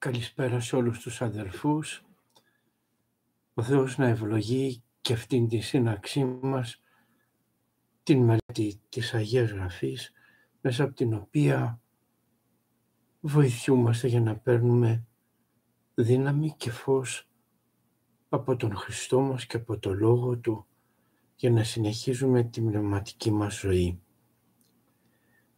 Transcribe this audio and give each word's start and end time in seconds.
Καλησπέρα 0.00 0.60
σε 0.60 0.76
όλους 0.76 1.00
τους 1.00 1.22
αδερφούς. 1.22 2.04
Ο 3.54 3.62
Θεός 3.62 3.98
να 3.98 4.06
ευλογεί 4.06 4.82
και 5.00 5.12
αυτήν 5.12 5.48
τη 5.48 5.60
σύναξή 5.60 6.24
μας, 6.24 6.80
την 8.02 8.18
μελέτη 8.24 8.80
της 8.88 9.14
Αγίας 9.14 9.50
Γραφής, 9.50 10.12
μέσα 10.60 10.84
από 10.84 10.94
την 10.94 11.14
οποία 11.14 11.80
βοηθιούμαστε 13.20 14.08
για 14.08 14.20
να 14.20 14.36
παίρνουμε 14.36 15.06
δύναμη 15.94 16.54
και 16.56 16.70
φως 16.70 17.28
από 18.28 18.56
τον 18.56 18.76
Χριστό 18.76 19.20
μας 19.20 19.46
και 19.46 19.56
από 19.56 19.78
το 19.78 19.94
Λόγο 19.94 20.38
Του 20.38 20.66
για 21.36 21.50
να 21.50 21.64
συνεχίζουμε 21.64 22.42
την 22.42 22.66
πνευματική 22.66 23.30
μας 23.30 23.58
ζωή. 23.58 24.00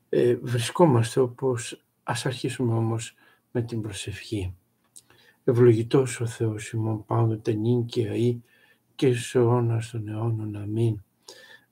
Ε, 0.09 0.37
βρισκόμαστε 0.37 1.21
όπως, 1.21 1.85
ας 2.03 2.27
αρχίσουμε 2.27 2.75
όμως 2.75 3.15
με 3.53 3.63
την 3.63 3.81
προσευχή. 3.81 4.55
Ευλογητός 5.45 6.21
ο 6.21 6.27
Θεός 6.27 6.71
ημών 6.71 7.05
πάντοτε 7.05 7.53
νυν 7.53 7.85
και 7.85 8.09
αή 8.09 8.41
και 8.95 9.15
σε 9.15 9.39
αιώνας 9.39 9.91
των 9.91 10.09
αιώνων. 10.09 10.57
Αμήν. 10.57 11.03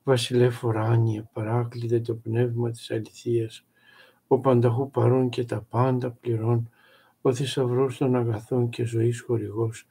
Βασιλεύ 0.03 0.55
ουράνιε, 0.65 1.23
παράκλητε 1.33 2.01
το 2.01 2.15
πνεύμα 2.15 2.71
της 2.71 2.91
αληθείας, 2.91 3.67
ο 4.27 4.39
πανταχού 4.39 4.91
παρών 4.91 5.29
και 5.29 5.45
τα 5.45 5.63
πάντα 5.63 6.11
πληρών, 6.11 6.71
ο 7.23 7.35
θησαυρός 7.35 7.97
των 7.97 8.17
αγαθών 8.17 8.69
και 8.69 8.85
ζωής 8.85 9.21
χορηγός, 9.21 9.87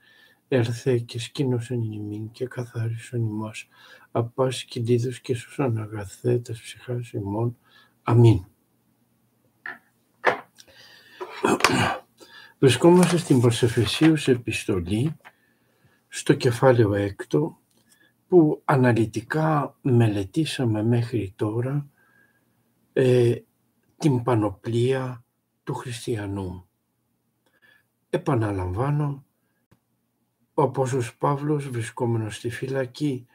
έρθε 0.48 0.98
και 0.98 1.20
σκήνωσεν 1.20 1.82
ημίν 1.82 2.32
και 2.32 2.48
καθάρισον 2.48 3.20
ημάς, 3.20 3.68
απάς 4.12 4.64
κινδύδους 4.64 5.20
και 5.20 5.36
σωσον 5.36 5.78
αγαθέτας 5.78 6.62
ψυχάς 6.62 7.12
ημών. 7.12 7.58
Αμήν. 8.04 8.46
Βρισκόμαστε 12.60 13.18
στην 13.18 13.42
προσεφεσίους 13.42 14.28
επιστολή, 14.28 15.16
στο 16.08 16.34
κεφάλαιο 16.34 16.94
έκτο, 16.94 17.60
που 18.28 18.62
αναλυτικά 18.66 19.78
μελετήσαμε 19.82 20.84
μέχρι 20.84 21.34
τώρα 21.36 21.90
ε, 22.94 23.36
την 23.98 24.24
πανοπλία 24.24 25.24
του 25.64 25.74
χριστιανού. 25.74 26.68
Επαναλαμβάνω, 28.10 29.26
ο 30.54 30.62
Απόστολος 30.62 31.18
Παύλος 31.18 31.70
βρισκόμενος 31.70 32.36
στη 32.36 32.50
φυλακή 32.50 33.28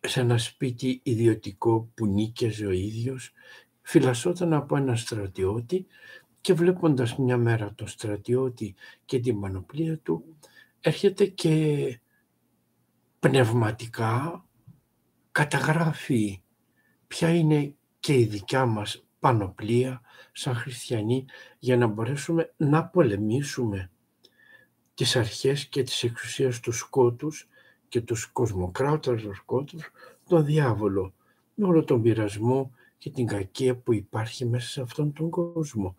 σε 0.00 0.20
ένα 0.20 0.38
σπίτι 0.38 1.00
ιδιωτικό 1.02 1.90
που 1.94 2.06
νίκαιζε 2.06 2.66
ο 2.66 2.70
ίδιος, 2.70 3.32
φυλασσόταν 3.82 4.52
από 4.52 4.76
ένα 4.76 4.96
στρατιώτη 4.96 5.86
και 6.42 6.52
βλέποντας 6.52 7.16
μια 7.16 7.36
μέρα 7.36 7.74
το 7.74 7.86
στρατιώτη 7.86 8.74
και 9.04 9.20
την 9.20 9.40
πανοπλία 9.40 9.98
του, 9.98 10.24
έρχεται 10.80 11.26
και 11.26 11.98
πνευματικά 13.20 14.44
καταγράφει 15.32 16.42
ποια 17.06 17.28
είναι 17.28 17.74
και 18.00 18.18
η 18.18 18.24
δικιά 18.24 18.66
μας 18.66 19.04
πανοπλία 19.18 20.00
σαν 20.32 20.54
χριστιανοί 20.54 21.24
για 21.58 21.76
να 21.76 21.86
μπορέσουμε 21.86 22.52
να 22.56 22.84
πολεμήσουμε 22.84 23.90
τις 24.94 25.16
αρχές 25.16 25.66
και 25.66 25.82
τις 25.82 26.02
εξουσίες 26.02 26.60
του 26.60 26.72
σκότους 26.72 27.48
και 27.88 28.00
τους 28.00 28.26
κοσμοκράτορες 28.26 29.22
τους 29.22 29.36
σκότους, 29.36 29.90
τον 30.28 30.44
διάβολο, 30.44 31.14
με 31.54 31.66
όλο 31.66 31.84
τον 31.84 32.02
πειρασμό 32.02 32.74
και 33.02 33.10
την 33.10 33.26
κακία 33.26 33.76
που 33.76 33.92
υπάρχει 33.92 34.44
μέσα 34.44 34.68
σε 34.68 34.80
αυτόν 34.80 35.12
τον 35.12 35.30
κόσμο. 35.30 35.96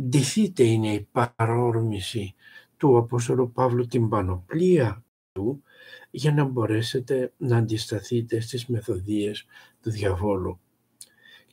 Ντυθείτε 0.00 0.62
είναι 0.62 0.92
η 0.92 1.08
παρόρμηση 1.12 2.34
του 2.76 2.96
Απόστολου 2.96 3.52
Παύλου 3.52 3.86
την 3.86 4.08
πανοπλία 4.08 5.04
του 5.32 5.62
για 6.10 6.32
να 6.32 6.44
μπορέσετε 6.44 7.32
να 7.36 7.56
αντισταθείτε 7.56 8.40
στις 8.40 8.66
μεθοδίες 8.66 9.46
του 9.82 9.90
διαβόλου. 9.90 10.60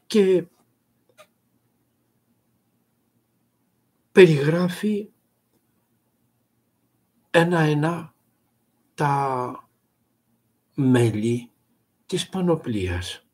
Και 0.08 0.46
περιγράφει 4.12 5.10
ένα-ένα 7.30 8.14
τα 8.94 9.70
μέλη 10.76 11.50
της 12.06 12.30
πανοπλίας. 12.30 13.25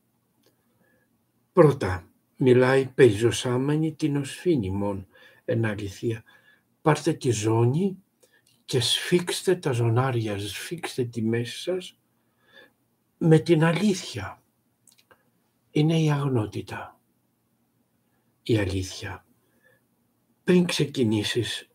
Πρώτα, 1.54 2.08
μιλάει 2.38 2.86
περιζωσάμενη 2.86 3.94
την 3.94 4.16
οσφήνη 4.16 4.70
μόν, 4.70 5.08
εν 5.46 5.66
αληθεία. 5.66 6.24
Πάρτε 6.82 7.14
τη 7.14 7.32
ζώνη 7.32 8.04
και 8.66 8.80
σφίξτε 8.80 9.56
τα 9.56 9.72
ζωνάρια, 9.72 10.40
σφίξτε 10.40 11.04
τη 11.04 11.22
μέση 11.22 11.62
σας 11.62 12.00
με 13.18 13.40
την 13.40 13.64
αλήθεια. 13.64 14.44
Είναι 15.72 16.00
η 16.00 16.12
αγνότητα, 16.12 17.00
η 18.44 18.58
αλήθεια. 18.58 19.26
Πριν 20.44 20.66
ξεκινήσεις 20.66 21.70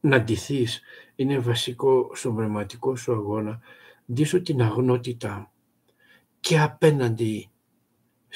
να 0.00 0.20
ντυθείς, 0.20 0.80
είναι 1.14 1.38
βασικό 1.38 2.10
στον 2.14 2.36
πνευματικό 2.36 2.96
σου 2.96 3.12
αγώνα, 3.12 3.60
ντύσω 4.12 4.42
την 4.42 4.62
αγνότητα 4.62 5.52
και 6.40 6.60
απέναντι 6.60 7.50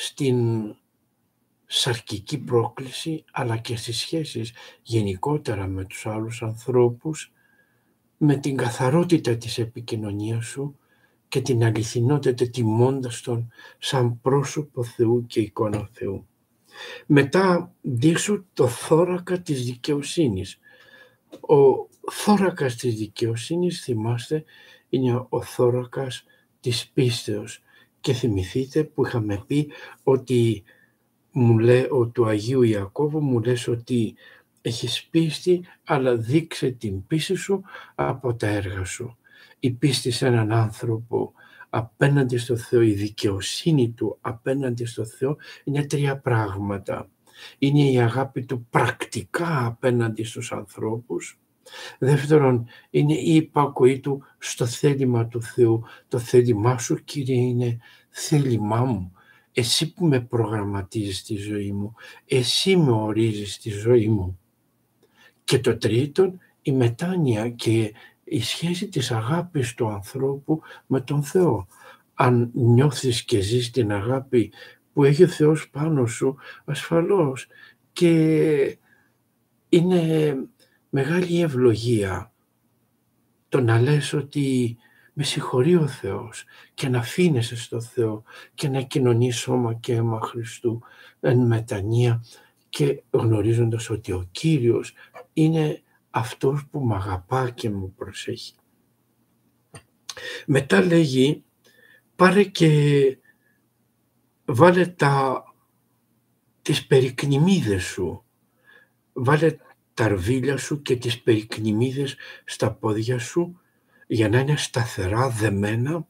στην 0.04 0.74
σαρκική 1.66 2.38
πρόκληση 2.38 3.24
αλλά 3.32 3.56
και 3.56 3.76
στις 3.76 3.98
σχέσεις 3.98 4.52
γενικότερα 4.82 5.66
με 5.66 5.84
τους 5.84 6.06
άλλους 6.06 6.42
ανθρώπους 6.42 7.32
με 8.16 8.36
την 8.36 8.56
καθαρότητα 8.56 9.36
της 9.36 9.58
επικοινωνίας 9.58 10.46
σου 10.46 10.78
και 11.28 11.40
την 11.40 11.64
αληθινότητα 11.64 12.48
τιμώντας 12.48 13.20
τον 13.20 13.52
σαν 13.78 14.20
πρόσωπο 14.20 14.84
Θεού 14.84 15.26
και 15.26 15.40
εικόνα 15.40 15.88
Θεού. 15.92 16.26
Μετά 17.06 17.74
δείξου 17.80 18.44
το 18.52 18.66
θώρακα 18.68 19.40
της 19.40 19.64
δικαιοσύνης. 19.64 20.58
Ο 21.40 21.88
θώρακας 22.10 22.76
της 22.76 22.94
δικαιοσύνης, 22.94 23.82
θυμάστε, 23.82 24.44
είναι 24.88 25.26
ο 25.28 25.42
θώρακας 25.42 26.24
της 26.60 26.88
πίστεως 26.88 27.62
και 28.02 28.12
θυμηθείτε 28.12 28.84
που 28.84 29.06
είχαμε 29.06 29.44
πει 29.46 29.70
ότι 30.02 30.62
μου 31.32 31.58
λέει 31.58 31.86
ο 31.90 32.06
του 32.06 32.26
Αγίου 32.26 32.62
Ιακώβου 32.62 33.20
μου 33.20 33.40
λες 33.40 33.68
ότι 33.68 34.14
έχεις 34.62 35.06
πίστη 35.10 35.64
αλλά 35.84 36.16
δείξε 36.16 36.70
την 36.70 37.06
πίστη 37.06 37.34
σου 37.34 37.62
από 37.94 38.34
τα 38.34 38.46
έργα 38.46 38.84
σου. 38.84 39.16
Η 39.58 39.70
πίστη 39.70 40.10
σε 40.10 40.26
έναν 40.26 40.52
άνθρωπο 40.52 41.32
απέναντι 41.70 42.36
στο 42.36 42.56
Θεό, 42.56 42.80
η 42.82 42.92
δικαιοσύνη 42.92 43.90
του 43.90 44.18
απέναντι 44.20 44.84
στο 44.84 45.04
Θεό 45.04 45.36
είναι 45.64 45.86
τρία 45.86 46.18
πράγματα. 46.18 47.10
Είναι 47.58 47.90
η 47.90 48.00
αγάπη 48.00 48.44
του 48.44 48.66
πρακτικά 48.70 49.66
απέναντι 49.66 50.24
στους 50.24 50.52
ανθρώπους. 50.52 51.41
Δεύτερον, 51.98 52.66
είναι 52.90 53.14
η 53.14 53.34
υπακοή 53.34 54.00
του 54.00 54.24
στο 54.38 54.66
θέλημα 54.66 55.26
του 55.26 55.42
Θεού. 55.42 55.84
Το 56.08 56.18
θέλημά 56.18 56.78
σου, 56.78 57.04
Κύριε, 57.04 57.40
είναι 57.40 57.78
θέλημά 58.08 58.84
μου. 58.84 59.12
Εσύ 59.52 59.92
που 59.92 60.06
με 60.06 60.20
προγραμματίζεις 60.20 61.22
τη 61.22 61.36
ζωή 61.36 61.72
μου, 61.72 61.94
εσύ 62.26 62.76
με 62.76 62.90
ορίζεις 62.90 63.58
τη 63.58 63.70
ζωή 63.70 64.08
μου. 64.08 64.38
Και 65.44 65.58
το 65.58 65.76
τρίτον, 65.76 66.38
η 66.62 66.72
μετάνοια 66.72 67.48
και 67.48 67.92
η 68.24 68.42
σχέση 68.42 68.88
της 68.88 69.10
αγάπης 69.10 69.74
του 69.74 69.88
ανθρώπου 69.88 70.60
με 70.86 71.00
τον 71.00 71.22
Θεό. 71.22 71.66
Αν 72.14 72.50
νιώθεις 72.54 73.24
και 73.24 73.40
ζεις 73.40 73.70
την 73.70 73.92
αγάπη 73.92 74.52
που 74.92 75.04
έχει 75.04 75.22
ο 75.22 75.28
Θεός 75.28 75.70
πάνω 75.70 76.06
σου, 76.06 76.36
ασφαλώς 76.64 77.46
και 77.92 78.78
είναι 79.68 80.34
μεγάλη 80.94 81.40
ευλογία 81.40 82.32
το 83.48 83.60
να 83.60 83.80
λες 83.80 84.12
ότι 84.12 84.76
με 85.12 85.22
συγχωρεί 85.22 85.76
ο 85.76 85.86
Θεός 85.86 86.44
και 86.74 86.88
να 86.88 86.98
αφήνεσαι 86.98 87.56
στο 87.56 87.80
Θεό 87.80 88.22
και 88.54 88.68
να 88.68 88.80
κοινωνείς 88.80 89.36
σώμα 89.38 89.74
και 89.74 89.94
αίμα 89.94 90.20
Χριστού 90.20 90.82
εν 91.20 91.46
μετανία 91.46 92.24
και 92.68 93.02
γνωρίζοντας 93.10 93.90
ότι 93.90 94.12
ο 94.12 94.28
Κύριος 94.30 94.92
είναι 95.32 95.82
αυτός 96.10 96.66
που 96.70 96.80
με 96.80 96.94
αγαπά 96.94 97.50
και 97.50 97.70
μου 97.70 97.92
προσέχει. 97.96 98.54
Μετά 100.46 100.84
λέγει 100.84 101.44
πάρε 102.16 102.44
και 102.44 102.70
βάλε 104.44 104.86
τα, 104.86 105.44
τις 106.62 106.86
περικνημίδες 106.86 107.84
σου, 107.84 108.24
βάλε 109.12 109.56
τα 109.94 110.04
αρβίλια 110.04 110.56
σου 110.56 110.82
και 110.82 110.96
τις 110.96 111.22
περικνημίδες 111.22 112.16
στα 112.44 112.72
πόδια 112.72 113.18
σου 113.18 113.60
για 114.06 114.28
να 114.28 114.38
είναι 114.38 114.56
σταθερά 114.56 115.28
δεμένα, 115.28 116.06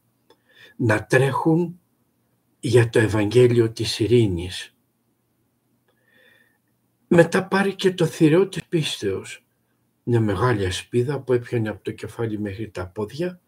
να 0.77 1.05
τρέχουν 1.05 1.81
για 2.61 2.89
το 2.89 2.99
Ευαγγέλιο 2.99 3.71
της 3.71 3.99
ειρήνης. 3.99 4.75
Μετά 7.09 7.45
πάρει 7.49 7.75
και 7.75 7.93
το 7.93 8.07
θηρίο 8.07 8.49
της 8.49 8.65
πίστεως, 8.65 9.47
μια 10.03 10.21
μεγάλη 10.21 10.67
ασπίδα 10.67 11.21
που 11.21 11.33
έπιανε 11.33 11.69
από 11.69 11.85
το 11.85 11.91
κεφάλι 11.91 12.39
μέχρι 12.39 12.71
τα 12.71 12.87
πόδια 12.87 13.41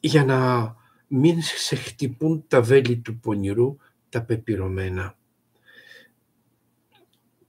για 0.00 0.24
να 0.24 0.76
μην 1.08 1.42
σε 1.42 1.76
χτυπούν 1.76 2.44
τα 2.48 2.62
βέλη 2.62 2.98
του 2.98 3.18
πονηρού 3.18 3.76
τα 4.08 4.22
πεπειρωμένα. 4.24 5.16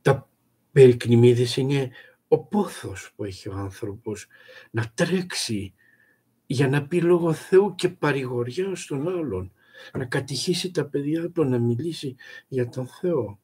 Τα 0.01 0.29
περικνημίδες 0.71 1.57
είναι 1.57 1.89
ο 2.27 2.39
πόθος 2.39 3.11
που 3.15 3.23
έχει 3.23 3.49
ο 3.49 3.53
άνθρωπος 3.53 4.27
να 4.71 4.91
τρέξει 4.93 5.73
για 6.45 6.67
να 6.67 6.87
πει 6.87 7.01
λόγω 7.01 7.33
Θεού 7.33 7.75
και 7.75 7.89
παρηγοριά 7.89 8.75
στον 8.75 9.07
άλλον, 9.07 9.51
να 9.93 10.05
κατηχήσει 10.05 10.71
τα 10.71 10.85
παιδιά 10.85 11.29
του, 11.31 11.43
να 11.43 11.59
μιλήσει 11.59 12.15
για 12.47 12.69
τον 12.69 12.87
Θεό. 12.87 13.39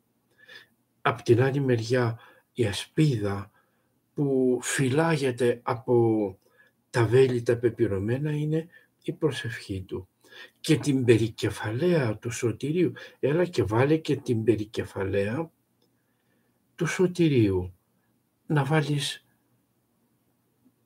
Απ' 1.01 1.21
την 1.21 1.41
άλλη 1.41 1.59
μεριά 1.59 2.19
η 2.53 2.65
ασπίδα 2.65 3.51
που 4.13 4.59
φυλάγεται 4.61 5.59
από 5.63 6.37
τα 6.89 7.05
βέλη 7.05 7.41
τα 7.41 7.57
πεπειρωμένα 7.57 8.31
είναι 8.31 8.67
η 9.03 9.13
προσευχή 9.13 9.81
του 9.81 10.07
και 10.59 10.77
την 10.77 11.05
περικεφαλαία 11.05 12.17
του 12.17 12.31
σωτηρίου. 12.31 12.91
Έλα 13.19 13.45
και 13.45 13.63
βάλε 13.63 13.97
και 13.97 14.15
την 14.15 14.43
περικεφαλαία 14.43 15.51
του 16.75 16.85
σωτηρίου. 16.85 17.73
Να 18.45 18.63
βάλεις 18.63 19.25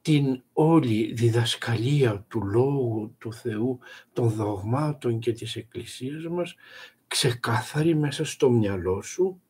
την 0.02 0.44
όλη 0.54 1.14
διδασκαλία 1.14 2.26
του 2.28 2.46
Λόγου 2.46 3.16
του 3.18 3.34
Θεού, 3.34 3.80
των 4.14 4.30
δογμάτων 4.30 5.20
και 5.20 5.32
της 5.32 5.56
Εκκλησίας 5.56 6.28
μας, 6.28 6.56
ξεκάθαρη 7.08 7.96
μέσα 7.96 8.26
στο 8.26 8.50
μυαλό 8.50 9.02
σου 9.02 9.42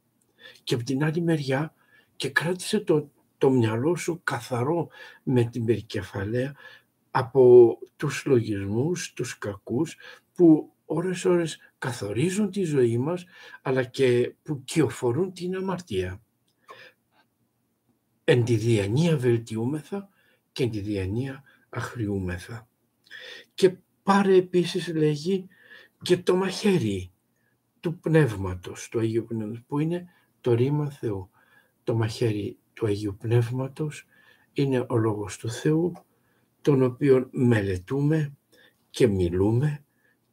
και 0.64 0.76
από 0.76 0.84
την 0.84 1.04
άλλη 1.04 1.22
μεριά 1.22 1.74
και 2.16 2.30
κράτησε 2.30 2.80
το, 2.80 3.12
το 3.38 3.50
μυαλό 3.50 3.96
σου 3.96 4.22
καθαρό 4.24 4.88
με 5.24 5.44
την 5.44 5.66
περικεφαλαία 5.66 6.56
από 7.12 7.78
τους 7.96 8.26
λογισμούς, 8.26 9.14
τους 9.14 9.38
κακούς 9.38 9.98
που 10.34 10.74
ώρες 10.86 11.26
ώρες 11.26 11.60
καθορίζουν 11.78 12.52
τη 12.52 12.64
ζωή 12.64 12.98
μας 12.98 13.26
αλλά 13.62 13.84
και 13.84 14.36
που 14.44 14.64
κυοφορούν 14.64 15.34
την 15.34 15.56
αμαρτία. 15.56 16.22
Εν 18.32 18.44
τη 18.44 18.56
διανία 18.56 19.18
βελτιούμεθα 19.18 20.10
και 20.52 20.64
εν 20.64 20.72
τη 20.72 20.80
διανία 20.80 21.44
αχριούμεθα. 21.70 22.68
Και 23.54 23.76
πάρε 24.04 24.36
επίσης 24.36 24.88
λέγει 24.88 25.48
και 26.02 26.18
το 26.18 26.36
μαχαίρι 26.36 27.12
του 27.80 28.00
Πνεύματος, 28.00 28.90
του 28.90 29.00
Αγίου 29.00 29.26
Πνεύματος, 29.26 29.64
που 29.68 29.80
είναι 29.80 30.08
το 30.42 30.54
ρήμα 30.54 30.90
Θεού. 30.90 31.30
Το 31.84 31.96
μαχαίρι 31.96 32.58
του 32.74 32.86
Αγίου 32.86 33.16
Πνεύματος 33.20 34.06
είναι 34.54 34.86
ο 34.90 34.98
Λόγος 34.98 35.38
του 35.38 35.50
Θεού 35.52 35.94
τον 36.62 36.84
οποίο 36.84 37.28
μελετούμε 37.32 38.38
και 38.90 39.08
μιλούμε 39.08 39.84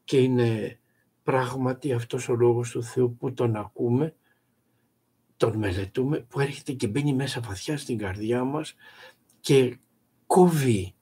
και 0.05 0.19
είναι 0.19 0.79
πράγματι 1.23 1.93
αυτός 1.93 2.29
ο 2.29 2.35
λόγος 2.35 2.71
του 2.71 2.83
Θεού 2.83 3.17
που 3.17 3.33
τον 3.33 3.57
ακούμε, 3.57 4.15
τον 5.37 5.57
μελετούμε, 5.57 6.21
που 6.21 6.41
έρχεται 6.41 6.73
και 6.73 6.89
μπαίνει 6.89 7.15
μέσα 7.15 7.41
βαθιά 7.41 7.79
στην 7.79 7.99
καρδιά 7.99 8.45
μας 8.45 8.75
και 9.41 9.79
κόβει 10.27 10.95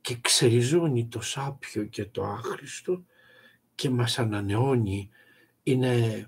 και 0.00 0.16
ξεριζώνει 0.20 1.06
το 1.06 1.20
σάπιο 1.20 1.84
και 1.84 2.04
το 2.04 2.24
άχρηστο 2.24 3.04
και 3.74 3.90
μας 3.90 4.18
ανανεώνει. 4.18 5.08
Είναι 5.62 6.26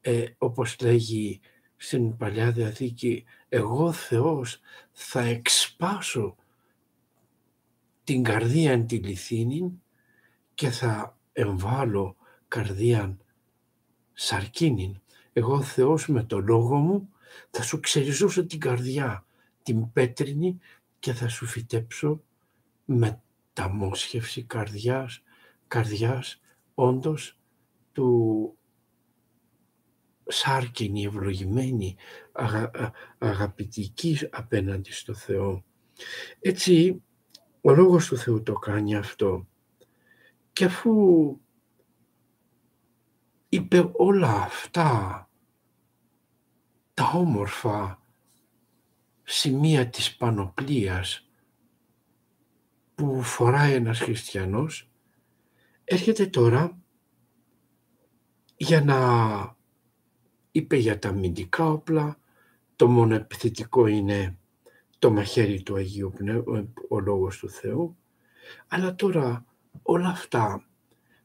ε, 0.00 0.24
όπως 0.38 0.76
λέγει 0.80 1.40
στην 1.76 2.16
Παλιά 2.16 2.52
Διαθήκη, 2.52 3.24
εγώ 3.48 3.92
Θεός 3.92 4.60
θα 4.92 5.20
εξπάσω 5.20 6.36
την 8.04 8.22
καρδίαν 8.22 8.86
τη 8.86 8.96
λιθίνην 8.96 9.82
και 10.54 10.70
θα 10.70 11.18
εμβάλω 11.32 12.16
καρδίαν 12.48 13.24
σαρκίνην. 14.12 15.02
Εγώ 15.36 15.62
Θεός 15.62 16.06
με 16.08 16.24
το 16.24 16.38
λόγο 16.38 16.76
μου 16.76 17.08
θα 17.50 17.62
σου 17.62 17.80
ξεριζώσω 17.80 18.46
την 18.46 18.60
καρδιά, 18.60 19.26
την 19.62 19.92
πέτρινη 19.92 20.58
και 20.98 21.12
θα 21.12 21.28
σου 21.28 21.46
φυτέψω 21.46 22.22
με 22.84 23.22
τα 23.52 23.68
μόσχευση 23.68 24.42
καρδιάς, 24.42 25.22
καρδιάς 25.68 26.40
όντως 26.74 27.38
του 27.92 28.58
σάρκινη, 30.26 31.04
ευλογημένη, 31.04 31.96
αγα, 32.32 32.70
αγαπητική 33.18 34.18
απέναντι 34.30 34.92
στο 34.92 35.14
Θεό. 35.14 35.64
Έτσι 36.40 37.02
ο 37.60 37.72
Λόγος 37.72 38.06
του 38.06 38.16
Θεού 38.16 38.42
το 38.42 38.52
κάνει 38.52 38.96
αυτό. 38.96 39.46
Και 40.52 40.64
αφού 40.64 40.92
είπε 43.54 43.90
όλα 43.92 44.42
αυτά 44.42 45.28
τα 46.94 47.10
όμορφα 47.14 48.02
σημεία 49.22 49.88
της 49.88 50.16
πανοπλίας 50.16 51.28
που 52.94 53.22
φοράει 53.22 53.72
ένας 53.72 54.00
χριστιανός, 54.00 54.90
έρχεται 55.84 56.26
τώρα 56.26 56.78
για 58.56 58.80
να 58.80 58.98
είπε 60.50 60.76
για 60.76 60.98
τα 60.98 61.08
αμυντικά 61.08 61.64
όπλα, 61.64 62.18
το 62.76 62.88
μόνο 62.88 63.14
επιθετικό 63.14 63.86
είναι 63.86 64.38
το 64.98 65.10
μαχαίρι 65.10 65.62
του 65.62 65.74
Αγίου 65.74 66.12
Πνεύμα, 66.16 66.68
ο 66.88 67.00
Λόγος 67.00 67.38
του 67.38 67.50
Θεού, 67.50 67.96
αλλά 68.68 68.94
τώρα 68.94 69.44
όλα 69.82 70.08
αυτά 70.08 70.64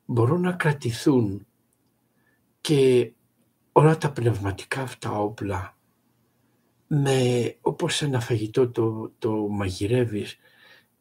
μπορούν 0.05 0.41
να 0.41 0.51
κρατηθούν 0.51 1.43
και 2.61 3.11
όλα 3.71 3.97
τα 3.97 4.11
πνευματικά 4.11 4.81
αυτά 4.81 5.11
όπλα 5.11 5.77
με, 6.87 7.57
όπως 7.61 8.01
ένα 8.01 8.19
φαγητό 8.19 8.69
το, 8.69 9.11
το 9.17 9.31
μαγειρεύεις, 9.31 10.37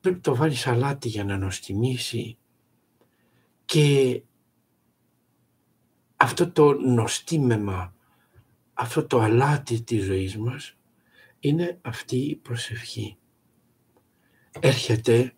πρέπει 0.01 0.21
το 0.21 0.35
βάλεις 0.35 0.67
αλάτι 0.67 1.09
για 1.09 1.25
να 1.25 1.39
νοστιμήσει 1.39 2.39
και 3.65 4.23
αυτό 6.17 6.51
το 6.51 6.73
νοστίμεμα, 6.73 7.95
αυτό 8.75 9.07
το 9.07 9.21
αλάτι 9.21 9.83
της 9.83 10.05
ζωής 10.05 10.37
μας 10.37 10.77
είναι 11.41 11.79
αυτή 11.83 12.17
η 12.17 12.37
προσευχή. 12.37 13.17
Έρχεται 14.61 15.33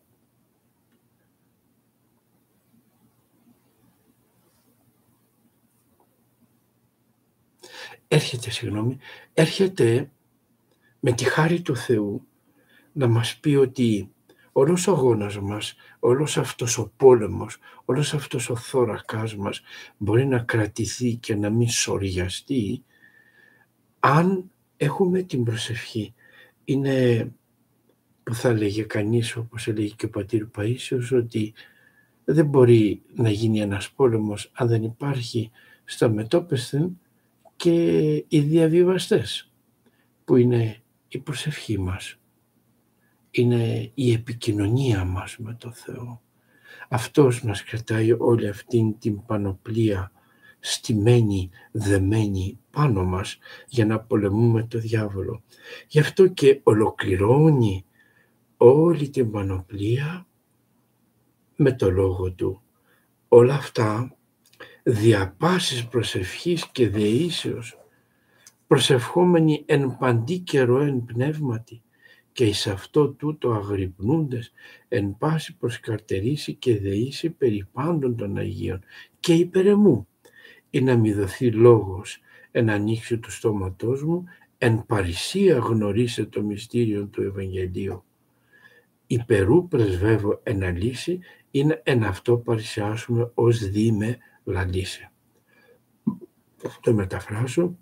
έρχεται, 8.12 8.50
συγγνώμη, 8.50 8.98
έρχεται 9.34 10.10
με 11.00 11.12
τη 11.12 11.24
χάρη 11.24 11.60
του 11.60 11.76
Θεού 11.76 12.26
να 12.92 13.06
μας 13.06 13.36
πει 13.36 13.54
ότι 13.54 14.12
όλος 14.52 14.86
ο 14.86 14.92
αγώνας 14.92 15.38
μας, 15.38 15.74
όλος 15.98 16.36
αυτός 16.36 16.78
ο 16.78 16.92
πόλεμος, 16.96 17.58
όλος 17.84 18.14
αυτός 18.14 18.50
ο 18.50 18.56
θώρακάς 18.56 19.36
μας 19.36 19.62
μπορεί 19.96 20.26
να 20.26 20.38
κρατηθεί 20.38 21.14
και 21.14 21.34
να 21.34 21.50
μην 21.50 21.68
σοριαστεί 21.68 22.84
αν 23.98 24.50
έχουμε 24.76 25.22
την 25.22 25.44
προσευχή. 25.44 26.14
Είναι 26.64 27.30
που 28.22 28.34
θα 28.34 28.52
λέγε 28.52 28.82
κανείς, 28.82 29.36
όπως 29.36 29.68
έλεγε 29.68 29.94
και 29.96 30.06
ο 30.06 30.10
πατήρ 30.10 30.46
Παΐσιος, 30.56 31.08
ότι 31.12 31.54
δεν 32.24 32.46
μπορεί 32.46 33.02
να 33.14 33.30
γίνει 33.30 33.60
ένας 33.60 33.90
πόλεμος 33.90 34.50
αν 34.54 34.68
δεν 34.68 34.82
υπάρχει 34.82 35.50
στα 35.84 36.08
μετόπεσθεν 36.08 36.98
και 37.60 38.24
οι 38.28 38.40
διαβιβαστές, 38.40 39.52
που 40.24 40.36
είναι 40.36 40.82
η 41.08 41.18
προσευχή 41.18 41.78
μας. 41.78 42.16
Είναι 43.30 43.90
η 43.94 44.12
επικοινωνία 44.12 45.04
μας 45.04 45.38
με 45.38 45.54
το 45.54 45.72
Θεό. 45.72 46.22
Αυτός 46.88 47.42
μας 47.42 47.64
κρατάει 47.64 48.12
όλη 48.18 48.48
αυτήν 48.48 48.98
την 48.98 49.24
πανοπλία 49.26 50.12
στημένη, 50.60 51.50
δεμένη 51.72 52.58
πάνω 52.70 53.04
μας 53.04 53.38
για 53.68 53.86
να 53.86 54.00
πολεμούμε 54.00 54.62
το 54.62 54.78
διάβολο. 54.78 55.42
Γι' 55.88 56.00
αυτό 56.00 56.26
και 56.26 56.60
ολοκληρώνει 56.62 57.84
όλη 58.56 59.08
την 59.10 59.30
πανοπλία 59.30 60.26
με 61.56 61.72
το 61.72 61.90
λόγο 61.90 62.32
του. 62.32 62.62
Όλα 63.28 63.54
αυτά 63.54 64.16
διαπάσεις 64.90 65.86
προσευχής 65.86 66.66
και 66.72 66.88
δεήσεως, 66.88 67.78
προσευχόμενοι 68.66 69.62
εν 69.66 69.96
παντή 69.98 70.38
καιρό 70.38 70.80
εν 70.80 71.04
πνεύματι 71.04 71.82
και 72.32 72.44
εις 72.44 72.66
αυτό 72.66 73.08
τούτο 73.08 73.52
αγρυπνούντες 73.52 74.52
εν 74.88 75.16
πάση 75.18 75.56
προσκαρτερήσει 75.56 76.54
και 76.54 76.78
δεήσει 76.78 77.30
περί 77.30 77.68
πάντων 77.72 78.16
των 78.16 78.36
Αγίων 78.36 78.80
και 79.20 79.34
υπερεμού 79.34 80.08
ή 80.70 80.80
να 80.80 80.96
μη 80.96 81.12
δοθεί 81.12 81.50
λόγος 81.50 82.20
εν 82.50 82.70
ανοίξει 82.70 83.18
του 83.18 83.30
στόματός 83.30 84.02
μου, 84.02 84.24
εν 84.58 84.84
παρησία 84.86 85.58
γνωρίσε 85.58 86.24
το 86.24 86.42
μυστήριο 86.42 87.06
του 87.06 87.22
Ευαγγελίου. 87.22 88.04
Υπερού 89.06 89.68
πρεσβεύω 89.68 90.40
εν 90.42 90.62
αλύση, 90.62 91.18
είναι 91.50 91.80
εν 91.84 92.04
αυτό 92.04 92.36
παρησιάσουμε 92.36 93.30
ως 93.34 93.70
δίμε 93.70 94.18
λαλίσε. 94.50 95.12
Το 96.80 96.92
μεταφράζω. 96.92 97.78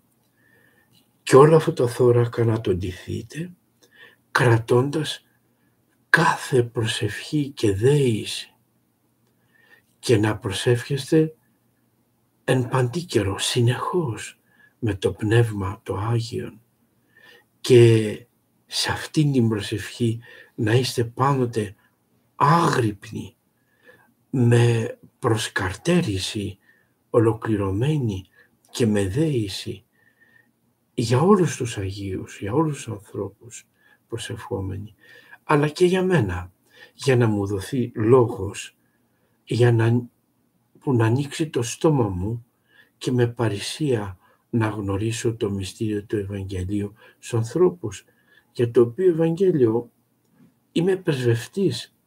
Και 1.23 1.37
όλο 1.37 1.57
αυτό 1.57 1.73
το 1.73 1.89
θώρακα 1.89 2.45
να 2.45 2.61
τον 2.61 2.77
ντυθείτε, 2.77 3.53
κρατώντας 4.31 5.27
κάθε 6.11 6.63
προσευχή 6.63 7.51
και 7.51 7.75
δέηση 7.75 8.55
και 9.99 10.17
να 10.17 10.39
προσεύχεστε 10.39 11.35
εν 12.45 12.69
παντή 12.69 13.05
καιρό, 13.05 13.39
συνεχώς, 13.39 14.41
με 14.79 14.95
το 14.95 15.13
Πνεύμα 15.13 15.81
το 15.83 15.97
Άγιον 15.97 16.61
και 17.61 18.27
σε 18.67 18.93
αυτήν 18.93 19.33
την 19.33 19.49
προσευχή 19.49 20.21
να 20.55 20.73
είστε 20.73 21.05
πάντοτε 21.05 21.75
άγρυπνοι 22.37 23.37
με 24.31 24.99
προσκαρτέρηση 25.19 26.59
ολοκληρωμένη 27.11 28.25
και 28.71 28.87
με 28.87 29.09
δέηση 29.09 29.85
για 30.95 31.21
όλους 31.21 31.57
τους 31.57 31.79
Αγίους, 31.79 32.39
για 32.41 32.53
όλους 32.53 32.75
τους 32.75 32.89
ανθρώπους 32.89 33.67
προσευχόμενοι, 34.09 34.95
αλλά 35.45 35.69
και 35.69 35.85
για 35.85 36.03
μένα, 36.03 36.53
για 36.95 37.17
να 37.17 37.27
μου 37.27 37.47
δοθεί 37.47 37.93
λόγος, 37.95 38.77
για 39.45 39.73
να, 39.73 40.03
που 40.79 40.95
να 40.95 41.07
ανοίξει 41.07 41.49
το 41.49 41.63
στόμα 41.63 42.09
μου 42.09 42.47
και 42.99 43.13
με 43.13 43.27
παρησία 43.27 44.19
να 44.51 44.69
γνωρίσω 44.69 45.35
το 45.35 45.51
μυστήριο 45.51 46.05
του 46.05 46.17
Ευαγγελίου 46.17 46.93
στους 47.13 47.35
ανθρώπους, 47.35 48.05
για 48.53 48.71
το 48.71 48.81
οποίο 48.81 49.11
Ευαγγέλιο 49.11 49.91
είμαι 50.73 50.97
πρεσβευτής 50.97 51.98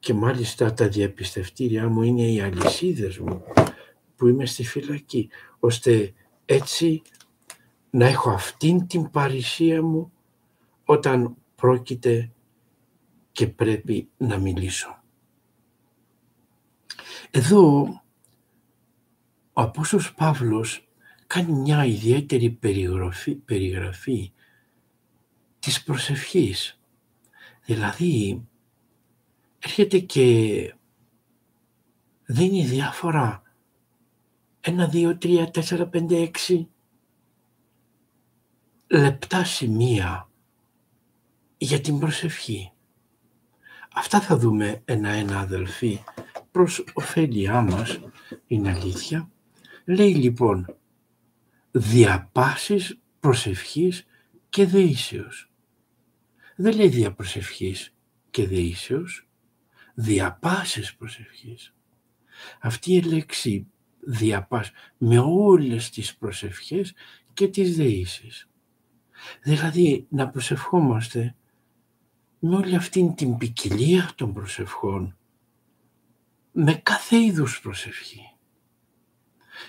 και 0.00 0.14
μάλιστα 0.14 0.74
τα 0.74 0.88
διαπιστευτήριά 0.88 1.88
μου 1.88 2.02
είναι 2.02 2.22
οι 2.22 2.40
αλυσίδες 2.40 3.18
μου 3.18 3.42
που 4.16 4.28
είμαι 4.28 4.46
στη 4.46 4.64
φυλακή, 4.64 5.28
ώστε 5.60 6.12
έτσι 6.44 7.02
να 7.90 8.06
έχω 8.06 8.30
αυτήν 8.30 8.86
την 8.86 9.10
παρησία 9.10 9.82
μου 9.82 10.12
όταν 10.84 11.36
πρόκειται 11.54 12.30
και 13.32 13.46
πρέπει 13.46 14.08
να 14.16 14.38
μιλήσω. 14.38 15.02
Εδώ 17.30 17.80
ο 19.52 19.62
Απόστολος 19.62 20.14
Παύλος 20.14 20.88
κάνει 21.26 21.52
μια 21.52 21.84
ιδιαίτερη 21.84 22.50
περιγραφή, 22.50 23.34
περιγραφή 23.34 24.32
της 25.58 25.82
προσευχής. 25.82 26.80
Δηλαδή 27.64 28.44
έρχεται 29.64 29.98
και 29.98 30.74
δίνει 32.24 32.64
διάφορα 32.64 33.42
ένα, 34.60 34.88
δύο, 34.88 35.18
τρία, 35.18 35.50
τέσσερα, 35.50 35.86
πέντε, 35.86 36.16
έξι 36.16 36.68
λεπτά 38.86 39.44
σημεία 39.44 40.30
για 41.58 41.80
την 41.80 41.98
προσευχή. 41.98 42.72
Αυτά 43.94 44.20
θα 44.20 44.38
δούμε 44.38 44.82
ένα-ένα 44.84 45.38
αδελφοί 45.38 46.02
προς 46.50 46.84
ωφέλειά 46.92 47.60
μας, 47.60 48.00
είναι 48.46 48.70
αλήθεια. 48.70 49.30
Λέει 49.84 50.14
λοιπόν 50.14 50.76
διαπάσεις 51.70 52.98
προσευχής 53.20 54.06
και 54.48 54.66
δεήσεως. 54.66 55.50
Δεν 56.56 56.74
λέει 56.74 56.88
διαπροσευχής 56.88 57.94
και 58.30 58.46
δεήσεως, 58.46 59.28
διαπάσεις 60.00 60.94
προσευχής. 60.94 61.74
Αυτή 62.60 62.92
η 62.92 63.02
λέξη 63.02 63.66
διαπάς 64.00 64.70
με 64.98 65.18
όλες 65.18 65.90
τις 65.90 66.16
προσευχές 66.16 66.94
και 67.32 67.48
τις 67.48 67.76
δεήσεις. 67.76 68.48
Δηλαδή 69.42 70.06
να 70.10 70.28
προσευχόμαστε 70.28 71.34
με 72.38 72.56
όλη 72.56 72.76
αυτήν 72.76 73.14
την 73.14 73.36
ποικιλία 73.36 74.12
των 74.14 74.32
προσευχών, 74.32 75.16
με 76.52 76.74
κάθε 76.74 77.16
είδους 77.16 77.60
προσευχή. 77.60 78.34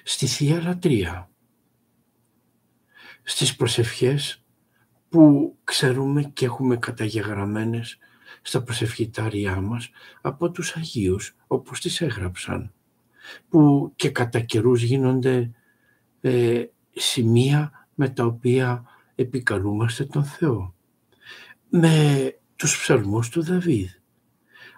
Στη 0.03 0.27
Θεία 0.27 0.61
Λατρεία, 0.61 1.29
στις 3.23 3.55
προσευχές 3.55 4.43
που 5.09 5.55
ξέρουμε 5.63 6.23
και 6.23 6.45
έχουμε 6.45 6.77
καταγεγραμμένες 6.77 7.97
στα 8.41 8.63
προσευχητάριά 8.63 9.61
μας 9.61 9.89
από 10.21 10.51
τους 10.51 10.75
Αγίους 10.75 11.35
όπως 11.47 11.79
τις 11.79 12.01
έγραψαν 12.01 12.73
που 13.49 13.91
και 13.95 14.09
κατά 14.09 14.39
καιρούς 14.39 14.81
γίνονται 14.83 15.51
ε, 16.21 16.65
σημεία 16.91 17.87
με 17.95 18.09
τα 18.09 18.25
οποία 18.25 18.83
επικαλούμαστε 19.15 20.05
τον 20.05 20.23
Θεό. 20.23 20.75
Με 21.69 22.35
τους 22.55 22.77
ψαλμούς 22.77 23.29
του 23.29 23.43
Δαβίδ, 23.43 23.89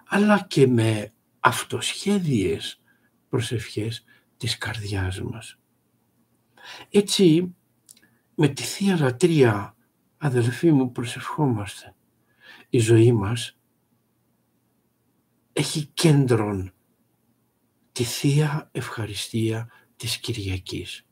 αλλά 0.08 0.44
και 0.48 0.66
με 0.66 1.12
αυτοσχέδιες 1.40 2.80
προσευχές 3.28 4.04
της 4.36 4.58
καρδιάς 4.58 5.20
μας. 5.20 5.58
Έτσι, 6.90 7.54
με 8.34 8.48
τη 8.48 8.62
Θεία 8.62 8.98
Λατρεία, 8.98 9.76
αδελφοί 10.18 10.70
μου, 10.70 10.92
προσευχόμαστε. 10.92 11.94
Η 12.74 12.78
ζωή 12.78 13.12
μας 13.12 13.58
έχει 15.52 15.86
κέντρον 15.86 16.72
τη 17.92 18.04
Θεία 18.04 18.68
Ευχαριστία 18.72 19.70
της 19.96 20.18
Κυριακής. 20.18 21.06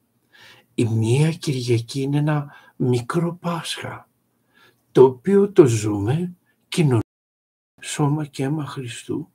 Η 0.74 0.84
μία 0.84 1.32
Κυριακή 1.32 2.00
είναι 2.00 2.18
ένα 2.18 2.54
μικρό 2.76 3.34
Πάσχα, 3.34 4.08
το 4.92 5.04
οποίο 5.04 5.52
το 5.52 5.66
ζούμε 5.66 6.36
κοινωνία, 6.68 7.00
σώμα 7.80 8.26
και 8.26 8.42
αίμα 8.42 8.66
Χριστού 8.66 9.32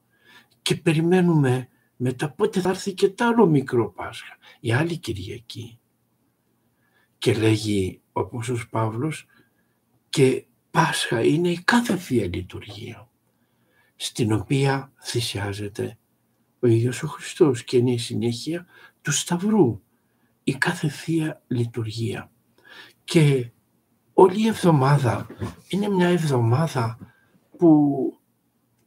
και 0.62 0.76
περιμένουμε 0.76 1.70
μετά 1.96 2.32
πότε 2.32 2.62
θα 2.62 2.70
έρθει 2.70 2.94
και 2.94 3.10
το 3.10 3.26
άλλο 3.26 3.46
μικρό 3.46 3.92
Πάσχα, 3.92 4.38
η 4.60 4.74
άλλη 4.74 4.98
Κυριακή. 4.98 5.80
Και 7.18 7.34
λέγει 7.34 8.02
ο 8.12 8.20
Απόστολος 8.20 8.70
Παύλος 8.70 9.26
και 10.10 10.48
Πάσχα 10.78 11.24
είναι 11.24 11.50
η 11.50 11.62
κάθε 11.66 11.98
Θεία 11.98 12.26
Λειτουργία, 12.26 13.10
στην 13.96 14.32
οποία 14.32 14.92
θυσιάζεται 15.02 15.98
ο 16.60 16.68
ίδιος 16.68 17.04
ο 17.04 17.08
Χριστός 17.08 17.64
και 17.64 17.78
είναι 17.78 17.92
η 17.92 17.98
συνέχεια 17.98 18.66
του 19.02 19.12
Σταυρού, 19.12 19.82
η 20.44 20.54
κάθε 20.54 20.90
Θεία 20.90 21.42
Λειτουργία. 21.48 22.32
Και 23.04 23.52
όλη 24.14 24.44
η 24.44 24.48
εβδομάδα 24.48 25.28
είναι 25.68 25.90
μια 25.90 26.08
εβδομάδα 26.08 26.98
που 27.58 28.12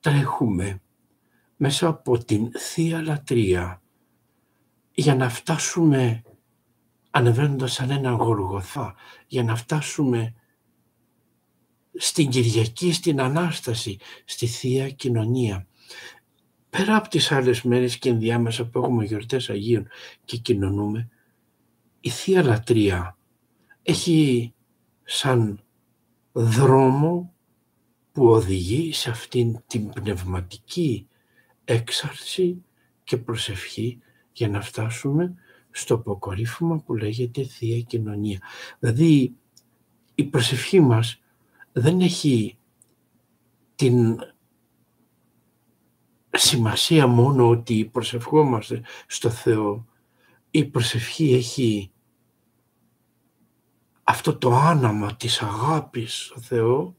τρέχουμε 0.00 0.82
μέσα 1.56 1.88
από 1.88 2.24
την 2.24 2.50
Θεία 2.58 3.02
Λατρεία 3.02 3.82
για 4.92 5.14
να 5.14 5.28
φτάσουμε 5.28 6.22
ανεβαίνοντας 7.10 7.72
σαν 7.72 7.90
ένα 7.90 8.10
γοργοθά, 8.10 8.94
για 9.26 9.42
να 9.42 9.56
φτάσουμε 9.56 10.34
στην 11.94 12.28
Κυριακή, 12.28 12.92
στην 12.92 13.20
Ανάσταση, 13.20 13.98
στη 14.24 14.46
Θεία 14.46 14.90
Κοινωνία 14.90 15.66
πέρα 16.70 16.96
από 16.96 17.08
τις 17.08 17.32
άλλες 17.32 17.62
μέρες 17.62 17.98
και 17.98 18.08
ενδιάμεσα 18.08 18.68
που 18.68 18.78
έχουμε 18.78 19.04
γιορτές 19.04 19.50
Αγίων 19.50 19.88
και 20.24 20.36
κοινωνούμε, 20.36 21.08
η 22.00 22.08
Θεία 22.08 22.42
Λατρεία 22.42 23.16
έχει 23.82 24.52
σαν 25.04 25.64
δρόμο 26.32 27.34
που 28.12 28.26
οδηγεί 28.26 28.92
σε 28.92 29.10
αυτήν 29.10 29.62
την 29.66 29.88
πνευματική 29.88 31.08
έξαρση 31.64 32.64
και 33.04 33.16
προσευχή 33.16 33.98
για 34.32 34.48
να 34.48 34.60
φτάσουμε 34.60 35.34
στο 35.70 35.94
αποκορύφωμα 35.94 36.78
που 36.78 36.94
λέγεται 36.94 37.42
Θεία 37.42 37.80
Κοινωνία. 37.80 38.38
Δηλαδή 38.78 39.34
η 40.14 40.24
προσευχή 40.24 40.80
μας 40.80 41.19
δεν 41.72 42.00
έχει 42.00 42.58
την 43.74 44.18
σημασία 46.30 47.06
μόνο 47.06 47.48
ότι 47.48 47.84
προσευχόμαστε 47.84 48.82
στο 49.06 49.30
Θεό. 49.30 49.86
Η 50.50 50.64
προσευχή 50.64 51.32
έχει 51.32 51.90
αυτό 54.02 54.36
το 54.36 54.54
άναμα 54.54 55.16
της 55.16 55.42
αγάπης 55.42 56.24
στο 56.24 56.40
Θεό 56.40 56.96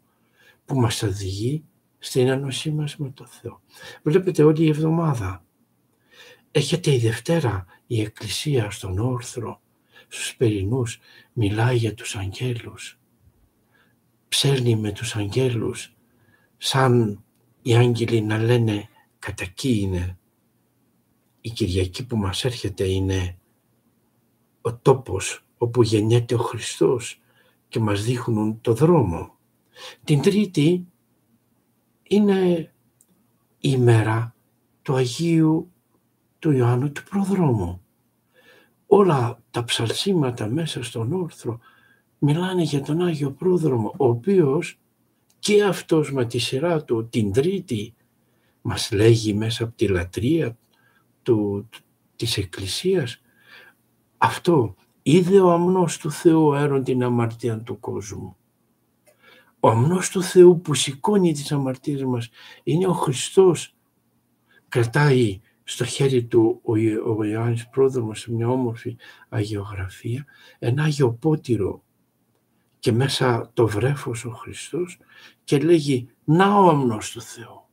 που 0.66 0.80
μας 0.80 1.04
οδηγεί 1.04 1.66
στην 2.00 2.28
ένωσή 2.28 2.72
μας 2.72 2.98
με 2.98 3.10
το 3.10 3.25
Θεό. 3.25 3.62
Βλέπετε 4.04 4.44
όλη 4.44 4.63
η 4.63 4.70
εβδομάδα. 4.70 5.44
Έχετε 6.51 6.94
η 6.94 6.98
Δευτέρα 6.98 7.66
η 7.88 8.01
Εκκλησία 8.01 8.72
στον 8.72 9.00
όρθρο, 9.00 9.62
στους 10.08 10.36
περινούς, 10.36 11.00
μιλάει 11.34 11.75
για 11.75 11.94
τους 11.94 12.16
αγγέλους. 12.16 13.00
Ψέρνει 14.31 14.75
με 14.75 14.91
τους 14.91 15.15
αγγέλους 15.15 15.95
σαν 16.57 17.23
οι 17.61 17.75
άγγελοι 17.75 18.21
να 18.21 18.38
λένε 18.38 18.89
κατά 19.19 19.43
εκεί 19.43 19.79
είναι. 19.79 20.17
Η 21.41 21.50
Κυριακή 21.50 22.05
που 22.05 22.17
μας 22.17 22.45
έρχεται 22.45 22.83
είναι 22.88 23.38
ο 24.61 24.75
τόπος 24.75 25.45
όπου 25.57 25.81
γεννιέται 25.81 26.35
ο 26.35 26.38
Χριστός 26.38 27.21
και 27.67 27.79
μας 27.79 28.03
δείχνουν 28.03 28.61
το 28.61 28.73
δρόμο. 28.73 29.38
Την 30.03 30.21
Τρίτη 30.21 30.88
είναι 32.03 32.71
η 33.57 33.69
ημέρα 33.73 34.35
του 34.81 34.95
Αγίου 34.95 35.71
του 36.39 36.51
Ιωάννου 36.51 36.91
του 36.91 37.03
Προδρόμου. 37.03 37.81
Όλα 38.85 39.41
τα 39.51 39.63
ψαλσίματα 39.63 40.47
μέσα 40.47 40.83
στον 40.83 41.13
όρθρο 41.13 41.59
μιλάνε 42.24 42.62
για 42.62 42.82
τον 42.82 43.01
Άγιο 43.01 43.32
Πρόδρομο, 43.32 43.94
ο 43.98 44.08
οποίος 44.08 44.80
και 45.40 45.63
αυτός 45.63 46.12
με 46.12 46.25
τη 46.25 46.38
σειρά 46.38 46.84
του 46.84 47.08
την 47.10 47.32
Τρίτη 47.32 47.94
μας 48.62 48.92
λέγει 48.92 49.34
μέσα 49.34 49.63
από 49.63 49.74
τη 49.75 49.88
λατρεία 49.88 50.58
του, 51.24 51.70
της 52.16 52.38
Εκκλησίας 52.38 53.22
αυτό 54.24 54.75
είδε 55.01 55.40
ο 55.40 55.51
αμνός 55.51 55.98
του 55.98 56.12
Θεού 56.12 56.54
έρον 56.54 56.84
την 56.84 57.04
αμαρτία 57.04 57.60
του 57.60 57.80
κόσμου. 57.80 58.36
Ο 59.60 59.70
αμνός 59.70 60.10
του 60.10 60.24
Θεού 60.24 60.62
που 60.62 60.74
σηκώνει 60.74 61.34
τις 61.34 61.51
αμαρτίες 61.51 62.04
μας 62.04 62.30
είναι 62.63 62.88
ο 62.88 62.94
Χριστός. 62.94 63.75
Κρατάει 64.70 65.42
στο 65.63 65.86
χέρι 65.86 66.24
του 66.24 66.60
ο, 66.63 66.74
ο 67.18 67.24
Ιωάννης 67.24 67.70
Πρόδρομος 67.70 68.20
σε 68.20 68.32
μια 68.32 68.50
όμορφη 68.50 68.96
αγιογραφία 69.30 70.25
ένα 70.60 70.84
Άγιο 70.84 71.12
Πότηρο 71.12 71.84
και 72.81 72.91
μέσα 72.91 73.51
το 73.53 73.67
βρέφος 73.67 74.25
ο 74.25 74.29
Χριστός 74.29 74.97
και 75.43 75.57
λέγει 75.57 76.09
«Να 76.23 76.57
ο 76.57 76.69
αμνός 76.69 77.11
του 77.11 77.21
Θεού 77.21 77.65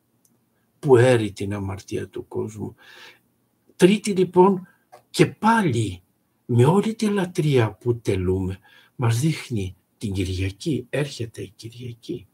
που 0.79 0.97
έρει 0.97 1.33
την 1.33 1.55
αμαρτία 1.55 2.09
του 2.09 2.29
κόσμου». 2.29 2.75
Τρίτη 3.77 4.11
λοιπόν 4.11 4.67
και 5.11 5.27
πάλι 5.27 6.03
με 6.45 6.65
όλη 6.65 6.95
τη 6.95 7.07
λατρεία 7.07 7.73
που 7.73 8.01
τελούμε 8.01 8.59
μας 8.97 9.21
δείχνει 9.21 9.77
την 9.99 10.13
Κυριακή, 10.13 10.87
έρχεται 10.91 11.43
η 11.43 11.53
Κυριακή. 11.57 12.27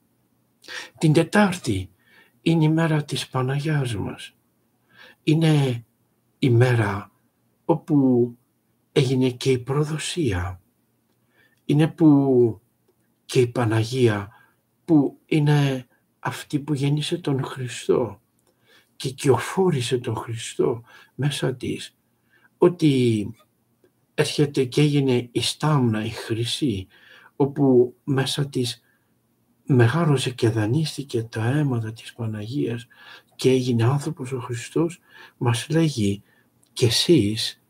Την 0.98 1.12
Τετάρτη 1.12 1.90
είναι 2.42 2.64
η 2.64 2.68
μέρα 2.68 3.04
της 3.04 3.28
Παναγιάς 3.28 3.96
μας. 3.96 4.34
Είναι 5.22 5.84
η 6.38 6.50
μέρα 6.50 7.12
όπου 7.64 8.28
έγινε 8.92 9.30
και 9.30 9.50
η 9.50 9.58
προδοσία. 9.58 10.60
Είναι 11.64 11.88
που 11.88 12.60
και 13.34 13.40
η 13.40 13.46
Παναγία 13.46 14.28
που 14.84 15.18
είναι 15.26 15.86
αυτή 16.18 16.60
που 16.60 16.74
γέννησε 16.74 17.18
τον 17.18 17.44
Χριστό 17.44 18.20
και 18.96 19.10
κυοφόρησε 19.10 19.98
τον 19.98 20.16
Χριστό 20.16 20.82
μέσα 21.14 21.54
της 21.54 21.96
ότι 22.58 23.34
έρχεται 24.14 24.64
και 24.64 24.80
έγινε 24.80 25.28
η 25.32 25.40
στάμνα, 25.40 26.04
η 26.04 26.08
χρυσή 26.08 26.86
όπου 27.36 27.94
μέσα 28.04 28.48
της 28.48 28.82
μεγάλωσε 29.64 30.30
και 30.30 30.48
δανείστηκε 30.48 31.22
τα 31.22 31.44
αίματα 31.44 31.92
της 31.92 32.12
Παναγίας 32.12 32.86
και 33.36 33.50
έγινε 33.50 33.84
άνθρωπος 33.84 34.32
ο 34.32 34.40
Χριστός 34.40 35.00
μας 35.36 35.66
λέγει 35.68 36.22
και 36.72 36.86
εσείς 36.86 37.62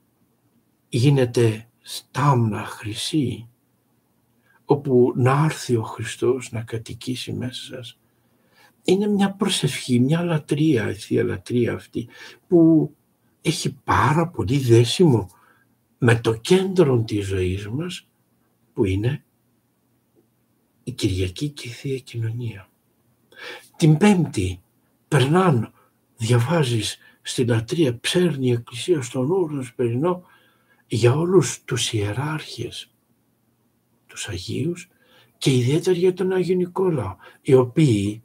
γίνετε 0.88 1.68
στάμνα 1.80 2.64
χρυσή 2.64 3.48
όπου 4.64 5.12
να 5.16 5.44
έρθει 5.44 5.76
ο 5.76 5.82
Χριστός 5.82 6.52
να 6.52 6.62
κατοικήσει 6.62 7.32
μέσα 7.32 7.64
σας. 7.64 7.98
Είναι 8.84 9.06
μια 9.06 9.32
προσευχή, 9.32 10.00
μια 10.00 10.22
λατρεία, 10.22 10.90
η 10.90 10.94
Θεία 10.94 11.24
Λατρεία 11.24 11.72
αυτή, 11.72 12.08
που 12.48 12.90
έχει 13.40 13.74
πάρα 13.84 14.28
πολύ 14.28 14.58
δέσιμο 14.58 15.30
με 15.98 16.20
το 16.20 16.34
κέντρο 16.34 17.02
της 17.02 17.26
ζωής 17.26 17.68
μας, 17.68 18.08
που 18.72 18.84
είναι 18.84 19.24
η 20.84 20.92
Κυριακή 20.92 21.48
και 21.48 21.68
η 21.68 21.70
Θεία 21.70 21.98
Κοινωνία. 21.98 22.68
Την 23.76 23.96
Πέμπτη 23.96 24.62
περνάν, 25.08 25.72
διαβάζεις 26.16 26.98
στη 27.22 27.44
λατρεία, 27.44 28.00
ψέρνει 28.00 28.46
η 28.46 28.52
Εκκλησία 28.52 29.02
στον 29.02 29.30
όρος 29.30 29.66
Σπερινό 29.66 30.22
για 30.86 31.14
όλους 31.14 31.64
τους 31.64 31.92
ιεράρχες 31.92 32.93
τους 34.14 34.28
Αγίους 34.28 34.88
και 35.38 35.50
ιδιαίτερα 35.50 35.96
για 35.96 36.12
τον 36.12 36.32
Άγιο 36.32 36.54
Νικόλαο, 36.54 37.16
οι 37.42 37.54
οποίοι 37.54 38.22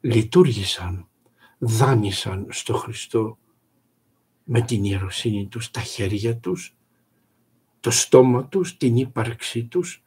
λειτουργήσαν, 0.00 1.08
δάνεισαν 1.58 2.46
στο 2.50 2.74
Χριστό 2.74 3.38
με 4.44 4.60
την 4.60 4.84
ιεροσύνη 4.84 5.46
τους, 5.46 5.70
τα 5.70 5.80
χέρια 5.80 6.36
τους, 6.36 6.76
το 7.80 7.90
στόμα 7.90 8.46
τους, 8.46 8.76
την 8.76 8.96
ύπαρξή 8.96 9.64
τους, 9.64 10.02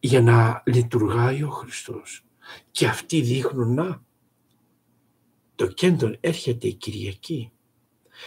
για 0.00 0.20
να 0.20 0.62
λειτουργάει 0.66 1.42
ο 1.42 1.50
Χριστός. 1.50 2.24
Και 2.70 2.86
αυτοί 2.86 3.20
δείχνουν 3.20 3.74
να, 3.74 4.04
το 5.54 5.66
κέντρο 5.66 6.14
έρχεται 6.20 6.66
η 6.68 6.74
Κυριακή. 6.74 7.50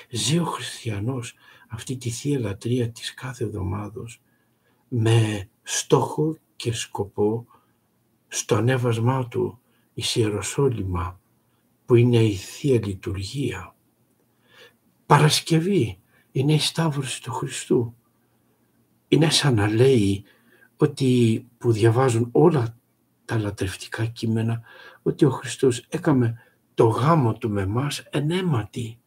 Ζει 0.10 0.40
ο 0.40 0.44
χριστιανός 0.44 1.36
αυτή 1.68 1.98
τη 1.98 2.10
Θεία 2.10 2.40
Λατρεία 2.40 2.92
της 2.92 3.14
κάθε 3.14 3.44
εβδομάδος 3.44 4.22
με 4.88 5.50
στόχο 5.72 6.38
και 6.56 6.74
σκοπό 6.74 7.46
στο 8.28 8.56
ανέβασμά 8.56 9.28
του 9.28 9.60
η 9.94 10.04
Ιεροσόλυμα 10.16 11.20
που 11.86 11.96
είναι 11.96 12.18
η 12.18 12.36
Θεία 12.36 12.80
Λειτουργία. 12.86 13.76
Παρασκευή 15.06 16.00
είναι 16.32 16.54
η 16.54 16.60
Σταύρωση 16.60 17.22
του 17.22 17.32
Χριστού. 17.32 17.96
Είναι 19.08 19.30
σαν 19.30 19.56
να 19.56 19.68
λέει 19.68 20.24
ότι 20.78 21.46
που 21.58 21.72
διαβάζουν 21.72 22.30
όλα 22.32 22.78
τα 23.26 23.38
λατρευτικά 23.40 24.06
κείμενα 24.06 24.62
ότι 25.02 25.26
ο 25.26 25.30
Χριστός 25.30 25.86
έκαμε 25.90 26.42
το 26.74 26.88
γάμο 26.88 27.34
του 27.34 27.50
με 27.50 27.66
μας 27.66 28.00
ενέματι 28.10 29.00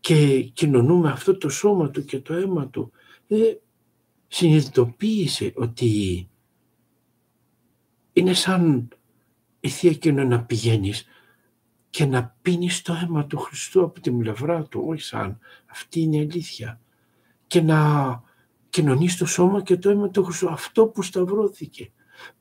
και 0.00 0.42
κοινωνούμε 0.42 1.10
αυτό 1.10 1.38
το 1.38 1.48
σώμα 1.48 1.90
του 1.90 2.04
και 2.04 2.20
το 2.20 2.34
αίμα 2.34 2.68
του. 2.68 2.92
Ε, 3.28 3.36
συνειδητοποίησε 4.28 5.52
ότι 5.56 6.28
είναι 8.12 8.32
σαν 8.32 8.88
η 9.60 9.68
Θεία 9.68 9.92
Κοινό 9.92 10.24
να 10.24 10.44
πηγαίνεις 10.44 11.06
και 11.90 12.06
να 12.06 12.36
πίνεις 12.42 12.82
το 12.82 12.92
αίμα 13.02 13.26
του 13.26 13.38
Χριστού 13.38 13.82
από 13.82 14.00
την 14.00 14.18
πλευρά 14.18 14.62
του, 14.62 14.84
όχι 14.86 15.02
σαν, 15.02 15.38
αυτή 15.66 16.00
είναι 16.00 16.16
η 16.16 16.20
αλήθεια. 16.20 16.80
Και 17.46 17.60
να 17.60 18.22
κοινωνείς 18.68 19.16
το 19.16 19.26
σώμα 19.26 19.62
και 19.62 19.76
το 19.76 19.90
αίμα 19.90 20.10
του 20.10 20.24
Χριστού, 20.24 20.50
αυτό 20.50 20.86
που 20.86 21.02
σταυρώθηκε, 21.02 21.90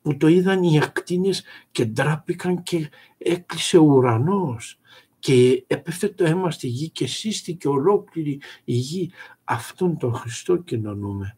που 0.02 0.18
το 0.18 0.28
είδαν 0.28 0.64
οι 0.64 0.80
ακτίνες 0.80 1.44
και 1.72 1.86
ντράπηκαν 1.86 2.64
και 2.64 2.90
έκλεισε 3.18 3.78
ο 3.78 3.84
ουρανός 3.84 4.80
και 5.20 5.64
έπεφτε 5.68 6.10
το 6.10 6.26
αίμα 6.26 6.52
στη 6.52 6.68
γη 6.68 6.90
και 6.90 7.08
σύστηκε 7.08 7.68
ολόκληρη 7.68 8.42
η 8.64 8.74
γη. 8.74 9.12
Αυτόν 9.44 9.98
τον 9.98 10.14
Χριστό 10.14 10.58
κοινωνούμε. 10.58 11.38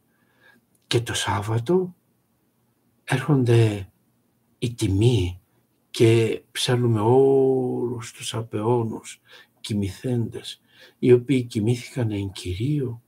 Και 0.89 1.01
το 1.01 1.13
Σάββατο 1.13 1.95
έρχονται 3.03 3.91
οι 4.59 4.73
τιμοί 4.73 5.41
και 5.89 6.41
ψέλνουμε 6.51 6.99
όλους 6.99 8.11
τους 8.11 8.33
απεώνους 8.33 9.21
κοιμηθέντες, 9.59 10.61
οι 10.99 11.11
οποίοι 11.11 11.43
κοιμήθηκαν 11.43 12.11
εν 12.11 12.31
Κυρίω 12.31 13.01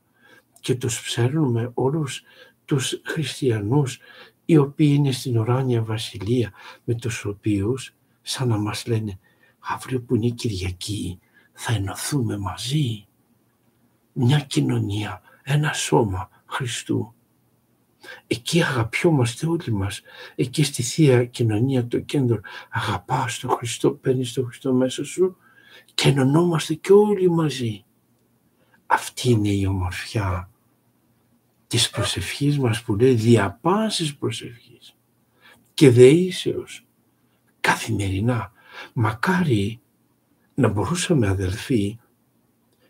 και 0.59 0.75
τους 0.75 1.01
ψέρνουμε 1.01 1.71
όλους 1.73 2.23
τους 2.65 3.01
χριστιανούς 3.03 3.99
οι 4.45 4.57
οποίοι 4.57 4.93
είναι 4.97 5.11
στην 5.11 5.37
ουράνια 5.37 5.83
βασιλεία 5.83 6.51
με 6.83 6.93
τους 6.93 7.25
οποίους 7.25 7.95
σαν 8.21 8.47
να 8.47 8.57
μας 8.57 8.85
λένε 8.87 9.19
αύριο 9.59 10.01
που 10.01 10.15
είναι 10.15 10.25
η 10.25 10.31
Κυριακή 10.31 11.19
θα 11.53 11.73
ενωθούμε 11.73 12.37
μαζί. 12.37 13.05
Μια 14.13 14.39
κοινωνία, 14.39 15.21
ένα 15.43 15.73
σώμα 15.73 16.29
Χριστού. 16.45 17.15
Εκεί 18.27 18.61
αγαπιόμαστε 18.63 19.47
όλοι 19.47 19.71
μας. 19.71 20.01
Εκεί 20.35 20.63
στη 20.63 20.83
Θεία 20.83 21.25
Κοινωνία 21.25 21.87
το 21.87 21.99
κέντρο 21.99 22.39
αγαπάς 22.69 23.39
τον 23.39 23.49
Χριστό, 23.49 23.91
παίρνεις 23.91 24.33
τον 24.33 24.45
Χριστό 24.45 24.73
μέσα 24.73 25.03
σου 25.03 25.37
και 25.93 26.09
ενωνόμαστε 26.09 26.73
και 26.73 26.93
όλοι 26.93 27.29
μαζί. 27.29 27.83
Αυτή 28.85 29.29
είναι 29.29 29.49
η 29.49 29.65
ομορφιά 29.65 30.49
της 31.67 31.89
προσευχής 31.89 32.59
μας 32.59 32.83
που 32.83 32.95
λέει 32.95 33.13
διαπάσεις 33.13 34.15
προσευχής 34.15 34.95
και 35.73 35.89
δεήσεως 35.89 36.85
καθημερινά. 37.59 38.51
Μακάρι 38.93 39.81
να 40.53 40.67
μπορούσαμε 40.67 41.27
αδελφοί 41.27 41.99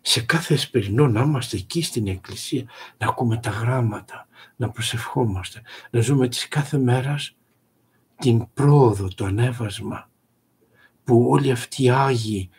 σε 0.01 0.21
κάθε 0.21 0.53
εσπερινό 0.53 1.07
να 1.07 1.21
είμαστε 1.21 1.57
εκεί 1.57 1.81
στην 1.81 2.07
εκκλησία, 2.07 2.63
να 2.97 3.07
ακούμε 3.07 3.38
τα 3.38 3.49
γράμματα, 3.49 4.27
να 4.62 4.69
προσευχόμαστε, 4.69 5.62
να 5.89 6.00
ζούμε 6.00 6.28
τις 6.28 6.47
κάθε 6.47 6.78
μέρας 6.78 7.36
την 8.15 8.47
πρόοδο, 8.54 9.08
το 9.08 9.26
ανέβασμα, 9.26 10.10
που 11.04 11.26
όλοι 11.30 11.52
αυτοί 11.52 11.84
οι 11.84 11.89
Άγιοι 11.89 12.50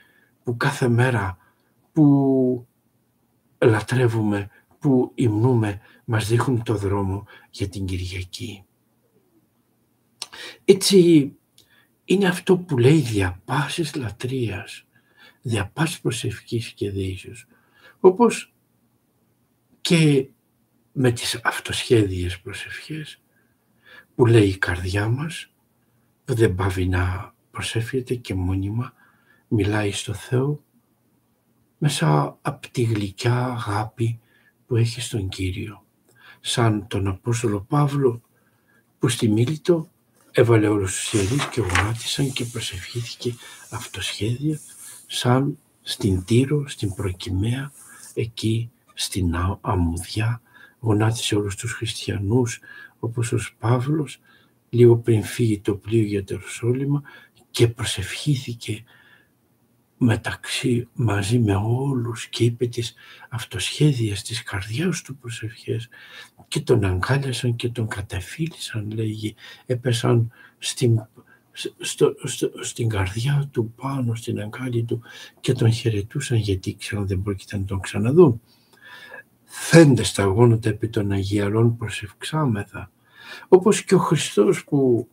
που 0.45 0.57
κάθε 0.57 0.89
μέρα 0.89 1.37
που 1.93 2.67
λατρεύουμε, 3.59 4.49
που 4.79 5.13
υμνούμε, 5.15 5.81
μας 6.05 6.29
δείχνουν 6.29 6.63
το 6.63 6.77
δρόμο 6.77 7.25
για 7.51 7.69
την 7.69 7.87
Κυριακή. 7.87 8.65
Έτσι 10.65 11.33
είναι 12.05 12.27
αυτό 12.27 12.59
που 12.59 12.79
λέει 12.79 12.99
διαπάσεις 12.99 13.95
λατρείας, 13.95 14.87
διαπάσεις 15.43 16.01
προσευχής 16.01 16.73
και 16.73 16.91
δείσεως. 16.91 17.47
Όπως 18.01 18.55
και 19.81 20.29
με 20.93 21.11
τις 21.11 21.41
αυτοσχέδιες 21.43 22.41
προσευχές 22.41 23.21
που 24.15 24.27
λέει 24.27 24.49
η 24.49 24.59
καρδιά 24.59 25.09
μας, 25.09 25.53
που 26.25 26.35
δεν 26.35 26.55
πάβει 26.55 26.89
να 26.89 27.35
προσεύχεται 27.51 28.15
και 28.15 28.35
μόνιμα 28.35 28.93
μιλάει 29.49 29.93
στο 29.93 30.15
Θεό 30.15 30.65
μέσα 31.79 32.39
από 32.43 32.71
τη 32.71 32.83
γλυκιά 32.83 33.45
αγάπη 33.45 34.21
που 34.67 34.77
έχει 34.77 35.01
στον 35.01 35.29
Κύριο. 35.29 35.85
Σαν 36.41 36.87
τον 36.87 37.07
Απόστολο 37.07 37.61
Παύλο 37.61 38.23
που 38.99 39.09
στη 39.09 39.29
Μίλητο 39.29 39.91
έβαλε 40.31 40.69
όλους 40.69 40.95
τους 40.95 41.13
ιερείς 41.13 41.49
και 41.49 41.61
γονάτισαν 41.61 42.33
και 42.33 42.45
προσευχήθηκε 42.45 43.35
αυτοσχέδια 43.71 44.59
σαν 45.07 45.59
στην 45.83 46.25
Τύρο, 46.25 46.69
στην 46.69 46.95
Προκυμαία, 46.95 47.73
εκεί 48.15 48.71
στην 48.95 49.35
Αμμουδιά, 49.61 50.43
γονάτισε 50.83 51.35
όλους 51.35 51.57
τους 51.57 51.73
χριστιανούς 51.73 52.61
όπως 52.99 53.33
ο 53.33 53.39
Παύλος, 53.59 54.21
λίγο 54.69 54.97
πριν 54.97 55.23
φύγει 55.23 55.61
το 55.61 55.75
πλοίο 55.75 56.03
για 56.05 56.25
το 56.25 56.35
Ιερουσόλυμα 56.35 57.03
και 57.51 57.69
προσευχήθηκε 57.69 58.85
μεταξύ 59.97 60.89
μαζί 60.95 61.39
με 61.39 61.55
όλους 61.55 62.27
και 62.27 62.45
είπε 62.45 62.67
τις 62.67 62.95
αυτοσχέδιες 63.29 64.23
της 64.23 64.43
καρδιάς 64.43 65.03
του 65.03 65.17
προσευχές 65.17 65.89
και 66.49 66.61
τον 66.61 66.85
αγκάλιασαν 66.85 67.57
και 67.57 67.69
τον 67.69 67.89
καταφύλισαν 67.89 68.91
λέγει 68.91 69.35
έπεσαν 69.67 70.33
στην, 70.59 71.09
στο, 71.79 72.15
στο, 72.23 72.51
στην 72.61 72.89
καρδιά 72.89 73.49
του 73.53 73.73
πάνω 73.77 74.15
στην 74.15 74.41
αγκάλη 74.41 74.83
του 74.83 75.03
και 75.41 75.53
τον 75.53 75.73
χαιρετούσαν 75.73 76.39
γιατί 76.39 76.77
ξέραν 76.77 77.07
δεν 77.07 77.23
πρόκειται 77.23 77.57
να 77.57 77.65
τον 77.65 77.81
ξαναδούν 77.81 78.41
φέντες 79.55 80.13
τα 80.13 80.25
γόνατα 80.25 80.69
επί 80.69 80.89
των 80.89 81.11
Αγιαρών 81.11 81.77
προσευξάμεθα 81.77 82.91
όπως 83.49 83.85
και 83.85 83.95
ο 83.95 83.99
Χριστός 83.99 84.65
που 84.65 85.09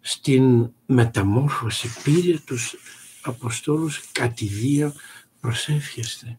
στην 0.00 0.72
μεταμόρφωση 0.86 1.88
πήρε 2.02 2.38
τους 2.46 2.76
Αποστόλους 3.22 4.10
κατηδία 4.12 4.92
προσεύχεστε. 5.40 6.38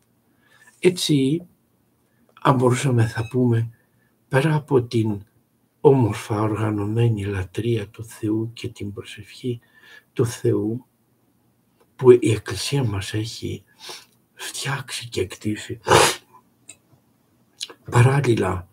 Έτσι, 0.80 1.48
αν 2.42 2.56
μπορούσαμε 2.56 3.08
θα 3.08 3.28
πούμε, 3.28 3.70
πέρα 4.28 4.56
από 4.56 4.84
την 4.84 5.26
όμορφα 5.82 6.42
οργανωμένη 6.42 7.26
λατρεία 7.26 7.88
του 7.88 8.06
Θεού 8.06 8.52
και 8.54 8.68
την 8.68 8.94
προσευχή 8.94 9.60
του 10.14 10.26
Θεού 10.26 10.86
που 11.96 12.12
η 12.12 12.32
Εκκλησία 12.32 12.84
μας 12.84 13.14
έχει 13.14 13.64
φτιάξει 14.34 15.10
και 15.10 15.22
εκτίσει. 15.22 15.80
Παράλληλα, 17.92 18.68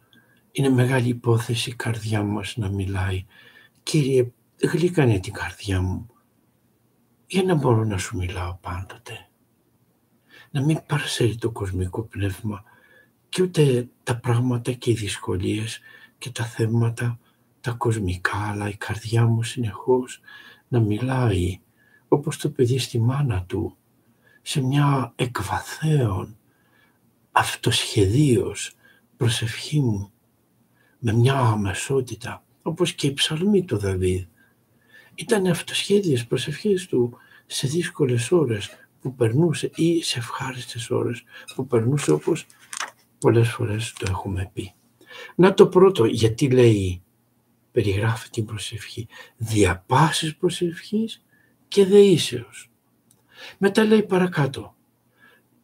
είναι 0.52 0.68
μεγάλη 0.68 1.08
υπόθεση 1.08 1.70
η 1.70 1.74
καρδιά 1.74 2.22
μας 2.22 2.56
να 2.56 2.68
μιλάει. 2.68 3.24
Κύριε, 3.82 4.32
γλύκανε 4.62 5.18
την 5.18 5.32
καρδιά 5.32 5.80
μου 5.80 6.10
για 7.26 7.42
να 7.42 7.54
μπορώ 7.54 7.84
να 7.84 7.98
σου 7.98 8.16
μιλάω 8.16 8.58
πάντοτε. 8.60 9.28
Να 10.50 10.62
μην 10.62 10.80
παρασέρει 10.86 11.36
το 11.36 11.50
κοσμικό 11.50 12.02
πνεύμα 12.02 12.64
και 13.28 13.42
ούτε 13.42 13.88
τα 14.02 14.16
πράγματα 14.16 14.72
και 14.72 14.90
οι 14.90 14.94
δυσκολίες 14.94 15.80
και 16.18 16.30
τα 16.30 16.44
θέματα 16.44 17.18
τα 17.60 17.70
κοσμικά, 17.70 18.48
αλλά 18.50 18.68
η 18.68 18.76
καρδιά 18.76 19.26
μου 19.26 19.42
συνεχώς 19.42 20.20
να 20.68 20.80
μιλάει 20.80 21.60
όπως 22.08 22.36
το 22.36 22.50
παιδί 22.50 22.78
στη 22.78 23.00
μάνα 23.00 23.44
του, 23.44 23.76
σε 24.42 24.60
μια 24.62 25.12
εκβαθέων, 25.16 26.36
αυτοσχεδίως 27.32 28.74
προσευχή 29.20 29.80
μου, 29.80 30.12
με 30.98 31.12
μια 31.12 31.34
αμεσότητα, 31.34 32.44
όπως 32.62 32.92
και 32.92 33.06
η 33.06 33.12
ψαλμή 33.12 33.64
του 33.64 33.78
Δαβίδ. 33.78 34.24
Ήταν 35.14 35.46
αυτοσχέδιες 35.46 36.26
προσευχές 36.26 36.86
του 36.86 37.16
σε 37.46 37.66
δύσκολες 37.66 38.32
ώρες 38.32 38.70
που 39.00 39.14
περνούσε 39.14 39.70
ή 39.74 40.02
σε 40.02 40.18
ευχάριστες 40.18 40.90
ώρες 40.90 41.22
που 41.54 41.66
περνούσε 41.66 42.12
όπως 42.12 42.46
πολλές 43.18 43.48
φορές 43.48 43.92
το 43.92 44.06
έχουμε 44.08 44.50
πει. 44.52 44.72
Να 45.34 45.54
το 45.54 45.66
πρώτο, 45.66 46.04
γιατί 46.04 46.50
λέει, 46.50 47.02
περιγράφει 47.72 48.30
την 48.30 48.44
προσευχή, 48.44 49.08
διαπάσεις 49.36 50.36
προσευχής 50.36 51.24
και 51.68 51.84
δεήσεως. 51.84 52.70
Μετά 53.58 53.84
λέει 53.84 54.02
παρακάτω, 54.02 54.74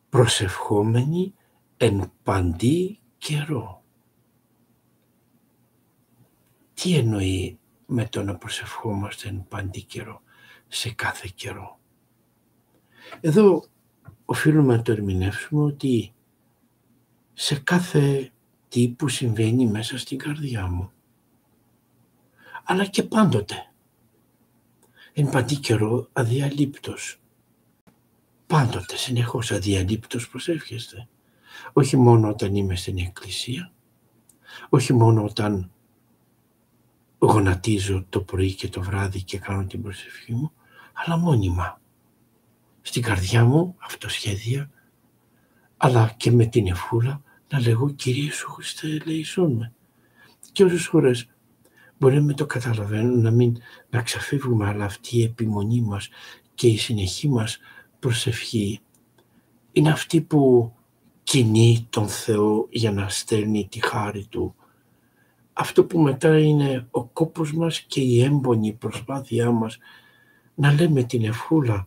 προσευχόμενοι 0.08 1.34
εν 1.76 2.12
παντή 2.22 3.00
καιρό. 3.26 3.82
Τι 6.74 6.96
εννοεί 6.96 7.58
με 7.86 8.04
το 8.08 8.22
να 8.22 8.36
προσευχόμαστε 8.36 9.28
εν 9.28 9.46
παντή 9.48 9.82
καιρό, 9.82 10.22
σε 10.68 10.90
κάθε 10.90 11.32
καιρό; 11.34 11.78
Εδώ 13.20 13.64
οφείλουμε 14.24 14.76
να 14.76 14.82
το 14.82 14.92
ερμηνεύσουμε 14.92 15.62
ότι 15.62 16.14
σε 17.32 17.58
κάθε 17.58 18.32
τι 18.68 18.88
που 18.88 19.08
συμβαίνει 19.08 19.66
μέσα 19.66 19.98
στην 19.98 20.18
καρδιά 20.18 20.66
μου, 20.66 20.92
αλλά 22.64 22.86
και 22.86 23.02
πάντοτε, 23.02 23.72
εν 25.12 25.30
παντή 25.30 25.56
καιρό 25.56 26.08
αδιαλείπτος. 26.12 27.20
Πάντοτε, 28.46 28.96
συνεχώς 28.96 29.50
αδιαλείπτος 29.50 30.28
προσεύχεστε. 30.28 31.08
Όχι 31.72 31.96
μόνο 31.96 32.28
όταν 32.28 32.54
είμαι 32.54 32.76
στην 32.76 32.98
εκκλησία, 32.98 33.72
όχι 34.68 34.92
μόνο 34.92 35.24
όταν 35.24 35.70
γονατίζω 37.18 38.06
το 38.08 38.20
πρωί 38.20 38.54
και 38.54 38.68
το 38.68 38.82
βράδυ 38.82 39.22
και 39.22 39.38
κάνω 39.38 39.64
την 39.64 39.82
προσευχή 39.82 40.32
μου, 40.32 40.52
αλλά 40.92 41.16
μόνιμα. 41.16 41.80
Στην 42.82 43.02
καρδιά 43.02 43.44
μου 43.44 43.76
αυτοσχέδια, 43.78 44.70
αλλά 45.76 46.14
και 46.16 46.30
με 46.30 46.46
την 46.46 46.66
εφούλα 46.66 47.22
να 47.48 47.60
λέγω 47.60 47.90
Κύριε 47.90 48.30
Σου 48.30 48.50
Χριστέ 48.50 48.88
ελεησόν 48.88 49.52
με. 49.52 49.72
Και 50.52 50.64
όσες 50.64 50.86
φορές 50.86 51.28
μπορεί 51.98 52.14
να 52.14 52.22
μην 52.22 52.36
το 52.36 52.46
καταλαβαίνουν, 52.46 53.20
να 53.20 53.30
μην 53.30 53.56
να 53.90 54.02
ξαφεύγουμε, 54.02 54.68
αλλά 54.68 54.84
αυτή 54.84 55.18
η 55.18 55.22
επιμονή 55.22 55.80
μας 55.80 56.08
και 56.54 56.68
η 56.68 56.76
συνεχή 56.76 57.28
μας 57.28 57.58
προσευχή 57.98 58.80
είναι 59.72 59.90
αυτή 59.90 60.20
που 60.20 60.72
κινεί 61.26 61.86
τον 61.90 62.08
Θεό 62.08 62.66
για 62.70 62.92
να 62.92 63.08
στέλνει 63.08 63.68
τη 63.70 63.86
χάρη 63.86 64.26
Του. 64.26 64.54
Αυτό 65.52 65.84
που 65.84 66.00
μετά 66.00 66.38
είναι 66.38 66.86
ο 66.90 67.04
κόπος 67.04 67.52
μας 67.52 67.80
και 67.80 68.00
η 68.00 68.22
έμπονη 68.22 68.72
προσπάθειά 68.72 69.50
μας 69.50 69.78
να 70.54 70.72
λέμε 70.72 71.02
την 71.02 71.24
ευχούλα, 71.24 71.86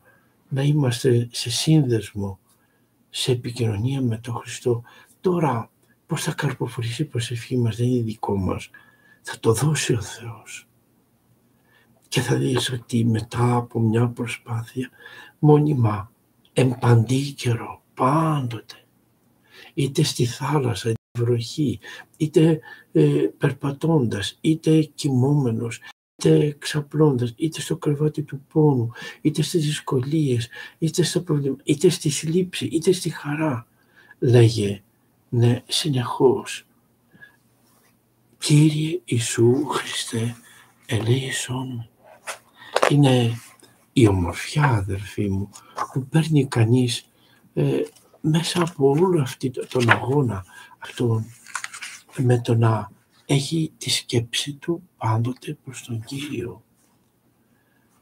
να 0.50 0.62
είμαστε 0.62 1.28
σε 1.32 1.50
σύνδεσμο, 1.50 2.40
σε 3.10 3.32
επικοινωνία 3.32 4.02
με 4.02 4.18
τον 4.18 4.34
Χριστό. 4.34 4.84
Τώρα 5.22 5.72
πώς 6.06 6.24
θα 6.24 6.32
καρποφορήσει 6.32 7.02
η 7.02 7.06
προσευχή 7.06 7.58
μας 7.58 7.76
δεν 7.76 7.88
είναι 7.88 8.04
δικό 8.04 8.38
μας. 8.38 8.70
Θα 9.22 9.40
το 9.40 9.54
δώσει 9.54 9.94
ο 9.94 10.02
Θεός. 10.02 10.68
Και 12.08 12.22
θα 12.22 12.36
δεις 12.36 12.72
ότι 12.72 13.06
μετά 13.06 13.56
από 13.56 13.80
μια 13.80 14.08
προσπάθεια 14.08 14.90
μόνιμα 15.40 16.12
εμπαντή 16.54 17.32
καιρό, 17.34 17.82
πάντοτε 17.94 18.84
είτε 19.74 20.04
στη 20.04 20.26
θάλασσα, 20.26 20.90
είτε 20.90 21.24
βροχή, 21.24 21.80
είτε 22.18 22.60
ε, 22.92 23.26
περπατώντας, 23.38 24.38
είτε 24.42 24.82
κοιμόμενος, 24.82 25.82
είτε 26.16 26.56
ξαπλώντας, 26.60 27.34
είτε 27.36 27.62
στο 27.62 27.78
κρεβάτι 27.78 28.24
του 28.24 28.42
πόνου, 28.54 28.92
είτε 29.22 29.42
στις 29.42 29.66
δυσκολίες, 29.66 30.48
είτε 30.78 31.04
στα 31.04 31.22
προβλήματα, 31.22 31.62
είτε 31.66 31.90
στη 31.90 32.10
θλίψη, 32.10 32.66
είτε 32.66 32.92
στη 32.92 33.10
χαρά. 33.10 33.68
Λέγε, 34.20 34.82
ναι, 35.30 35.64
συνεχώς. 35.68 36.66
Κύριε 38.38 39.02
Ιησού 39.06 39.66
Χριστέ, 39.66 40.36
ελέησον. 40.86 41.90
Είναι 42.90 43.40
η 43.94 44.08
ομορφιά, 44.08 44.64
αδερφοί 44.64 45.30
μου, 45.30 45.50
που 45.94 46.06
παίρνει 46.06 46.48
κανείς 46.48 47.10
ε, 47.54 47.82
μέσα 48.22 48.62
από 48.62 48.90
όλο 48.90 49.22
αυτό 49.22 49.68
τον 49.68 49.90
αγώνα 49.90 50.46
αυτόν 50.78 51.26
με 52.18 52.42
το 52.42 52.56
να 52.56 52.92
έχει 53.26 53.74
τη 53.78 53.90
σκέψη 53.90 54.54
του 54.54 54.90
πάντοτε 54.98 55.58
προς 55.64 55.84
τον 55.84 56.04
Κύριο. 56.04 56.64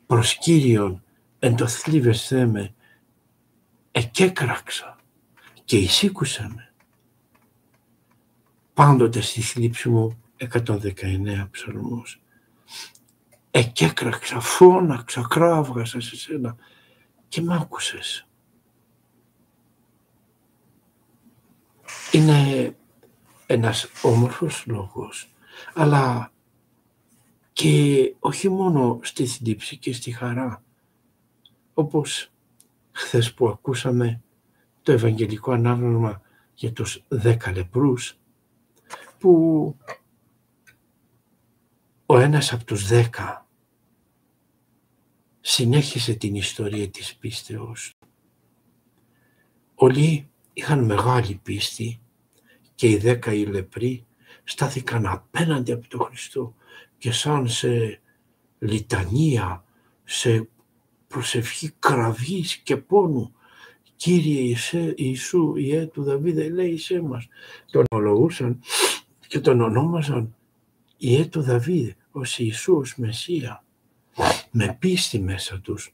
προς 0.06 0.38
Κύριον 0.38 1.04
εν 1.40 1.56
το 1.56 1.68
θλίβεσθέ 1.68 2.46
με, 2.46 2.74
εκέκραξα 3.92 4.98
και 5.66 5.78
εισήκουσα 5.78 6.52
με. 6.56 6.74
Πάντοτε 8.74 9.22
στη 9.22 9.42
θλίψη 9.42 9.90
μου 9.90 10.24
119 10.38 11.48
ψαλμούς. 11.52 12.22
Εκέκραξα, 13.52 14.40
φώναξα, 14.40 15.26
κράβγασα 15.30 16.00
σε 16.00 16.16
σένα 16.16 16.56
και 17.28 17.42
μ' 17.42 17.52
άκουσες. 17.52 18.27
Είναι 22.18 22.76
ένας 23.46 23.88
όμορφος 24.02 24.64
λόγος, 24.68 25.34
αλλά 25.74 26.32
και 27.54 28.16
όχι 28.20 28.50
μόνο 28.50 29.00
στη 29.02 29.26
θλίψη 29.26 29.78
και 29.78 29.94
στη 29.94 30.12
χαρά, 30.12 30.64
όπως 31.74 32.32
χθες 32.92 33.34
που 33.34 33.48
ακούσαμε 33.48 34.22
το 34.82 34.92
Ευαγγελικό 34.92 35.52
Ανάγνωμα 35.52 36.22
για 36.54 36.74
τους 36.74 37.04
δέκα 37.08 37.52
λεπρούς, 37.52 38.20
που 39.18 39.76
ο 42.06 42.18
ένας 42.20 42.54
από 42.54 42.64
τους 42.64 42.88
δέκα 42.88 43.48
συνέχισε 45.42 46.14
την 46.14 46.36
ιστορία 46.36 46.90
της 46.90 47.16
πίστεως. 47.16 47.94
Όλοι 49.76 50.30
είχαν 50.54 50.86
μεγάλη 50.86 51.40
πίστη 51.44 52.02
και 52.78 52.90
οι 52.90 52.98
δέκα 52.98 53.34
οι 53.34 53.46
λεπροί 53.46 54.06
στάθηκαν 54.44 55.06
απέναντι 55.06 55.72
από 55.72 55.88
τον 55.88 56.00
Χριστό 56.00 56.56
και 56.98 57.12
σαν 57.12 57.48
σε 57.48 58.02
λιτανία, 58.60 59.64
σε 60.04 60.50
προσευχή 61.08 61.72
κραυγής 61.80 62.56
και 62.56 62.78
πόνου 62.78 63.32
Κύριε 63.96 64.56
Ιησού, 64.96 65.56
Ιε 65.56 65.86
του 65.86 66.04
Δαβίδ, 66.04 66.52
λέει 66.52 66.78
σε 66.78 67.02
μας. 67.02 67.28
Τον 67.72 67.84
ολογούσαν 67.90 68.60
και 69.28 69.40
τον 69.40 69.62
ονόμαζαν 69.62 70.36
Ιε 70.98 71.26
του 71.26 71.42
Δαβίδ, 71.42 71.92
ως 72.12 72.40
Ιησού, 72.40 72.76
ως 72.76 72.96
Μεσσία, 72.98 73.64
με 74.52 74.78
πίστη 74.80 75.20
μέσα 75.20 75.60
τους. 75.60 75.94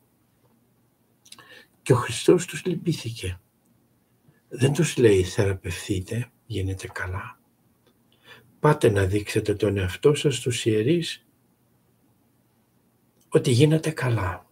Και 1.81 1.93
ο 1.93 1.95
Χριστός 1.95 2.45
τους 2.45 2.65
λυπήθηκε. 2.65 3.39
Δεν 4.49 4.73
τους 4.73 4.97
λέει 4.97 5.23
θεραπευθείτε, 5.23 6.31
γίνετε 6.45 6.87
καλά. 6.87 7.39
Πάτε 8.59 8.89
να 8.89 9.05
δείξετε 9.05 9.55
τον 9.55 9.77
εαυτό 9.77 10.13
σας 10.13 10.35
στους 10.35 10.65
ιερείς 10.65 11.25
ότι 13.29 13.51
γίνατε 13.51 13.89
καλά. 13.89 14.47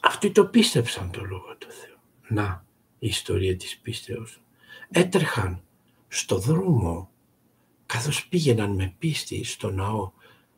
Αυτοί 0.00 0.30
το 0.30 0.46
πίστεψαν 0.46 1.10
το 1.10 1.24
Λόγο 1.24 1.56
του 1.58 1.70
Θεού. 1.70 1.98
Να, 2.28 2.66
η 2.98 3.06
ιστορία 3.06 3.56
της 3.56 3.78
πίστεως. 3.78 4.42
Έτρεχαν 4.90 5.62
στο 6.08 6.38
δρόμο 6.38 7.10
καθώς 7.86 8.26
πήγαιναν 8.26 8.74
με 8.74 8.94
πίστη 8.98 9.44
στο 9.44 9.70
ναό 9.70 10.12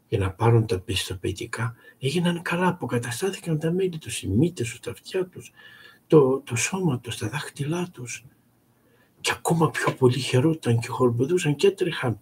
για 0.09 0.19
να 0.19 0.33
πάρουν 0.33 0.67
τα 0.67 0.81
πιστοποιητικά, 0.81 1.75
έγιναν 1.99 2.43
καλά, 2.43 2.69
αποκαταστάθηκαν 2.69 3.59
τα 3.59 3.71
μέλη 3.71 3.99
τους, 3.99 4.23
οι 4.23 4.29
μύτες 4.29 4.71
τους, 4.71 4.81
τα 4.81 4.91
αυτιά 4.91 5.27
τους, 5.27 5.53
το, 6.07 6.41
το 6.41 6.57
σώμα 6.57 7.01
τους, 7.01 7.17
τα 7.17 7.29
δάχτυλά 7.29 7.91
τους. 7.93 8.25
Και 9.27 9.33
ακόμα 9.37 9.71
πιο 9.71 9.95
πολύ 9.95 10.19
χαιρόταν 10.19 10.79
και 10.79 10.89
χορμποδούσαν 10.89 11.57
και 11.57 11.67
έτρεχαν. 11.67 12.21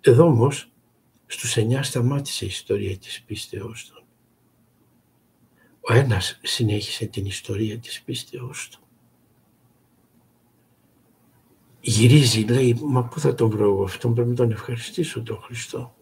Εδώ 0.00 0.24
όμως, 0.24 0.70
στους 1.26 1.56
εννιά 1.56 1.82
σταμάτησε 1.82 2.44
η 2.44 2.48
ιστορία 2.48 2.98
της 2.98 3.22
πίστεώς 3.22 3.86
του. 3.86 4.04
Ο 5.80 5.94
ένας 5.94 6.40
συνέχισε 6.42 7.06
την 7.06 7.26
ιστορία 7.26 7.78
της 7.78 8.02
πίστεώς 8.02 8.68
του. 8.68 8.80
Γυρίζει, 11.80 12.40
λέει, 12.40 12.80
μα 12.84 13.04
πού 13.04 13.20
θα 13.20 13.34
τον 13.34 13.50
βρω 13.50 13.64
εγώ 13.64 13.82
αυτόν, 13.82 14.14
πρέπει 14.14 14.28
να 14.28 14.34
τον 14.34 14.50
ευχαριστήσω 14.50 15.22
τον 15.22 15.40
Χριστό. 15.40 15.96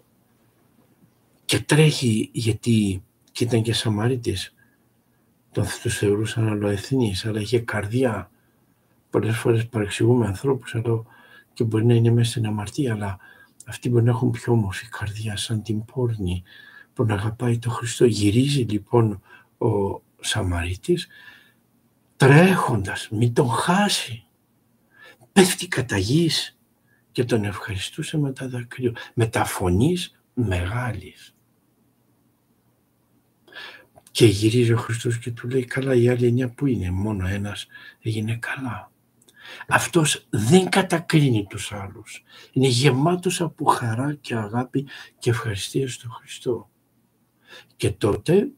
Και 1.44 1.60
τρέχει 1.60 2.30
γιατί 2.32 3.04
και 3.32 3.44
ήταν 3.44 3.62
και 3.62 3.72
Σαμαρίτης, 3.72 4.54
τον 5.52 5.64
τους 5.82 5.98
θεωρούσαν 5.98 6.48
αλλοεθνείς, 6.48 7.24
αλλά 7.26 7.40
είχε 7.40 7.58
καρδιά. 7.58 8.30
Πολλές 9.16 9.36
φορές 9.36 9.66
παρεξηγούμε 9.66 10.26
ανθρώπους, 10.26 10.74
αλλά 10.74 11.02
και 11.52 11.64
μπορεί 11.64 11.84
να 11.86 11.94
είναι 11.94 12.10
μέσα 12.10 12.30
στην 12.30 12.46
αμαρτία, 12.46 12.92
αλλά 12.92 13.18
αυτοί 13.66 13.88
μπορεί 13.88 14.04
να 14.04 14.10
έχουν 14.10 14.30
πιο 14.30 14.52
όμορφη 14.52 14.88
καρδιά, 14.88 15.36
σαν 15.36 15.62
την 15.62 15.84
πόρνη, 15.84 16.42
που 16.94 17.04
να 17.04 17.14
αγαπάει 17.14 17.58
τον 17.58 17.72
Χριστό. 17.72 18.04
Γυρίζει 18.04 18.60
λοιπόν 18.60 19.22
ο 19.58 20.02
Σαμαρίτης 20.20 21.06
τρέχοντας, 22.16 23.08
μην 23.10 23.32
τον 23.32 23.48
χάσει. 23.48 24.24
Πέφτει 25.32 25.68
κατά 25.68 25.96
γης 25.96 26.58
και 27.12 27.24
τον 27.24 27.44
ευχαριστούσε 27.44 28.18
με 28.18 28.32
τα 28.32 28.48
δακρύο, 28.48 28.92
με 29.14 29.26
τα 29.26 29.44
φωνής 29.44 30.20
μεγάλης. 30.34 31.34
Και 34.10 34.26
γυρίζει 34.26 34.72
ο 34.72 34.78
Χριστός 34.78 35.18
και 35.18 35.30
του 35.30 35.48
λέει 35.48 35.64
καλά 35.64 35.94
η 35.94 36.08
άλλη 36.08 36.26
εννιά 36.26 36.48
που 36.50 36.66
είναι, 36.66 36.90
μόνο 36.90 37.26
ένας 37.26 37.66
έγινε 38.02 38.36
καλά. 38.36 38.90
Αυτός 39.68 40.26
δεν 40.30 40.68
κατακρίνει 40.68 41.46
τους 41.46 41.72
άλλους. 41.72 42.22
Είναι 42.52 42.66
γεμάτος 42.66 43.40
από 43.40 43.64
χαρά 43.64 44.14
και 44.14 44.34
αγάπη 44.34 44.86
και 45.18 45.30
ευχαριστία 45.30 45.88
στον 45.88 46.10
Χριστό. 46.10 46.70
Και 47.76 47.90
τότε 47.90 48.50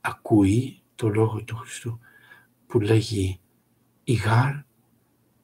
ακούει 0.00 0.82
το 0.94 1.08
Λόγο 1.08 1.44
του 1.44 1.56
Χριστού 1.56 1.98
που 2.66 2.80
λέγει 2.80 3.40
«Η 4.04 4.12
γάρ 4.12 4.54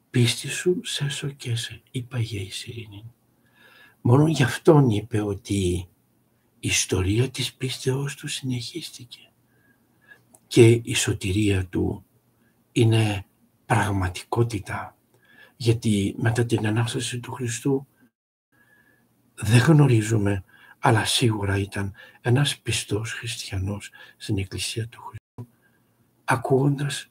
πίστη 0.09 0.47
σου 0.47 0.79
σε 0.83 1.09
σοκέσε, 1.09 1.81
είπα 1.91 2.19
για 2.19 2.41
η 2.41 2.49
Σιρήνη». 2.49 3.13
Μόνο 4.01 4.27
γι' 4.27 4.43
αυτόν 4.43 4.89
είπε 4.89 5.21
ότι 5.21 5.87
η 6.59 6.67
ιστορία 6.67 7.29
της 7.29 7.53
πίστεώς 7.53 8.15
του 8.15 8.27
συνεχίστηκε 8.27 9.29
και 10.47 10.81
η 10.83 10.93
σωτηρία 10.93 11.65
του 11.65 12.05
είναι 12.71 13.25
πραγματικότητα 13.65 14.95
γιατί 15.55 16.15
μετά 16.17 16.45
την 16.45 16.67
Ανάσταση 16.67 17.19
του 17.19 17.31
Χριστού 17.31 17.87
δεν 19.35 19.59
γνωρίζουμε 19.59 20.43
αλλά 20.85 21.05
σίγουρα 21.05 21.57
ήταν 21.57 21.93
ένας 22.21 22.59
πιστός 22.59 23.13
χριστιανός 23.13 23.91
στην 24.17 24.37
Εκκλησία 24.37 24.87
του 24.87 25.01
Χριστού, 25.01 25.53
ακούγοντας 26.23 27.09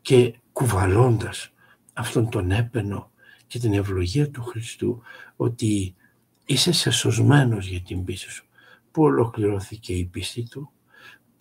και 0.00 0.34
κουβαλώντας 0.52 1.52
αυτόν 1.92 2.30
τον 2.30 2.50
έπαινο 2.50 3.10
και 3.46 3.58
την 3.58 3.72
ευλογία 3.72 4.30
του 4.30 4.42
Χριστού, 4.42 5.02
ότι 5.36 5.94
είσαι 6.44 6.72
σεσωσμένος 6.72 7.66
για 7.66 7.80
την 7.80 8.04
πίστη 8.04 8.30
σου. 8.30 8.46
Πού 8.90 9.02
ολοκληρώθηκε 9.02 9.92
η 9.92 10.04
πίστη 10.04 10.48
του, 10.48 10.72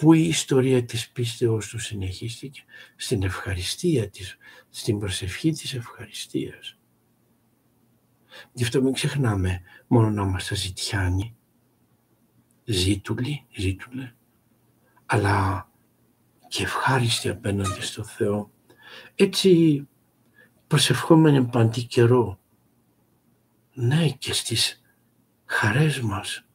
πού 0.03 0.13
η 0.13 0.27
ιστορία 0.27 0.83
της 0.83 1.09
πίστεως 1.09 1.67
του 1.67 1.79
συνεχίστηκε, 1.79 2.63
στην 2.95 3.23
ευχαριστία 3.23 4.09
της, 4.09 4.37
στην 4.69 4.99
προσευχή 4.99 5.51
της 5.51 5.73
ευχαριστίας. 5.73 6.77
Γι' 8.53 8.63
αυτό 8.63 8.81
μην 8.81 8.93
ξεχνάμε 8.93 9.61
μόνο 9.87 10.09
να 10.09 10.21
είμαστε 10.21 10.55
ζητιάνοι, 10.55 11.35
ζήτουλοι, 12.63 13.45
ζήτουλε, 13.55 14.13
αλλά 15.05 15.69
και 16.47 16.63
ευχάριστοι 16.63 17.29
απέναντι 17.29 17.81
στο 17.81 18.03
Θεό. 18.03 18.51
Έτσι 19.15 19.87
προσευχόμενοι 20.67 21.45
παντή 21.45 21.83
καιρό, 21.83 22.39
ναι 23.73 24.09
και 24.09 24.33
στις 24.33 24.81
χαρές 25.45 25.99
μας 25.99 26.45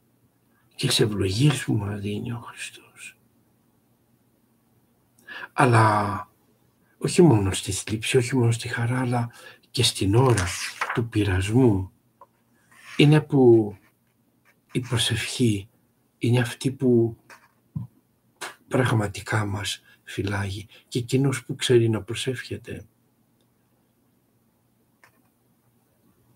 και 0.74 0.90
σε 0.90 1.02
ευλογίες 1.02 1.64
που 1.64 1.72
μας 1.72 2.00
δίνει 2.00 2.32
ο 2.32 2.38
Χριστός. 2.38 2.87
Αλλά 5.60 6.28
όχι 6.98 7.22
μόνο 7.22 7.52
στη 7.52 7.72
θλίψη, 7.72 8.16
όχι 8.16 8.36
μόνο 8.36 8.50
στη 8.50 8.68
χαρά, 8.68 9.00
αλλά 9.00 9.30
και 9.70 9.82
στην 9.82 10.14
ώρα 10.14 10.46
του 10.94 11.08
πειρασμού. 11.08 11.92
Είναι 12.96 13.20
που 13.20 13.74
η 14.72 14.80
προσευχή 14.80 15.68
είναι 16.18 16.40
αυτή 16.40 16.72
που 16.72 17.16
πραγματικά 18.68 19.44
μας 19.44 19.82
φυλάγει 20.04 20.66
και 20.88 20.98
εκείνος 20.98 21.44
που 21.44 21.54
ξέρει 21.54 21.88
να 21.88 22.02
προσεύχεται. 22.02 22.86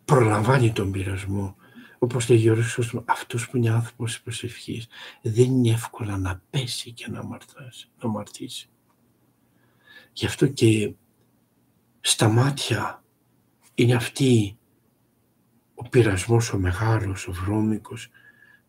Προλαμβάνει 0.04 0.72
τον 0.72 0.90
πειρασμό 0.90 1.56
όπως 1.98 2.28
λέει 2.28 2.48
ο 2.48 2.54
Ρωσός, 2.54 3.02
αυτός 3.04 3.48
που 3.48 3.56
είναι 3.56 3.70
άνθρωπος 3.70 4.20
προσευχής. 4.20 4.86
Δεν 5.22 5.44
είναι 5.44 5.70
εύκολα 5.70 6.18
να 6.18 6.42
πέσει 6.50 6.92
και 6.92 7.08
να, 7.08 7.24
μαρτάσει, 7.24 7.88
να 8.02 8.08
μαρτήσει. 8.08 8.71
Γι' 10.12 10.26
αυτό 10.26 10.46
και 10.46 10.94
στα 12.00 12.28
μάτια 12.28 13.04
είναι 13.74 13.94
αυτή 13.94 14.56
ο 15.74 15.88
πειρασμός 15.88 16.52
ο 16.52 16.58
μεγάλος, 16.58 17.28
ο 17.28 17.32
βρώμικος 17.32 18.10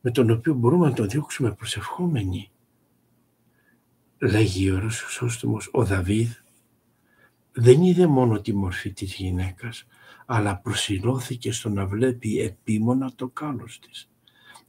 με 0.01 0.12
τον 0.12 0.29
οποίο 0.29 0.53
μπορούμε 0.53 0.88
να 0.88 0.93
τον 0.93 1.10
διώξουμε 1.10 1.53
προσευχόμενοι. 1.53 2.51
Λέγει 4.17 4.71
ο 4.71 4.79
Ρωσοσόστομος, 4.79 5.69
ο 5.71 5.86
Δαβίδ 5.86 6.32
δεν 7.51 7.82
είδε 7.82 8.08
μόνο 8.08 8.41
τη 8.41 8.53
μορφή 8.53 8.93
της 8.93 9.13
γυναίκας, 9.13 9.86
αλλά 10.25 10.58
προσιλώθηκε 10.58 11.51
στο 11.51 11.69
να 11.69 11.86
βλέπει 11.86 12.39
επίμονα 12.39 13.12
το 13.15 13.29
κάλος 13.29 13.79
της. 13.79 14.12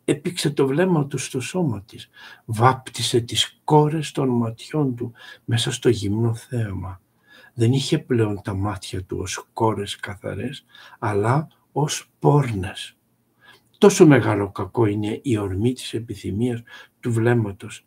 Έπηξε 0.05 0.51
το 0.51 0.67
βλέμμα 0.67 1.07
του 1.07 1.19
στο 1.19 1.40
σώμα 1.40 1.83
της, 1.83 2.09
βάπτισε 2.45 3.21
τις 3.21 3.61
κόρες 3.64 4.12
των 4.12 4.29
ματιών 4.29 4.95
του 4.95 5.12
μέσα 5.45 5.73
στο 5.73 5.88
γυμνό 5.88 6.35
θέαμα. 6.35 7.01
Δεν 7.55 7.73
είχε 7.73 7.99
πλέον 7.99 8.43
τα 8.43 8.55
μάτια 8.55 9.05
του 9.05 9.19
ως 9.21 9.49
κόρες 9.53 9.97
καθαρές, 9.97 10.64
αλλά 10.99 11.49
ως 11.73 12.11
πόρνες. 12.19 12.97
Τόσο 13.79 14.07
μεγάλο 14.07 14.51
κακό 14.51 14.87
είναι 14.87 15.21
η 15.23 15.37
ορμή 15.37 15.73
της 15.73 15.95
επιθυμίας 15.95 16.62
του 17.01 17.12
βλέμματος. 17.12 17.87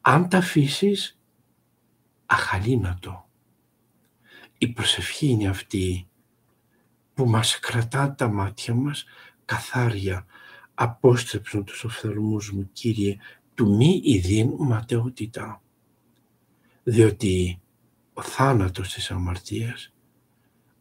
Αν 0.00 0.28
τα 0.28 0.38
αφήσεις, 0.38 1.18
αχαλήνατο. 2.26 3.28
Η 4.58 4.68
προσευχή 4.68 5.26
είναι 5.26 5.48
αυτή 5.48 6.08
που 7.14 7.26
μας 7.26 7.58
κρατά 7.58 8.14
τα 8.14 8.28
μάτια 8.28 8.74
μας 8.74 9.04
καθάρια. 9.44 10.26
Απόστρεψον 10.78 11.64
τους 11.64 11.84
οφθαλμούς 11.84 12.52
μου, 12.52 12.70
Κύριε, 12.72 13.16
του 13.54 13.76
μη 13.76 14.00
ειδήν 14.04 14.50
ματαιότητα. 14.58 15.62
Διότι 16.82 17.60
ο 18.12 18.22
θάνατος 18.22 18.92
της 18.92 19.10
αμαρτίας 19.10 19.94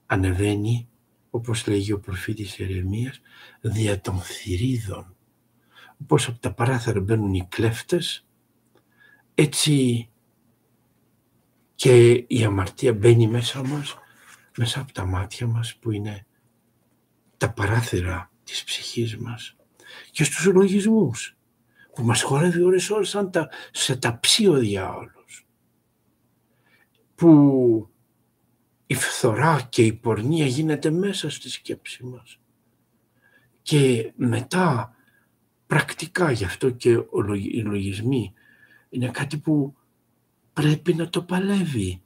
ανεβαίνει, 0.05 0.89
όπως 1.29 1.67
λέγει 1.67 1.91
ο 1.91 1.99
προφήτης 1.99 2.59
Ερεμίας, 2.59 3.21
δια 3.61 4.01
των 4.01 4.19
θηρίδων. 4.19 5.15
Όπως 6.01 6.27
από 6.27 6.39
τα 6.39 6.53
παράθυρα 6.53 6.99
μπαίνουν 6.99 7.33
οι 7.33 7.47
κλέφτες, 7.49 8.27
έτσι 9.35 10.09
και 11.75 12.25
η 12.27 12.43
αμαρτία 12.43 12.93
μπαίνει 12.93 13.27
μέσα 13.27 13.63
μας, 13.63 13.95
μέσα 14.57 14.79
από 14.79 14.91
τα 14.91 15.05
μάτια 15.05 15.47
μας 15.47 15.75
που 15.75 15.91
είναι 15.91 16.25
τα 17.37 17.53
παράθυρα 17.53 18.31
της 18.43 18.63
ψυχής 18.63 19.17
μας 19.17 19.55
και 20.11 20.23
στους 20.23 20.45
λογισμούς 20.45 21.37
που 21.93 22.03
μας 22.03 22.21
χορεύει 22.21 22.63
ώρες 22.63 22.89
ώρες 22.89 23.09
σαν 23.09 23.31
τα, 23.31 23.49
σε 23.71 23.95
ταψί 23.95 24.47
ο 24.47 24.53
διάολος 24.53 25.47
που 27.15 27.89
η 28.87 28.93
φθορά 28.93 29.67
και 29.69 29.85
η 29.85 29.93
πορνεία 29.93 30.45
γίνεται 30.45 30.89
μέσα 30.89 31.29
στη 31.29 31.49
σκέψη 31.49 32.03
μας 32.03 32.39
και 33.61 34.11
μετά 34.15 34.95
πρακτικά 35.67 36.31
γι' 36.31 36.43
αυτό 36.43 36.69
και 36.69 36.89
οι 37.51 37.61
λογισμοί 37.61 38.33
είναι 38.89 39.09
κάτι 39.09 39.37
που 39.37 39.75
πρέπει 40.53 40.93
να 40.93 41.09
το 41.09 41.21
παλεύει. 41.21 42.01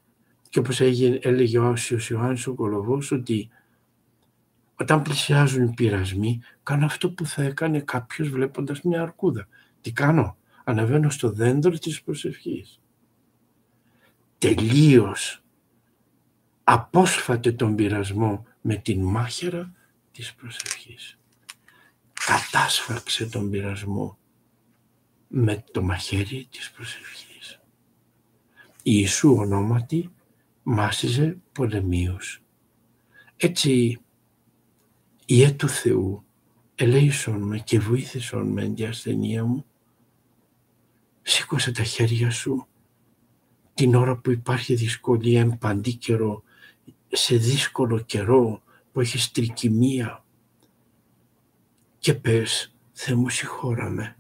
Και 0.50 0.60
όπως 0.60 0.82
έλεγε 1.22 1.58
ο 1.60 1.66
Άσιος 1.66 2.10
Ιωάννης 2.10 2.48
ο 2.48 2.54
Κολοβός 2.54 3.12
ότι 3.12 3.50
όταν 4.80 5.02
πλησιάζουν 5.02 5.64
οι 5.64 5.74
πειρασμοί 5.74 6.42
κάνω 6.64 6.86
αυτό 6.86 7.12
που 7.12 7.26
θα 7.26 7.44
έκανε 7.44 7.80
κάποιος 7.80 8.30
βλέποντας 8.30 8.82
μια 8.82 9.02
αρκούδα. 9.02 9.48
Τι 9.82 9.92
κάνω, 9.92 10.38
αναβαίνω 10.64 11.10
στο 11.10 11.32
δέντρο 11.32 11.78
της 11.78 12.02
προσευχής. 12.02 12.80
Τελείως 14.38 15.44
απόσφατε 16.64 17.52
τον 17.52 17.76
πειρασμό 17.76 18.46
με 18.62 18.76
την 18.76 19.04
μάχαιρα 19.04 19.74
της 20.12 20.34
προσευχής. 20.34 21.20
Κατάσφαξε 22.26 23.26
τον 23.26 23.50
πειρασμό 23.50 24.18
με 25.28 25.64
το 25.72 25.82
μαχαίρι 25.82 26.48
της 26.52 26.72
προσευχής. 26.72 27.60
Ιησού 28.84 29.36
ονόματι 29.38 30.12
μάσιζε 30.64 31.38
πολεμίους. 31.52 32.42
Έτσι, 33.38 34.00
Ιε 35.32 35.52
του 35.52 35.70
Θεού, 35.70 36.24
ελέησον 36.76 37.42
με 37.42 37.58
και 37.58 37.80
βοήθησον 37.80 38.48
με 38.48 38.70
την 38.70 38.88
ασθενεία 38.88 39.46
μου. 39.46 39.66
Σήκωσε 41.22 41.72
τα 41.72 41.84
χέρια 41.84 42.30
σου 42.30 42.68
την 43.74 43.96
ώρα 43.96 44.18
που 44.18 44.32
υπάρχει 44.32 44.74
δυσκολία 44.74 45.42
εν 45.42 45.58
παντή 45.58 45.94
καιρό, 45.94 46.44
σε 47.08 47.36
δύσκολο 47.36 48.00
καιρό 48.00 48.62
που 48.92 49.02
έχεις 49.02 49.32
τρικυμία 49.32 50.26
και 52.00 52.14
πες 52.14 52.76
Θεέ 52.92 53.16
μου 53.16 53.30
συγχώραμε. 53.30 54.18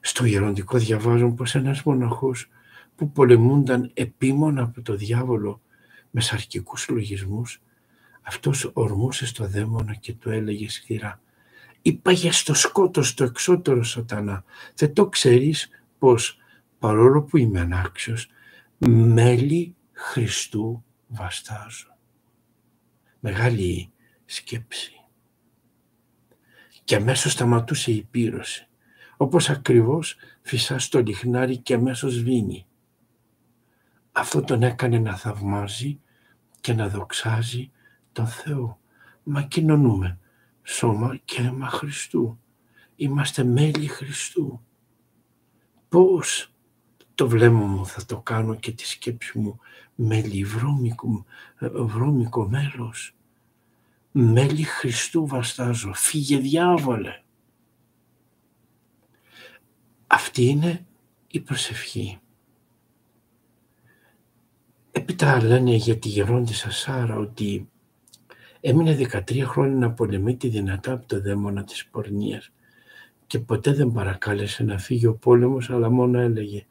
Στο 0.00 0.24
γεροντικό 0.24 0.78
διαβάζουν 0.78 1.34
πως 1.34 1.54
ένας 1.54 1.82
μοναχός 1.82 2.48
που 2.96 3.10
πολεμούνταν 3.10 3.90
επίμονα 3.94 4.62
από 4.62 4.82
το 4.82 4.96
διάβολο 4.96 5.60
με 6.10 6.20
σαρκικούς 6.20 6.88
λογισμούς, 6.88 7.60
αυτός 8.28 8.70
ορμούσε 8.72 9.26
στο 9.26 9.48
δαίμονα 9.48 9.94
και 9.94 10.14
του 10.14 10.30
έλεγε 10.30 10.68
σκληρά 10.68 11.20
«Είπαγε 11.82 12.32
στο 12.32 12.54
σκότος 12.54 13.14
το 13.14 13.24
εξώτερο 13.24 13.82
σατανά, 13.82 14.44
δεν 14.74 14.92
το 14.92 15.08
ξέρεις 15.08 15.68
πως 15.98 16.38
παρόλο 16.78 17.22
που 17.22 17.36
είμαι 17.36 17.60
ανάξιος, 17.60 18.28
μέλη 18.78 19.74
Χριστού 19.92 20.84
βαστάζω». 21.06 21.96
Μεγάλη 23.20 23.90
σκέψη. 24.24 24.92
Και 26.84 26.96
αμέσως 26.96 27.32
σταματούσε 27.32 27.92
η 27.92 28.06
πύρωση. 28.10 28.68
Όπως 29.16 29.50
ακριβώς 29.50 30.16
φυσάς 30.42 30.84
στο 30.84 30.98
λιχνάρι 31.00 31.56
και 31.56 31.74
αμέσως 31.74 32.12
σβήνει. 32.12 32.66
Αυτό 34.12 34.42
τον 34.42 34.62
έκανε 34.62 34.98
να 34.98 35.16
θαυμάζει 35.16 36.00
και 36.60 36.72
να 36.72 36.88
δοξάζει 36.88 37.70
τον 38.18 38.26
Θεό. 38.26 38.78
Μα 39.22 39.42
κοινωνούμε 39.42 40.18
σώμα 40.62 41.16
και 41.24 41.42
αίμα 41.42 41.68
Χριστού. 41.68 42.38
Είμαστε 42.96 43.44
μέλη 43.44 43.86
Χριστού. 43.86 44.60
Πώς 45.88 46.52
το 47.14 47.28
βλέμμα 47.28 47.66
μου 47.66 47.86
θα 47.86 48.04
το 48.04 48.20
κάνω 48.20 48.54
και 48.54 48.72
τη 48.72 48.86
σκέψη 48.86 49.38
μου 49.38 49.58
μέλη, 49.94 50.44
βρώμικο, 50.44 51.24
βρώμικο 51.60 52.48
μέλος. 52.48 53.14
Μέλη 54.12 54.62
Χριστού 54.62 55.26
βαστάζω, 55.26 55.92
φύγε 55.94 56.38
διάβολε. 56.38 57.22
Αυτή 60.06 60.44
είναι 60.44 60.86
η 61.26 61.40
προσευχή. 61.40 62.18
Έπειτα 64.92 65.42
λένε 65.42 65.74
για 65.74 65.98
τη 65.98 66.08
γερόντισσα 66.08 66.70
Σάρα 66.70 67.16
ότι 67.16 67.68
έμεινε 68.60 68.96
13 69.12 69.42
χρόνια 69.44 69.76
να 69.76 69.92
πολεμεί 69.92 70.36
δυνατά 70.40 70.92
από 70.92 71.06
το 71.06 71.20
δαίμονα 71.20 71.64
της 71.64 71.86
πορνείας 71.86 72.52
και 73.26 73.38
ποτέ 73.38 73.72
δεν 73.72 73.92
παρακάλεσε 73.92 74.62
να 74.62 74.78
φύγει 74.78 75.06
ο 75.06 75.14
πόλεμος 75.14 75.70
αλλά 75.70 75.90
μόνο 75.90 76.18
έλεγε 76.18 76.66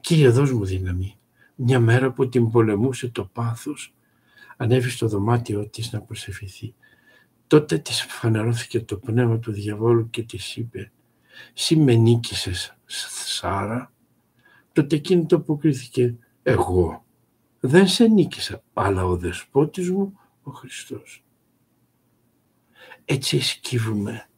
«Κύριε 0.00 0.28
δώσ' 0.28 0.52
μου 0.52 0.64
δύναμη». 0.64 1.16
Μια 1.54 1.80
μέρα 1.80 2.12
που 2.12 2.28
την 2.28 2.50
πολεμούσε 2.50 3.08
το 3.08 3.24
πάθος 3.24 3.94
ανέβη 4.56 4.90
στο 4.90 5.08
δωμάτιό 5.08 5.68
της 5.68 5.92
να 5.92 6.00
προσευχηθεί. 6.00 6.74
Τότε 7.46 7.78
της 7.78 8.02
φανερώθηκε 8.02 8.80
το 8.80 8.96
πνεύμα 8.96 9.38
του 9.38 9.52
διαβόλου 9.52 10.10
και 10.10 10.22
της 10.22 10.56
είπε 10.56 10.92
«Συ 11.52 11.76
με 11.76 11.94
νίκησες, 11.94 12.76
Σάρα». 13.24 13.92
Τότε 14.72 14.96
εκείνη 14.96 15.26
το 15.26 15.36
αποκρίθηκε 15.36 16.14
«Εγώ» 16.42 17.04
δεν 17.60 17.88
σε 17.88 18.06
νίκησα, 18.06 18.62
αλλά 18.72 19.04
ο 19.04 19.16
δεσπότης 19.16 19.90
μου 19.90 20.18
ο 20.42 20.50
Χριστός. 20.50 21.24
Έτσι 23.04 23.40
σκύβουμε 23.40 24.28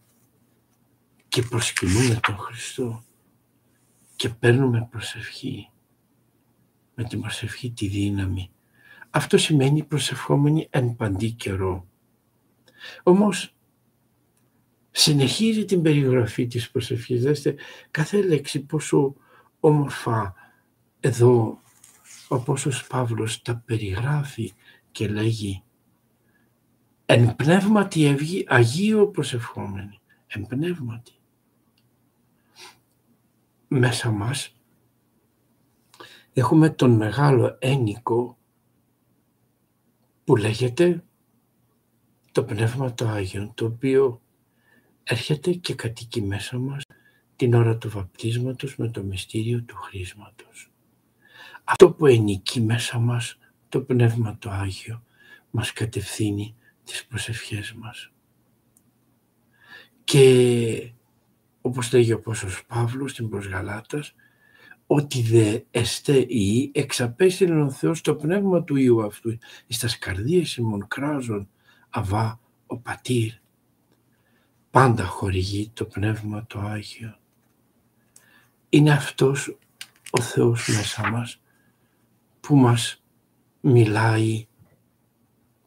και 1.29 1.43
προσκυνούμε 1.43 2.21
τον 2.23 2.37
Χριστό 2.37 3.05
και 4.17 4.29
παίρνουμε 4.29 4.89
προσευχή. 4.91 5.69
Με 6.95 7.05
την 7.05 7.21
προσευχή 7.21 7.71
τη 7.71 7.87
δύναμη. 7.87 8.51
Αυτό 9.11 9.39
σημαίνει 9.39 9.85
προσευχόμενοι 9.85 10.67
εν 10.71 10.97
παντή 10.97 11.31
καιρό. 11.31 11.87
Όμως 13.03 13.55
συνεχίζει 14.91 15.65
την 15.65 15.83
περιγραφή 15.83 16.47
της 16.47 16.71
προσευχής. 16.71 17.23
Δέστε 17.23 17.55
κάθε 17.91 18.23
λέξη 18.23 18.61
πόσο 18.61 19.15
όμορφα 19.61 20.35
εδώ 21.01 21.63
ο 22.29 22.35
Απόστολος 22.35 22.87
Παύλος 22.87 23.43
τα 23.43 23.63
περιγράφει 23.67 24.53
και 24.91 25.09
λέγει 25.09 25.63
«Εν 27.07 27.37
πνεύματι 27.37 28.05
ευγή 28.05 28.45
Αγίο 28.49 29.09
προσευχόμενη». 29.09 29.99
Εν 30.27 30.47
πνεύματι. 30.47 31.13
Μέσα 33.69 34.11
μας 34.11 34.57
έχουμε 36.33 36.71
τον 36.71 36.91
μεγάλο 36.91 37.57
ένικο 37.61 38.39
που 40.25 40.37
λέγεται 40.37 41.05
το 42.33 42.45
Πνεύμα 42.45 42.95
το 42.95 43.09
Άγιο, 43.09 43.53
το 43.55 43.65
οποίο 43.65 44.23
έρχεται 45.03 45.53
και 45.53 45.75
κατοικεί 45.75 46.23
μέσα 46.23 46.59
μας 46.59 46.83
την 47.37 47.55
ώρα 47.55 47.77
του 47.79 47.91
βαπτίσματος 47.91 48.77
με 48.77 48.89
το 48.89 49.03
μυστήριο 49.03 49.63
του 49.63 49.77
χρήσματος. 49.77 50.71
Αυτό 51.65 51.91
που 51.93 52.07
ενικεί 52.07 52.61
μέσα 52.61 52.99
μας 52.99 53.39
το 53.69 53.81
Πνεύμα 53.81 54.37
το 54.39 54.51
Άγιο 54.51 55.03
μας 55.51 55.73
κατευθύνει 55.73 56.57
τις 56.85 57.07
προσευχές 57.07 57.73
μας. 57.73 58.13
Και 60.05 60.93
όπως 61.61 61.93
λέγει 61.93 62.13
ο 62.13 62.21
Πόσος 62.21 62.65
Παύλος 62.67 63.11
στην 63.11 63.29
Προσγαλάτας, 63.29 64.15
ότι 64.87 65.23
δε 65.23 65.61
εστέ 65.71 66.17
ή 66.19 66.71
εξαπέστειλε 66.75 67.63
ο 67.63 67.71
Θεός 67.71 68.01
το 68.01 68.15
πνεύμα 68.15 68.65
του 68.65 68.77
Υιού 68.77 69.05
αυτού 69.05 69.39
εις 69.67 69.79
τας 69.79 69.99
καρδίες 69.99 70.57
ημών 70.57 70.89
κράζων 70.89 71.49
αβά 71.91 72.41
ο 72.67 72.79
πατήρ. 72.79 73.33
Πάντα 74.71 75.05
χορηγεί 75.05 75.71
το 75.75 75.85
πνεύμα 75.85 76.47
το 76.47 76.59
Άγιο. 76.61 77.19
Είναι 78.69 78.93
αυτός 78.93 79.59
ο 80.11 80.21
Θεός 80.21 80.69
μέσα 80.69 81.11
μας 81.11 81.41
που 82.41 82.57
μας 82.57 83.03
μιλάει 83.61 84.47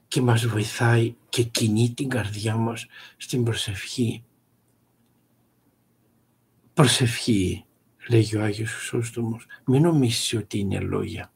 και 0.07 0.21
μας 0.21 0.45
βοηθάει 0.45 1.15
και 1.29 1.43
κινεί 1.43 1.93
την 1.93 2.09
καρδιά 2.09 2.55
μας 2.55 2.87
στην 3.17 3.43
προσευχή. 3.43 4.23
Προσευχή, 6.73 7.65
λέγει 8.09 8.37
ο 8.37 8.43
Άγιος 8.43 8.71
Χρυσόστομος, 8.71 9.45
μην 9.65 9.81
νομίσεις 9.81 10.33
ότι 10.33 10.59
είναι 10.59 10.79
λόγια. 10.79 11.31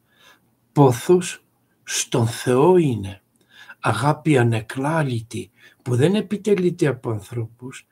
Πόθος 0.71 1.43
στον 1.83 2.27
Θεό 2.27 2.77
είναι. 2.77 3.21
Αγάπη 3.79 4.37
ανεκλάλητη 4.37 5.51
που 5.81 5.95
δεν 5.95 6.15
επιτελείται 6.15 6.87
από 6.87 7.09
ανθρώπους, 7.09 7.87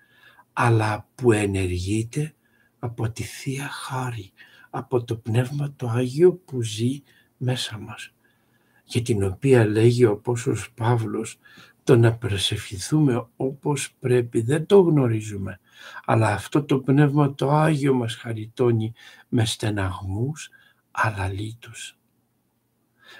αλλά 0.53 1.07
που 1.15 1.31
ενεργείται 1.31 2.33
από 2.79 3.09
τη 3.09 3.23
Θεία 3.23 3.67
Χάρη, 3.67 4.31
από 4.69 5.03
το 5.03 5.15
Πνεύμα 5.15 5.73
το 5.75 5.87
Άγιο 5.89 6.33
που 6.33 6.61
ζει 6.61 7.03
μέσα 7.37 7.77
μας 7.77 8.13
και 8.89 9.01
την 9.01 9.23
οποία 9.23 9.65
λέγει 9.65 10.05
ο 10.05 10.11
Απόστολος 10.11 10.71
Παύλος 10.73 11.37
το 11.83 11.97
να 11.97 12.13
προσευχηθούμε 12.13 13.27
όπως 13.35 13.93
πρέπει 13.99 14.41
δεν 14.41 14.65
το 14.65 14.79
γνωρίζουμε 14.79 15.59
αλλά 16.05 16.33
αυτό 16.33 16.63
το 16.63 16.79
Πνεύμα 16.79 17.35
το 17.35 17.51
Άγιο 17.51 17.93
μας 17.93 18.15
χαριτώνει 18.15 18.93
με 19.29 19.45
στεναγμούς 19.45 20.49
αλλά 20.91 21.27
λύτους. 21.27 21.97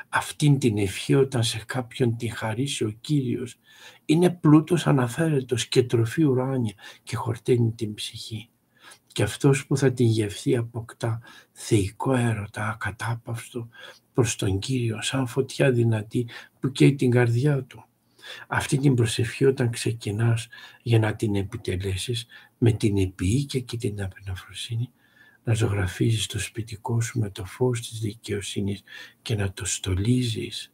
Αυτήν 0.10 0.60
την 0.60 0.78
ευχή 0.78 1.16
όταν 1.16 1.44
σε 1.44 1.64
κάποιον 1.66 2.18
την 2.18 2.32
χαρίσει 2.32 2.84
ο 2.84 2.98
Κύριος 3.02 3.60
είναι 4.06 4.30
πλούτος 4.30 4.88
αναφέρετος 4.88 5.68
και 5.68 5.84
τροφή 5.84 6.24
ουράνια 6.24 6.74
και 7.04 7.16
χορταίνει 7.16 7.72
την 7.72 7.94
ψυχή. 7.94 8.50
Και 9.08 9.24
αυτός 9.24 9.68
που 9.68 9.78
θα 9.78 9.92
την 9.92 10.06
γευθεί 10.08 10.56
αποκτά 10.56 11.22
θεϊκό 11.52 12.14
έρωτα 12.14 12.70
ακατάπαυστο 12.70 13.70
προς 14.20 14.36
τον 14.36 14.60
Κύριο 14.60 15.02
σαν 15.02 15.28
φωτιά 15.28 15.72
δυνατή 15.72 16.28
που 16.60 16.72
καίει 16.72 16.96
την 16.96 17.12
καρδιά 17.12 17.64
του. 17.64 17.86
Αυτή 18.48 18.78
την 18.78 18.96
προσευχή 18.96 19.46
όταν 19.46 19.70
ξεκινάς 19.70 20.48
για 20.82 21.00
να 21.00 21.16
την 21.16 21.36
επιτελέσεις 21.36 22.26
με 22.58 22.72
την 22.72 22.98
επίοικια 22.98 23.60
και 23.60 23.78
την 23.78 24.04
απεναφροσύνη 24.04 24.92
να 25.44 25.54
ζωγραφίζεις 25.54 26.26
το 26.26 26.40
σπιτικό 26.40 27.02
σου 27.02 27.20
με 27.20 27.30
το 27.30 27.46
φως 27.46 27.90
της 27.90 28.00
δικαιοσύνης 28.00 28.84
και 29.22 29.36
να 29.36 29.52
το 29.54 29.66
στολίζεις 29.66 30.74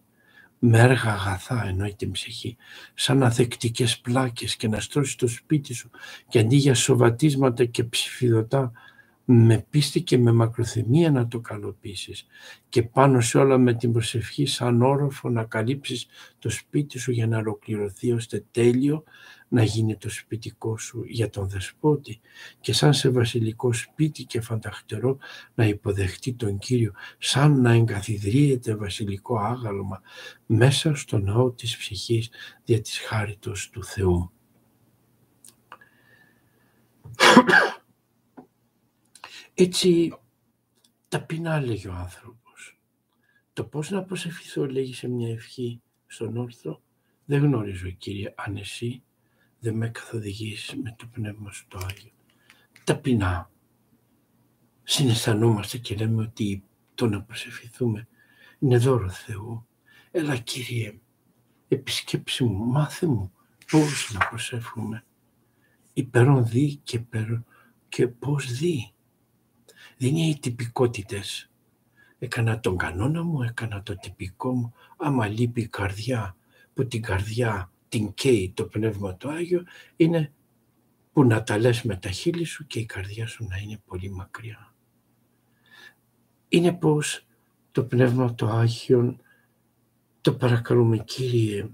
με 0.59 0.79
έργα 0.79 1.11
αγαθά 1.13 1.65
εννοεί 1.67 1.95
την 1.95 2.11
ψυχή, 2.11 2.57
σαν 2.93 3.23
αθεκτικές 3.23 3.99
πλάκες 3.99 4.55
και 4.55 4.67
να 4.67 4.79
στρώσεις 4.79 5.15
το 5.15 5.27
σπίτι 5.27 5.73
σου 5.73 5.89
και 6.27 6.39
αντί 6.39 6.55
για 6.55 6.75
σοβατίσματα 6.75 7.65
και 7.65 7.83
ψηφιδωτά 7.83 8.71
με 9.25 9.65
πίστη 9.69 10.01
και 10.01 10.17
με 10.17 10.31
μακροθυμία 10.31 11.11
να 11.11 11.27
το 11.27 11.39
καλοποιήσεις 11.39 12.25
και 12.69 12.83
πάνω 12.83 13.21
σε 13.21 13.37
όλα 13.37 13.57
με 13.57 13.73
την 13.73 13.91
προσευχή 13.91 14.45
σαν 14.45 14.81
όροφο 14.81 15.29
να 15.29 15.43
καλύψεις 15.43 16.07
το 16.39 16.49
σπίτι 16.49 16.99
σου 16.99 17.11
για 17.11 17.27
να 17.27 17.37
ολοκληρωθεί 17.37 18.11
ώστε 18.11 18.43
τέλειο 18.51 19.03
να 19.47 19.63
γίνει 19.63 19.95
το 19.95 20.09
σπιτικό 20.09 20.77
σου 20.77 21.03
για 21.07 21.29
τον 21.29 21.49
δεσπότη 21.49 22.19
και 22.59 22.73
σαν 22.73 22.93
σε 22.93 23.09
βασιλικό 23.09 23.73
σπίτι 23.73 24.23
και 24.23 24.41
φανταχτερό 24.41 25.17
να 25.55 25.65
υποδεχτεί 25.65 26.33
τον 26.33 26.57
Κύριο 26.57 26.93
σαν 27.17 27.61
να 27.61 27.73
εγκαθιδρύεται 27.73 28.75
βασιλικό 28.75 29.37
άγαλμα 29.37 30.01
μέσα 30.45 30.95
στο 30.95 31.17
ναό 31.17 31.51
της 31.51 31.77
ψυχής 31.77 32.29
δια 32.65 32.81
της 32.81 32.99
χάριτος 32.99 33.69
του 33.69 33.83
Θεού. 33.83 34.31
Έτσι 39.57 40.13
ταπεινά 41.07 41.61
λέγει 41.61 41.87
ο 41.87 41.93
άνθρωπος. 41.93 42.79
Το 43.53 43.63
πώς 43.63 43.89
να 43.89 44.03
προσευχηθώ 44.03 44.65
λέγει 44.65 44.93
σε 44.93 45.07
μια 45.07 45.29
ευχή 45.29 45.81
στον 46.07 46.37
όρθρο. 46.37 46.81
Δεν 47.25 47.41
γνωρίζω 47.41 47.89
Κύριε 47.89 48.33
αν 48.35 48.57
εσύ 48.57 49.03
δεν 49.59 49.75
με 49.75 49.89
καθοδηγείς 49.89 50.73
με 50.83 50.95
το 50.97 51.07
Πνεύμα 51.11 51.51
σου 51.51 51.67
το 51.67 51.77
Άγιο. 51.77 52.11
Ταπεινά 52.83 53.51
συναισθανόμαστε 54.83 55.77
και 55.77 55.95
λέμε 55.95 56.21
ότι 56.21 56.63
το 56.95 57.07
να 57.07 57.21
προσευχηθούμε 57.21 58.07
είναι 58.59 58.77
δώρο 58.77 59.09
Θεού. 59.09 59.67
Έλα 60.11 60.37
Κύριε, 60.37 60.99
επισκέψη 61.67 62.43
μου, 62.43 62.65
μάθε 62.65 63.07
μου 63.07 63.31
πώς 63.71 64.11
να 64.13 64.27
προσεύχουμε. 64.27 65.05
Υπερόν 65.93 66.47
δει 66.47 66.75
και, 66.75 67.01
και 67.89 68.07
πώς 68.07 68.51
δει. 68.51 68.94
Δεν 69.97 70.15
είναι 70.15 70.29
οι 70.29 70.39
τυπικότητες. 70.39 71.49
Έκανα 72.19 72.59
τον 72.59 72.77
κανόνα 72.77 73.23
μου, 73.23 73.41
έκανα 73.41 73.83
το 73.83 73.95
τυπικό 73.95 74.53
μου. 74.53 74.73
Άμα 74.97 75.27
λείπει 75.27 75.61
η 75.61 75.67
καρδιά, 75.67 76.35
που 76.73 76.87
την 76.87 77.01
καρδιά 77.01 77.71
την 77.89 78.13
καίει 78.13 78.51
το 78.55 78.65
Πνεύμα 78.65 79.17
το 79.17 79.29
Άγιο, 79.29 79.63
είναι 79.95 80.33
που 81.13 81.23
να 81.23 81.43
τα 81.43 81.57
λες 81.57 81.83
με 81.83 81.95
τα 81.95 82.09
χείλη 82.09 82.43
σου 82.43 82.67
και 82.67 82.79
η 82.79 82.85
καρδιά 82.85 83.27
σου 83.27 83.45
να 83.49 83.57
είναι 83.57 83.81
πολύ 83.85 84.09
μακριά. 84.09 84.73
Είναι 86.49 86.73
πως 86.73 87.25
το 87.71 87.83
Πνεύμα 87.83 88.35
το 88.35 88.47
Άγιο 88.47 89.17
το 90.21 90.33
παρακαλούμε 90.33 90.97
Κύριε 90.97 91.69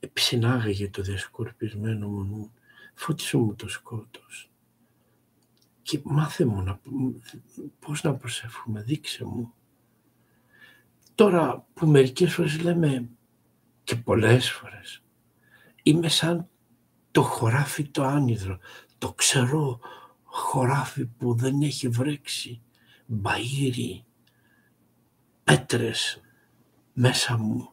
επισυνάγαγε 0.00 0.88
το 0.88 1.02
δεσκορπισμένο 1.02 2.08
μου 2.08 2.22
νου, 2.24 2.52
φώτισε 2.94 3.36
μου 3.36 3.54
το 3.54 3.68
σκότος 3.68 4.51
και 5.82 6.00
μάθε 6.04 6.44
μου 6.44 6.62
να, 6.62 6.80
πώς 7.78 8.02
να 8.02 8.14
προσεύχουμε, 8.14 8.82
δείξε 8.82 9.24
μου. 9.24 9.52
Τώρα 11.14 11.66
που 11.74 11.86
μερικές 11.86 12.34
φορές 12.34 12.60
λέμε 12.60 13.08
και 13.84 13.96
πολλές 13.96 14.50
φορές 14.50 15.02
είμαι 15.82 16.08
σαν 16.08 16.48
το 17.10 17.22
χωράφι 17.22 17.84
το 17.84 18.04
άνυδρο, 18.04 18.58
το 18.98 19.12
ξερό 19.12 19.80
χωράφι 20.22 21.06
που 21.06 21.34
δεν 21.34 21.62
έχει 21.62 21.88
βρέξει, 21.88 22.62
μπαΐρι, 23.22 24.02
πέτρες 25.44 26.20
μέσα 26.92 27.36
μου. 27.36 27.70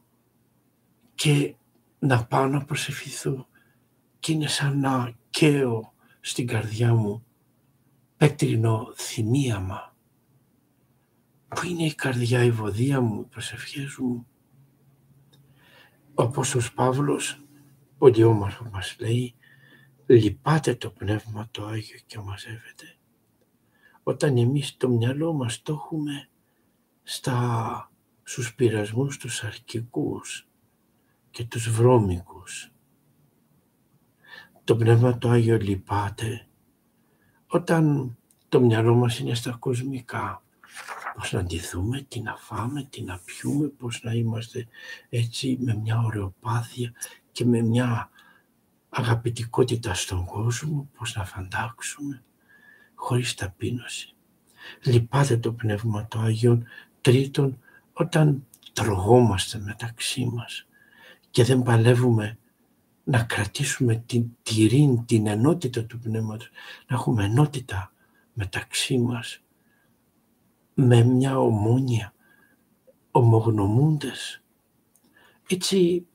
Και 1.15 1.55
να 1.99 2.25
πάω 2.25 2.47
να 2.47 2.65
προσευχηθώ 2.65 3.47
και 4.19 4.31
είναι 4.31 4.47
σαν 4.47 4.79
να 4.79 5.13
καίω 5.29 5.93
στην 6.19 6.47
καρδιά 6.47 6.93
μου 6.93 7.23
πέτρινο 8.19 8.93
θυμίαμα. 8.95 9.95
Πού 11.47 11.65
είναι 11.65 11.83
η 11.83 11.93
καρδιά, 11.93 12.43
η 12.43 12.51
βοδία 12.51 13.01
μου, 13.01 13.21
οι 13.21 13.25
προσευχές 13.29 13.97
μου. 13.97 14.27
Όπως 16.13 16.55
ο 16.55 16.59
Παύλος, 16.75 17.41
πολύ 17.97 18.23
όμορφο 18.23 18.69
μας 18.71 18.95
λέει, 18.99 19.35
λυπάται 20.05 20.75
το 20.75 20.89
Πνεύμα 20.89 21.47
το 21.51 21.65
Άγιο 21.65 21.99
και 22.05 22.19
μαζεύεται. 22.19 22.97
Όταν 24.03 24.37
εμείς 24.37 24.77
το 24.77 24.89
μυαλό 24.89 25.33
μας 25.33 25.61
το 25.61 25.73
έχουμε 25.73 26.29
στα, 27.03 27.91
στους 28.23 28.55
πειρασμούς 28.55 29.17
τους 29.17 29.43
αρχικούς 29.43 30.47
και 31.31 31.43
τους 31.43 31.69
βρώμικους. 31.69 32.71
Το 34.63 34.75
Πνεύμα 34.75 35.17
το 35.17 35.29
Άγιο 35.29 35.57
λυπάται 35.57 36.48
όταν 37.51 38.15
το 38.49 38.61
μυαλό 38.61 38.95
μας 38.95 39.19
είναι 39.19 39.33
στα 39.33 39.51
κοσμικά. 39.51 40.43
Πώς 41.15 41.31
να 41.31 41.43
ντυθούμε, 41.43 42.05
τι 42.07 42.21
να 42.21 42.35
φάμε, 42.35 42.87
τι 42.89 43.01
να 43.01 43.19
πιούμε, 43.25 43.67
πώς 43.67 44.03
να 44.03 44.13
είμαστε 44.13 44.67
έτσι 45.09 45.57
με 45.61 45.75
μια 45.75 46.01
ωρεοπάθεια 46.05 46.91
και 47.31 47.45
με 47.45 47.61
μια 47.61 48.09
αγαπητικότητα 48.89 49.93
στον 49.93 50.25
κόσμο, 50.25 50.89
πώς 50.97 51.15
να 51.15 51.25
φαντάξουμε, 51.25 52.23
χωρίς 52.95 53.33
ταπείνωση. 53.33 54.13
Λυπάται 54.83 55.37
το 55.37 55.53
Πνεύμα 55.53 56.07
το 56.07 56.19
Άγιον 56.19 56.65
τρίτον 57.01 57.59
όταν 57.93 58.47
τρογόμαστε 58.73 59.59
μεταξύ 59.59 60.25
μας 60.33 60.67
και 61.31 61.43
δεν 61.43 61.63
παλεύουμε 61.63 62.37
να 63.09 63.23
κρατήσουμε 63.23 63.95
την 63.95 64.29
τυρήν, 64.43 65.05
την 65.05 65.27
ενότητα 65.27 65.85
του 65.85 65.99
Πνεύματος, 65.99 66.49
να 66.87 66.95
έχουμε 66.95 67.23
ενότητα 67.23 67.91
μεταξύ 68.33 68.97
μας, 68.97 69.43
με 70.73 71.03
μια 71.03 71.39
ομόνια, 71.39 72.13
ομογνωμούντες. 73.11 74.43
Έτσι 75.49 76.07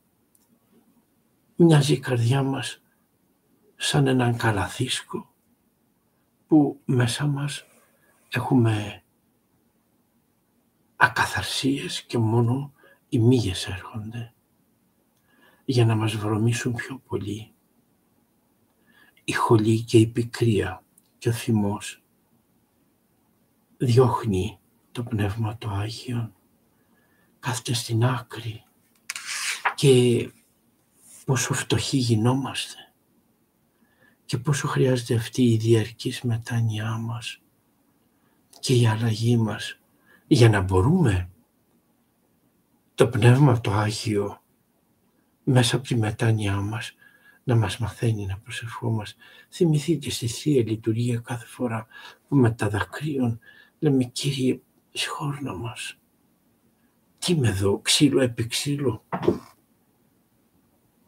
μοιάζει 1.56 1.92
η 1.92 1.98
καρδιά 1.98 2.42
μας 2.42 2.82
σαν 3.76 4.06
έναν 4.06 4.36
καλαθίσκο 4.36 5.32
που 6.46 6.80
μέσα 6.84 7.26
μας 7.26 7.64
έχουμε 8.28 9.02
ακαθαρσίες 10.96 12.02
και 12.02 12.18
μόνο 12.18 12.72
οι 13.08 13.18
μύγες 13.18 13.66
έρχονται 13.66 14.33
για 15.64 15.84
να 15.84 15.94
μας 15.94 16.16
βρωμίσουν 16.16 16.74
πιο 16.74 17.02
πολύ. 17.08 17.52
Η 19.24 19.32
χολή 19.32 19.82
και 19.82 19.98
η 19.98 20.06
πικρία 20.06 20.84
και 21.18 21.28
ο 21.28 21.32
θυμός 21.32 22.02
διώχνει 23.76 24.58
το 24.92 25.02
Πνεύμα 25.02 25.56
το 25.58 25.68
Άγιον, 25.68 26.34
κάθεται 27.38 27.72
στην 27.74 28.04
άκρη 28.04 28.64
και 29.74 30.30
πόσο 31.24 31.54
φτωχοί 31.54 31.96
γινόμαστε 31.96 32.92
και 34.24 34.38
πόσο 34.38 34.68
χρειάζεται 34.68 35.14
αυτή 35.14 35.52
η 35.52 35.56
διαρκής 35.56 36.22
μετάνοιά 36.22 36.96
μας 36.96 37.40
και 38.60 38.74
η 38.74 38.86
αλλαγή 38.86 39.36
μας 39.36 39.78
για 40.26 40.48
να 40.48 40.60
μπορούμε 40.60 41.30
το 42.94 43.08
Πνεύμα 43.08 43.60
το 43.60 43.72
Άγιο 43.72 44.42
μέσα 45.44 45.76
από 45.76 45.86
τη 45.86 45.96
μετάνοιά 45.96 46.60
μας 46.60 46.94
να 47.44 47.54
μας 47.54 47.78
μαθαίνει 47.78 48.26
να 48.26 48.38
προσευχόμαστε. 48.38 49.22
Θυμηθείτε 49.50 50.10
στη 50.10 50.26
Θεία 50.26 50.62
Λειτουργία 50.62 51.18
κάθε 51.18 51.46
φορά 51.46 51.86
που 52.28 52.36
με 52.36 52.50
τα 52.50 52.68
δακρύων 52.68 53.40
λέμε 53.78 54.04
Κύριε 54.04 54.60
συγχώρνα 54.92 55.54
μας. 55.54 55.98
Τι 57.18 57.32
είμαι 57.32 57.48
εδώ, 57.48 57.78
ξύλο 57.78 58.20
επί 58.20 58.46
ξύλο. 58.46 59.04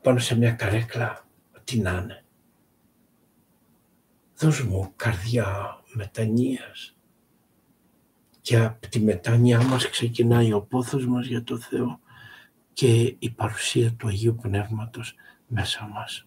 Πάνω 0.02 0.18
σε 0.18 0.36
μια 0.36 0.52
καρέκλα, 0.52 1.26
τι 1.64 1.78
να 1.78 1.90
είναι. 1.90 2.24
Δώσ' 4.36 4.62
μου 4.62 4.92
καρδιά 4.96 5.80
μετανοίας. 5.92 6.96
Και 8.40 8.58
από 8.58 8.88
τη 8.88 9.00
μετάνοιά 9.00 9.62
μας 9.62 9.90
ξεκινάει 9.90 10.52
ο 10.52 10.62
πόθος 10.62 11.06
μας 11.06 11.26
για 11.26 11.42
το 11.42 11.58
Θεό 11.58 12.00
και 12.76 13.16
η 13.18 13.30
παρουσία 13.30 13.92
του 13.92 14.08
Αγίου 14.08 14.36
Πνεύματος 14.42 15.14
μέσα 15.46 15.86
μας. 15.86 16.26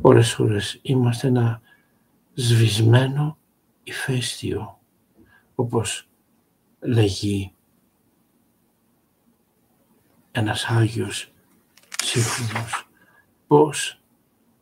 Ώρες 0.00 0.38
ώρες 0.38 0.78
είμαστε 0.82 1.26
ένα 1.26 1.60
σβησμένο 2.34 3.38
ηφαίστειο, 3.82 4.80
όπως 5.54 6.08
λέγει 6.80 7.52
ένας 10.30 10.64
Άγιος 10.64 11.32
σύμφωνος, 12.02 12.88
πώς 13.46 14.00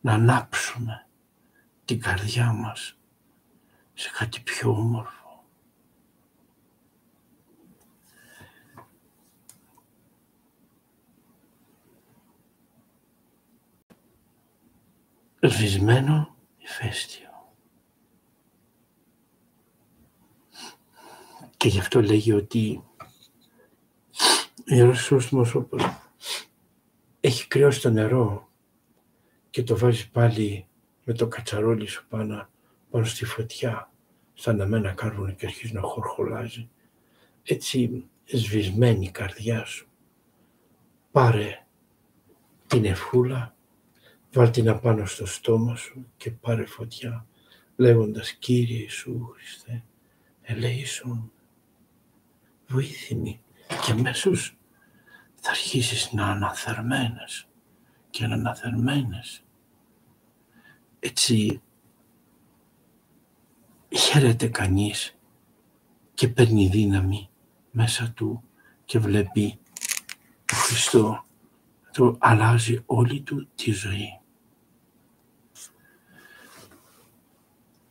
να 0.01 0.13
ανάψουμε 0.13 1.07
την 1.85 2.01
καρδιά 2.01 2.53
μας 2.53 2.97
σε 3.93 4.09
κάτι 4.17 4.41
πιο 4.41 4.69
όμορφο. 4.69 5.26
Σβησμένο 15.41 16.35
ηφαίστειο. 16.57 17.27
Και 21.57 21.67
γι' 21.67 21.79
αυτό 21.79 22.01
λέγει 22.01 22.33
ότι 22.33 22.83
ο 24.71 24.75
Ιερός 24.75 24.99
Σώστομος 24.99 25.55
όπως 25.55 25.83
έχει 27.19 27.47
κρυώσει 27.47 27.81
το 27.81 27.89
νερό 27.89 28.49
και 29.49 29.63
το 29.63 29.77
βάζει 29.77 30.09
πάλι 30.09 30.67
με 31.03 31.13
το 31.13 31.27
κατσαρόλι 31.27 31.87
σου 31.87 32.07
πάνω, 32.07 32.49
πάνω 32.89 33.05
στη 33.05 33.25
φωτιά, 33.25 33.91
στα 34.33 34.51
αναμένα 34.51 34.91
κάρβουνα 34.91 35.31
και 35.31 35.45
αρχίζει 35.45 35.73
να 35.73 35.81
χορχολάζει. 35.81 36.69
Έτσι 37.43 38.05
σβησμένη 38.25 39.05
η 39.05 39.11
καρδιά 39.11 39.65
σου. 39.65 39.87
Πάρε 41.11 41.65
την 42.67 42.85
ευχούλα 42.85 43.55
Βάλ 44.37 44.51
την 44.51 44.69
απάνω 44.69 45.05
στο 45.05 45.25
στόμα 45.25 45.75
σου 45.75 46.07
και 46.17 46.31
πάρε 46.31 46.65
φωτιά, 46.65 47.25
λέγοντας 47.75 48.33
«Κύριε 48.33 48.79
Ιησού 48.79 49.29
Χριστέ, 49.33 49.83
ελέησον, 50.41 51.31
βοήθημη» 52.67 53.41
και 53.85 53.91
αμέσως 53.91 54.57
θα 55.35 55.49
αρχίσεις 55.49 56.11
να 56.11 56.27
αναθερμένες 56.27 57.47
και 58.09 58.27
να 58.27 58.35
αναθερμένες. 58.35 59.43
Έτσι 60.99 61.61
χαίρεται 63.89 64.47
κανείς 64.47 65.17
και 66.13 66.27
παίρνει 66.27 66.67
δύναμη 66.67 67.29
μέσα 67.71 68.11
του 68.11 68.43
και 68.85 68.99
βλέπει 68.99 69.59
το 70.45 70.55
Χριστό 70.55 71.25
το 71.91 72.15
αλλάζει 72.19 72.83
όλη 72.85 73.21
του 73.21 73.47
τη 73.55 73.71
ζωή. 73.71 74.16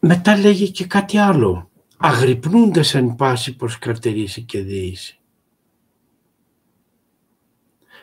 Μετά 0.06 0.36
λέγει 0.36 0.70
και 0.70 0.86
κάτι 0.86 1.18
άλλο. 1.18 1.70
Αγρυπνούντες 1.96 2.94
εν 2.94 3.14
πάση 3.14 3.56
προς 3.56 3.78
καρτερήσει 3.78 4.42
και 4.42 4.62
δεήσει. 4.62 5.18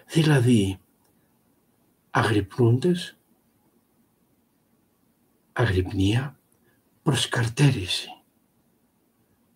Δηλαδή, 0.08 0.80
αγρυπνούντες, 2.10 3.18
αγρυπνία, 5.54 6.40
προσκαρτέρηση 7.04 8.22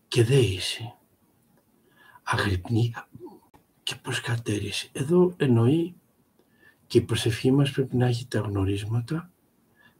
και 0.07 0.23
δέηση. 0.23 0.93
Αγρυπνία 2.23 3.09
και 3.83 3.95
προσκαρτέρηση. 3.95 4.89
Εδώ 4.93 5.33
εννοεί 5.37 5.95
και 6.87 6.97
η 6.97 7.01
προσευχή 7.01 7.51
μας 7.51 7.71
πρέπει 7.71 7.95
να 7.95 8.07
έχει 8.07 8.27
τα 8.27 8.39
γνωρίσματα 8.39 9.31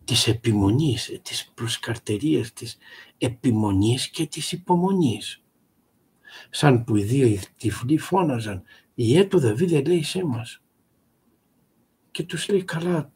της 0.08 0.28
επιμονής, 0.28 1.20
της 1.22 1.52
προσκαρτερίας, 1.54 2.54
της 2.54 2.78
επιμονής 3.18 4.10
και 4.10 4.26
της 4.26 4.52
υπομονής. 4.52 5.44
Σαν 6.50 6.84
που 6.84 6.96
οι 6.96 7.04
δύο 7.04 7.40
τυφλοί 7.58 7.98
φώναζαν, 7.98 8.64
η 8.94 9.18
έτου 9.18 9.40
Δαβίδ 9.40 9.88
λέει 9.88 10.04
σε 10.04 10.26
μας. 10.26 10.62
Και 12.12 12.24
τους 12.24 12.50
λέει 12.50 12.64
καλά, 12.64 13.12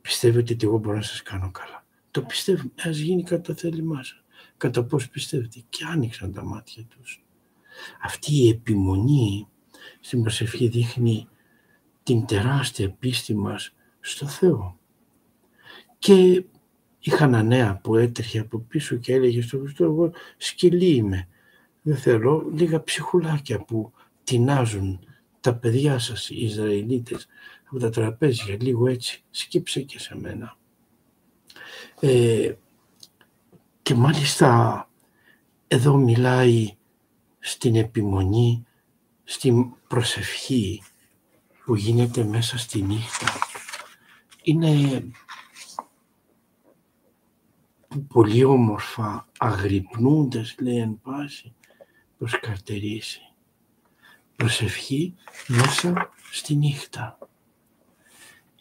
πιστεύετε 0.00 0.52
ότι 0.52 0.66
εγώ 0.66 0.78
μπορώ 0.78 0.96
να 0.96 1.02
σας 1.02 1.22
κάνω 1.22 1.50
καλά. 1.50 1.86
Το 2.10 2.22
πιστεύω, 2.22 2.70
ας 2.84 2.98
γίνει 2.98 3.22
κατά 3.22 3.54
θέλημά 3.54 4.02
σας. 4.02 4.24
Κατά 4.56 4.84
πώς 4.84 5.08
πιστεύετε. 5.08 5.62
Και 5.68 5.84
άνοιξαν 5.84 6.32
τα 6.32 6.44
μάτια 6.44 6.84
τους. 6.84 7.24
Αυτή 8.02 8.34
η 8.34 8.48
επιμονή 8.48 9.48
στην 10.00 10.22
προσευχή 10.22 10.68
δείχνει 10.68 11.28
την 12.02 12.26
τεράστια 12.26 12.90
πίστη 12.90 13.34
μας 13.34 13.74
στο 14.00 14.26
Θεό. 14.26 14.78
Και 16.04 16.44
είχα 16.98 17.24
ένα 17.24 17.42
νέα 17.42 17.76
που 17.76 17.96
έτρεχε 17.96 18.38
από 18.38 18.58
πίσω 18.58 18.96
και 18.96 19.12
έλεγε 19.12 19.42
στο 19.42 19.58
Χριστό, 19.58 19.84
εγώ 19.84 20.12
σκυλί 20.36 20.94
είμαι. 20.94 21.28
Δεν 21.82 21.96
θέλω 21.96 22.50
λίγα 22.54 22.82
ψυχουλάκια 22.82 23.58
που 23.58 23.92
τεινάζουν 24.24 25.00
τα 25.40 25.54
παιδιά 25.54 25.98
σας 25.98 26.30
οι 26.30 26.44
Ισραηλίτες 26.44 27.26
από 27.64 27.78
τα 27.78 27.90
τραπέζια, 27.90 28.56
λίγο 28.60 28.88
έτσι, 28.88 29.22
σκύψε 29.30 29.80
και 29.80 29.98
σε 29.98 30.16
μένα. 30.20 30.56
Ε, 32.00 32.52
και 33.82 33.94
μάλιστα 33.94 34.88
εδώ 35.68 35.96
μιλάει 35.96 36.76
στην 37.38 37.76
επιμονή, 37.76 38.66
στην 39.24 39.74
προσευχή 39.88 40.82
που 41.64 41.74
γίνεται 41.74 42.24
μέσα 42.24 42.58
στη 42.58 42.82
νύχτα. 42.82 43.26
Είναι 44.42 45.02
πολύ 48.00 48.44
όμορφα 48.44 49.28
αγρυπνούντες 49.38 50.56
λέει 50.60 50.76
εν 50.78 51.00
πάση 51.02 51.54
προς 52.18 52.40
καρτερήσει. 52.40 53.20
Προσευχή 54.36 55.14
μέσα 55.48 56.10
στη 56.30 56.54
νύχτα. 56.54 57.18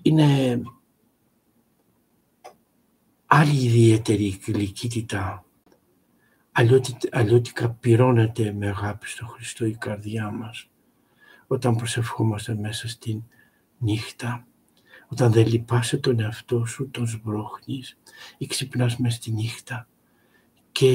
Είναι 0.02 0.62
άλλη 3.26 3.64
ιδιαίτερη 3.64 4.40
γλυκύτητα. 4.46 5.46
Αλλιώτικα 7.12 7.70
πυρώνεται 7.70 8.52
με 8.52 8.68
αγάπη 8.68 9.08
στο 9.08 9.26
Χριστό 9.26 9.66
η 9.66 9.76
καρδιά 9.76 10.32
μας 10.32 10.70
όταν 11.48 11.76
προσευχόμαστε 11.76 12.56
μέσα 12.56 12.88
στην 12.88 13.24
νύχτα. 13.78 14.48
Όταν 15.14 15.32
δεν 15.32 15.48
λυπάσαι 15.48 15.98
τον 15.98 16.20
εαυτό 16.20 16.66
σου, 16.66 16.90
τον 16.90 17.08
σμπρώχνεις 17.08 17.98
ή 18.38 18.46
ξυπνάς 18.46 18.98
μες 18.98 19.20
τη 19.20 19.32
νύχτα 19.32 19.88
και 20.72 20.90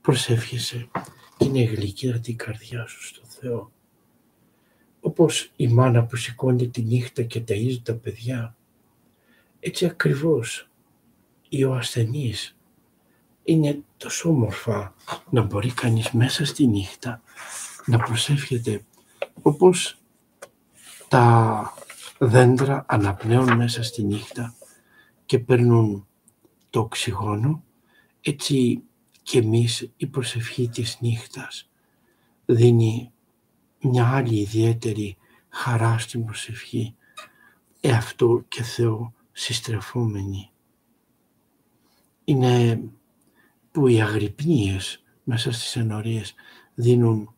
προσεύχεσαι 0.00 0.88
και 1.36 1.44
είναι 1.44 1.62
γλυκιά 1.62 2.20
την 2.20 2.36
καρδιά 2.36 2.86
σου 2.86 3.04
στο 3.04 3.22
Θεό. 3.24 3.72
Όπως 5.00 5.52
η 5.56 5.68
μάνα 5.68 6.04
που 6.04 6.16
σηκώνει 6.16 6.68
τη 6.68 6.82
νύχτα 6.82 7.22
και 7.22 7.44
ταΐζει 7.48 7.78
τα 7.82 7.94
παιδιά, 7.94 8.56
έτσι 9.60 9.86
ακριβώς 9.86 10.70
ή 11.48 11.64
ο 11.64 11.74
ασθενής 11.74 12.56
είναι 13.44 13.82
τόσο 13.96 14.28
όμορφα 14.28 14.94
να 15.30 15.42
μπορεί 15.42 15.72
κανείς 15.72 16.10
μέσα 16.10 16.44
στη 16.44 16.66
νύχτα 16.66 17.22
να 17.86 17.98
προσεύχεται 17.98 18.84
όπως 19.42 19.98
τα 21.08 21.74
δέντρα 22.18 22.84
αναπνέουν 22.88 23.56
μέσα 23.56 23.82
στη 23.82 24.02
νύχτα 24.02 24.54
και 25.26 25.38
παίρνουν 25.38 26.06
το 26.70 26.80
οξυγόνο, 26.80 27.64
έτσι 28.20 28.82
και 29.22 29.38
εμείς 29.38 29.90
η 29.96 30.06
προσευχή 30.06 30.68
της 30.68 30.98
νύχτας 31.00 31.68
δίνει 32.44 33.12
μια 33.80 34.08
άλλη 34.08 34.36
ιδιαίτερη 34.40 35.16
χαρά 35.48 35.98
στην 35.98 36.24
προσευχή, 36.24 36.94
εαυτό 37.80 38.44
και 38.48 38.62
Θεό 38.62 39.12
συστρεφόμενοι. 39.32 40.50
Είναι 42.24 42.82
που 43.70 43.88
οι 43.88 44.02
αγρυπνίες 44.02 45.02
μέσα 45.24 45.52
στις 45.52 45.76
ενορίες 45.76 46.34
δίνουν 46.74 47.34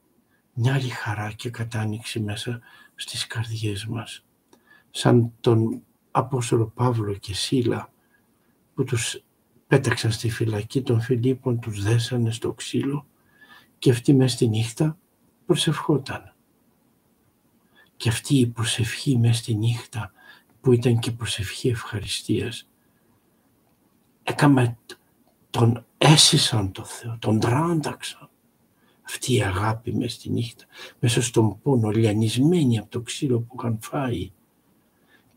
μια 0.53 0.75
άλλη 0.75 0.89
χαρά 0.89 1.33
και 1.33 1.51
κατάνοιξη 1.51 2.21
μέσα 2.21 2.61
στις 2.95 3.27
καρδιές 3.27 3.87
μας. 3.87 4.26
Σαν 4.99 5.33
τον 5.41 5.83
Απόστολο 6.11 6.67
Παύλο 6.67 7.15
και 7.15 7.35
Σίλα 7.35 7.93
που 8.75 8.85
τους 8.85 9.23
πέταξαν 9.67 10.13
στη 10.13 10.31
φυλακή 10.31 10.83
των 10.83 11.01
Φιλίππων, 11.01 11.61
τους 11.61 11.83
δέσανε 11.83 12.31
στο 12.31 12.53
ξύλο 12.53 13.07
και 13.79 13.91
αυτή 13.91 14.15
μέσα 14.15 14.35
στη 14.35 14.49
νύχτα 14.49 14.99
προσευχόταν. 15.47 16.35
Και 17.97 18.09
αυτή 18.09 18.39
η 18.39 18.47
προσευχή 18.47 19.17
μέσα 19.17 19.35
στη 19.35 19.55
νύχτα 19.55 20.13
που 20.61 20.73
ήταν 20.73 20.99
και 20.99 21.11
προσευχή 21.11 21.69
ευχαριστίας 21.69 22.69
έκαμε 24.23 24.79
τον 25.51 25.87
έσυσαν 25.99 26.73
το 26.73 26.85
Θεό, 26.85 27.17
τον 27.19 27.41
τράνταξαν. 27.41 28.29
Αυτή 29.03 29.35
η 29.35 29.43
αγάπη 29.43 29.95
μέσα 29.95 30.15
στη 30.15 30.31
νύχτα, 30.31 30.65
μέσα 30.99 31.23
στον 31.23 31.61
πόνο, 31.63 31.91
λιανισμένη 31.91 32.79
από 32.79 32.91
το 32.91 33.01
ξύλο 33.01 33.41
που 33.41 33.57
είχαν 33.59 33.79
φάει. 33.81 34.31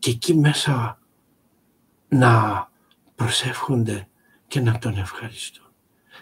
Και 0.00 0.10
εκεί 0.10 0.34
μέσα 0.34 0.98
να 2.08 2.68
προσεύχονται 3.14 4.08
και 4.46 4.60
να 4.60 4.78
τον 4.78 4.96
ευχαριστούν. 4.96 5.72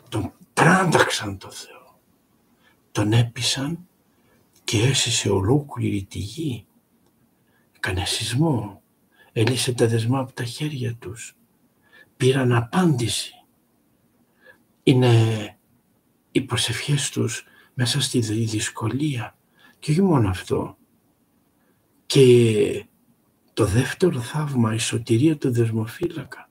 Τον 0.08 0.32
τράνταξαν 0.52 1.38
το 1.38 1.50
Θεό. 1.50 2.00
Τον 2.92 3.12
έπεισαν 3.12 3.88
και 4.64 4.82
έσυσε 4.82 5.30
ολόκληρη 5.30 6.04
τη 6.04 6.18
γη. 6.18 6.66
Έκανε 7.76 8.04
σεισμό. 8.04 8.82
Έλυσε 9.32 9.72
τα 9.72 9.86
δεσμά 9.86 10.18
από 10.18 10.32
τα 10.32 10.44
χέρια 10.44 10.94
τους. 10.94 11.36
Πήραν 12.16 12.52
απάντηση 12.52 13.32
είναι 14.82 15.58
οι 16.32 16.40
προσευχές 16.40 17.10
τους 17.10 17.44
μέσα 17.74 18.00
στη 18.00 18.20
δυσκολία. 18.20 19.38
Και 19.78 19.90
όχι 19.90 20.02
μόνο 20.02 20.28
αυτό. 20.28 20.76
Και 22.06 22.87
το 23.58 23.64
δεύτερο 23.64 24.20
θαύμα, 24.20 24.74
η 24.74 24.78
σωτηρία 24.78 25.36
του 25.36 25.52
δεσμοφύλακα. 25.52 26.48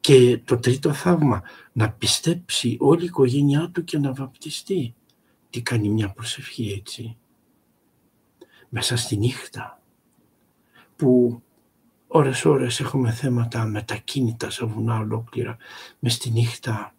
Και 0.00 0.38
το 0.44 0.58
τρίτο 0.58 0.92
θαύμα, 0.92 1.42
να 1.72 1.92
πιστέψει 1.92 2.76
όλη 2.80 3.02
η 3.02 3.04
οικογένειά 3.04 3.70
του 3.70 3.84
και 3.84 3.98
να 3.98 4.12
βαπτιστεί. 4.12 4.94
Τι 5.50 5.62
κάνει 5.62 5.88
μια 5.88 6.10
προσευχή 6.10 6.72
έτσι. 6.78 7.16
Μέσα 8.68 8.96
στη 8.96 9.16
νύχτα 9.16 9.82
που 10.96 11.42
ώρες 12.06 12.44
ώρες 12.44 12.80
έχουμε 12.80 13.12
θέματα 13.12 13.64
μετακίνητα 13.64 14.50
σε 14.50 14.64
βουνά 14.64 14.98
ολόκληρα. 14.98 15.56
Μες 15.98 16.14
στη 16.14 16.30
νύχτα 16.30 16.94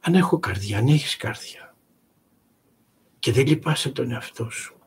αν 0.00 0.14
έχω 0.14 0.38
καρδιά, 0.38 0.78
αν 0.78 0.86
έχεις 0.86 1.16
καρδιά 1.16 1.74
και 3.18 3.32
δεν 3.32 3.46
λυπάσαι 3.46 3.90
τον 3.90 4.10
εαυτό 4.10 4.50
σου, 4.50 4.79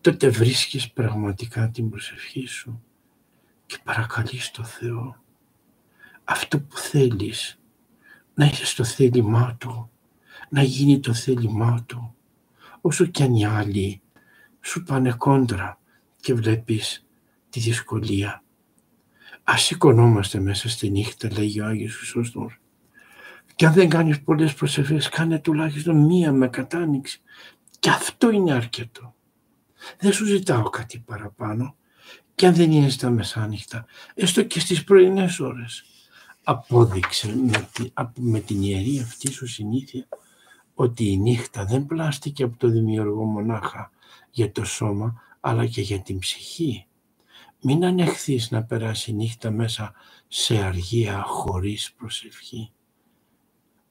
τότε 0.00 0.28
βρίσκεις 0.28 0.90
πραγματικά 0.92 1.70
την 1.70 1.90
προσευχή 1.90 2.46
σου 2.46 2.82
και 3.66 3.78
παρακαλείς 3.84 4.50
το 4.50 4.64
Θεό 4.64 5.20
αυτό 6.24 6.60
που 6.60 6.76
θέλεις 6.76 7.60
να 8.34 8.44
είσαι 8.44 8.66
στο 8.66 8.84
θέλημά 8.84 9.56
Του, 9.58 9.90
να 10.48 10.62
γίνει 10.62 11.00
το 11.00 11.14
θέλημά 11.14 11.84
Του, 11.86 12.14
όσο 12.80 13.06
κι 13.06 13.22
αν 13.22 13.34
οι 13.34 13.46
άλλοι 13.46 14.00
σου 14.60 14.82
πάνε 14.82 15.12
κόντρα 15.12 15.78
και 16.20 16.34
βλέπεις 16.34 17.06
τη 17.50 17.60
δυσκολία. 17.60 18.42
Ας 19.44 19.62
σηκωνόμαστε 19.62 20.40
μέσα 20.40 20.68
στη 20.68 20.90
νύχτα, 20.90 21.32
λέγει 21.32 21.60
ο 21.60 21.66
Άγιος 21.66 21.96
Χρυσόστομος, 21.96 22.60
και 23.54 23.66
αν 23.66 23.72
δεν 23.72 23.88
κάνεις 23.88 24.22
πολλές 24.22 24.54
προσευχές, 24.54 25.08
κάνε 25.08 25.38
τουλάχιστον 25.38 25.96
μία 25.96 26.32
με 26.32 26.48
κατάνοιξη. 26.48 27.22
Και 27.78 27.90
αυτό 27.90 28.30
είναι 28.30 28.52
αρκετό. 28.52 29.14
Δεν 29.98 30.12
σου 30.12 30.24
ζητάω 30.24 30.62
κάτι 30.62 30.98
παραπάνω. 30.98 31.74
Και 32.34 32.46
αν 32.46 32.54
δεν 32.54 32.72
είναι 32.72 32.88
στα 32.88 33.10
μεσάνυχτα, 33.10 33.86
έστω 34.14 34.42
και 34.42 34.60
στις 34.60 34.84
πρωινές 34.84 35.40
ώρες. 35.40 35.84
Απόδειξε 36.44 37.36
με, 37.36 37.68
με 38.16 38.40
την 38.40 38.62
ιερή 38.62 39.00
αυτή 39.00 39.32
σου 39.32 39.46
συνήθεια 39.46 40.08
ότι 40.74 41.10
η 41.10 41.16
νύχτα 41.16 41.64
δεν 41.64 41.86
πλάστηκε 41.86 42.42
από 42.42 42.56
το 42.56 42.68
δημιουργό 42.68 43.24
μονάχα 43.24 43.90
για 44.30 44.52
το 44.52 44.64
σώμα, 44.64 45.22
αλλά 45.40 45.66
και 45.66 45.80
για 45.80 46.00
την 46.00 46.18
ψυχή. 46.18 46.86
Μην 47.60 47.84
ανεχθείς 47.84 48.50
να 48.50 48.62
περάσει 48.64 49.10
η 49.10 49.14
νύχτα 49.14 49.50
μέσα 49.50 49.92
σε 50.28 50.56
αργία 50.56 51.22
χωρίς 51.22 51.92
προσευχή 51.92 52.72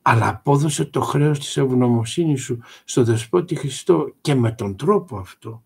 αλλά 0.09 0.27
απόδωσε 0.27 0.85
το 0.85 1.01
χρέος 1.01 1.39
της 1.39 1.57
ευγνωμοσύνης 1.57 2.41
σου 2.41 2.59
στο 2.85 3.03
Δεσπότη 3.03 3.55
Χριστό 3.55 4.13
και 4.21 4.35
με 4.35 4.51
τον 4.51 4.75
τρόπο 4.75 5.17
αυτό. 5.17 5.63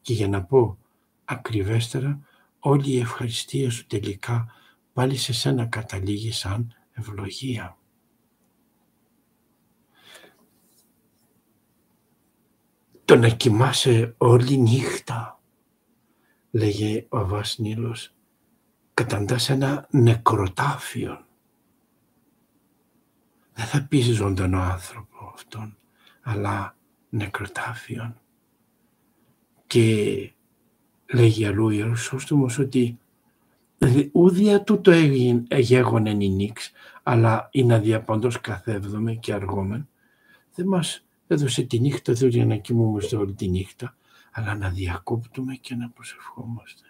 Και 0.00 0.12
για 0.12 0.28
να 0.28 0.44
πω 0.44 0.78
ακριβέστερα, 1.24 2.20
όλη 2.58 2.90
η 2.90 2.98
ευχαριστία 2.98 3.70
σου 3.70 3.86
τελικά 3.86 4.52
πάλι 4.92 5.16
σε 5.16 5.32
σένα 5.32 5.66
καταλήγει 5.66 6.32
σαν 6.32 6.74
ευλογία. 6.92 7.78
Το 13.04 13.16
να 13.16 13.28
κοιμάσαι 13.28 14.14
όλη 14.18 14.56
νύχτα, 14.56 15.40
λέγε 16.50 17.06
ο 17.08 17.18
Αβάς 17.18 17.58
Νίλος, 17.58 18.14
καταντάς 18.94 19.50
ένα 19.50 19.86
νεκροτάφιο 19.90 21.26
δεν 23.56 23.66
θα 23.66 23.86
πεις 23.88 24.06
ζωντανό 24.06 24.60
άνθρωπο 24.60 25.32
αυτόν, 25.34 25.76
αλλά 26.22 26.76
νεκροτάφιον. 27.08 28.20
Και 29.66 30.32
λέγει 31.12 31.46
αλλού 31.46 31.64
ο 31.64 31.70
Ιεροσόστομος 31.70 32.58
ότι 32.58 32.98
ούδια 34.12 34.62
τούτο 34.62 34.90
εγέγονεν 35.48 36.20
η 36.20 36.28
νύξ, 36.28 36.72
αλλά 37.02 37.48
είναι 37.52 37.74
αδιαπαντός 37.74 38.40
καθέβδομε 38.40 39.14
και 39.14 39.32
αργόμεν. 39.32 39.88
Δεν 40.54 40.66
μας 40.66 41.06
έδωσε 41.26 41.62
τη 41.62 41.80
νύχτα 41.80 42.12
εδώ 42.12 42.26
για 42.26 42.46
να 42.46 42.56
κοιμούμαστε 42.56 43.16
όλη 43.16 43.32
τη 43.32 43.48
νύχτα, 43.48 43.96
αλλά 44.32 44.54
να 44.54 44.70
διακόπτουμε 44.70 45.54
και 45.54 45.74
να 45.74 45.90
προσευχόμαστε. 45.90 46.84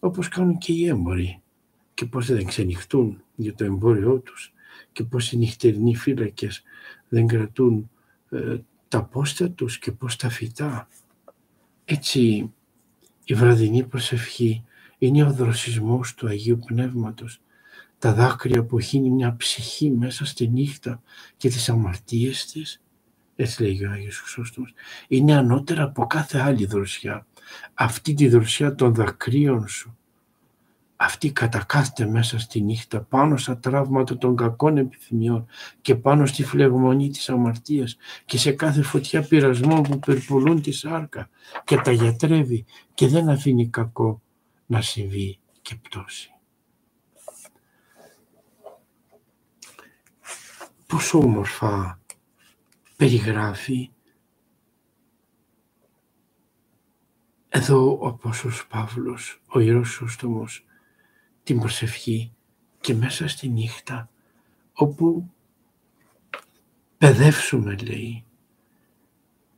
Όπως 0.00 0.28
κάνουν 0.28 0.58
και 0.58 0.72
οι 0.72 0.86
έμποροι 0.86 1.42
και 1.94 2.06
πώς 2.06 2.26
δεν 2.26 2.46
ξενυχτούν 2.46 3.22
για 3.34 3.54
το 3.54 3.64
εμπόριό 3.64 4.18
τους 4.18 4.52
και 4.92 5.04
πώς 5.04 5.32
οι 5.32 5.36
νυχτερινοί 5.36 5.96
φύλακες 5.96 6.62
δεν 7.08 7.26
κρατούν 7.26 7.90
ε, 8.30 8.56
τα 8.88 9.04
πόστα 9.04 9.50
τους 9.50 9.78
και 9.78 9.92
πώς 9.92 10.16
τα 10.16 10.28
φυτά. 10.28 10.88
Έτσι 11.84 12.52
η 13.24 13.34
βραδινή 13.34 13.84
προσευχή 13.84 14.64
είναι 14.98 15.24
ο 15.24 15.32
δροσισμός 15.32 16.14
του 16.14 16.26
Αγίου 16.26 16.58
Πνεύματος, 16.66 17.40
τα 17.98 18.12
δάκρυα 18.12 18.64
που 18.64 18.80
χύνει 18.80 19.10
μια 19.10 19.36
ψυχή 19.36 19.90
μέσα 19.90 20.24
στη 20.24 20.48
νύχτα 20.48 21.02
και 21.36 21.48
τις 21.48 21.68
αμαρτίες 21.68 22.46
της, 22.46 22.82
έτσι 23.36 23.62
λέγει 23.62 23.84
ο 23.84 23.90
Άγιος 23.90 24.18
Χρυσόστομος, 24.18 24.72
είναι 25.08 25.34
ανώτερα 25.34 25.82
από 25.82 26.06
κάθε 26.06 26.38
άλλη 26.38 26.66
δροσιά. 26.66 27.26
Αυτή 27.74 28.14
τη 28.14 28.28
δροσιά 28.28 28.74
των 28.74 28.94
δακρύων 28.94 29.68
σου 29.68 29.96
αυτή 30.96 31.32
κατακάθεται 31.32 32.06
μέσα 32.06 32.38
στη 32.38 32.60
νύχτα 32.60 33.00
πάνω 33.02 33.36
στα 33.36 33.58
τραύματα 33.58 34.18
των 34.18 34.36
κακών 34.36 34.76
επιθυμιών 34.76 35.46
και 35.80 35.94
πάνω 35.94 36.26
στη 36.26 36.44
φλεγμονή 36.44 37.10
της 37.10 37.28
αμαρτίας 37.28 37.96
και 38.24 38.38
σε 38.38 38.52
κάθε 38.52 38.82
φωτιά 38.82 39.22
πειρασμών 39.22 39.82
που 39.82 39.98
περιπολούν 39.98 40.62
τη 40.62 40.72
σάρκα 40.72 41.28
και 41.64 41.76
τα 41.76 41.92
γιατρεύει 41.92 42.64
και 42.94 43.06
δεν 43.08 43.28
αφήνει 43.28 43.68
κακό 43.68 44.22
να 44.66 44.80
συμβεί 44.80 45.38
και 45.62 45.76
πτώση. 45.82 46.30
Πόσο 50.86 51.18
όμορφα 51.18 52.00
περιγράφει 52.96 53.90
εδώ 57.48 57.98
ο 58.00 58.06
Απόστολος 58.06 58.66
Παύλος, 58.66 59.40
ο 59.46 59.60
Ιερός 59.60 59.90
Σώστομος, 59.90 60.65
την 61.46 61.58
προσευχή 61.58 62.32
και 62.80 62.94
μέσα 62.94 63.28
στη 63.28 63.48
νύχτα 63.48 64.10
όπου 64.72 65.30
παιδεύσουμε 66.98 67.76
λέει 67.76 68.24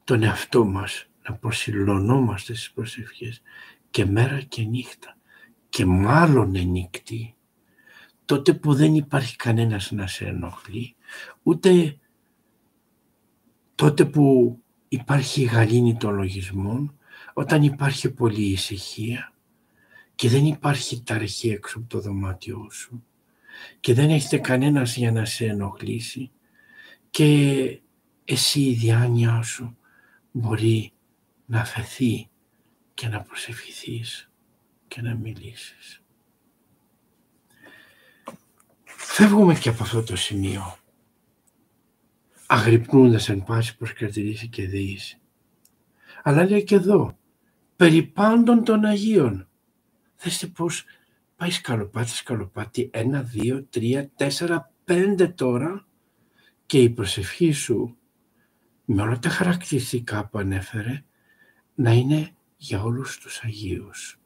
τον 0.04 0.22
εαυτό 0.22 0.64
μας 0.64 1.06
να 1.28 1.34
προσιλωνόμαστε 1.34 2.54
στις 2.54 2.70
προσευχές 2.70 3.42
και 3.90 4.04
μέρα 4.06 4.40
και 4.40 4.62
νύχτα 4.62 5.16
και 5.68 5.84
μάλλον 5.84 6.56
ενύκτη 6.56 7.34
τότε 8.24 8.54
που 8.54 8.74
δεν 8.74 8.94
υπάρχει 8.94 9.36
κανένας 9.36 9.90
να 9.90 10.06
σε 10.06 10.24
ενοχλεί 10.24 10.94
ούτε 11.42 11.98
τότε 13.74 14.04
που 14.04 14.58
υπάρχει 14.88 15.42
γαλήνη 15.42 15.96
των 15.96 16.14
λογισμών 16.14 16.98
όταν 17.34 17.62
υπάρχει 17.62 18.10
πολλή 18.10 18.44
ησυχία 18.44 19.32
και 20.18 20.28
δεν 20.28 20.44
υπάρχει 20.44 21.02
ταρχή 21.02 21.48
έξω 21.48 21.78
από 21.78 21.88
το 21.88 22.00
δωμάτιό 22.00 22.68
σου 22.70 23.04
και 23.80 23.94
δεν 23.94 24.10
έχετε 24.10 24.38
κανένας 24.38 24.96
για 24.96 25.12
να 25.12 25.24
σε 25.24 25.46
ενοχλήσει 25.46 26.30
και 27.10 27.80
εσύ 28.24 28.60
η 28.60 28.72
διάνοιά 28.72 29.42
σου 29.42 29.76
μπορεί 30.30 30.92
να 31.46 31.60
αφαιθεί 31.60 32.28
και 32.94 33.08
να 33.08 33.22
προσευχηθείς 33.22 34.30
και 34.88 35.02
να 35.02 35.14
μιλήσεις. 35.14 36.02
Φεύγουμε 38.84 39.54
και 39.54 39.68
από 39.68 39.82
αυτό 39.82 40.02
το 40.02 40.16
σημείο 40.16 40.76
αγρυπνούντας 42.46 43.28
εν 43.28 43.44
πάση 43.44 43.76
προς 43.76 43.92
και 44.50 44.68
δεήσει. 44.68 45.18
Αλλά 46.22 46.44
λέει 46.44 46.64
και 46.64 46.74
εδώ, 46.74 47.18
περί 47.76 48.02
πάντων 48.02 48.64
των 48.64 48.84
Αγίων, 48.84 49.47
Δέστε 50.20 50.46
πώς 50.46 50.84
πάει 51.36 51.50
σκαλοπάτι, 51.50 52.10
σκαλοπάτι, 52.10 52.90
ένα, 52.92 53.22
δύο, 53.22 53.64
τρία, 53.64 54.10
τέσσερα, 54.16 54.72
πέντε 54.84 55.28
τώρα 55.28 55.86
και 56.66 56.82
η 56.82 56.90
προσευχή 56.90 57.52
σου 57.52 57.96
με 58.84 59.02
όλα 59.02 59.18
τα 59.18 59.28
χαρακτηριστικά 59.28 60.26
που 60.26 60.38
ανέφερε 60.38 61.04
να 61.74 61.92
είναι 61.92 62.36
για 62.56 62.82
όλους 62.82 63.18
τους 63.18 63.40
Αγίους. 63.44 64.20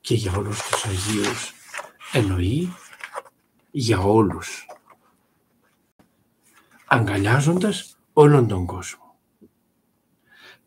Και 0.00 0.14
για 0.14 0.36
όλους 0.36 0.62
τους 0.62 0.84
Αγίους 0.84 1.52
εννοεί 2.12 2.72
για 3.70 3.98
όλους. 3.98 4.66
Αγκαλιάζοντας 6.86 7.98
όλον 8.12 8.48
τον 8.48 8.66
κόσμο. 8.66 9.18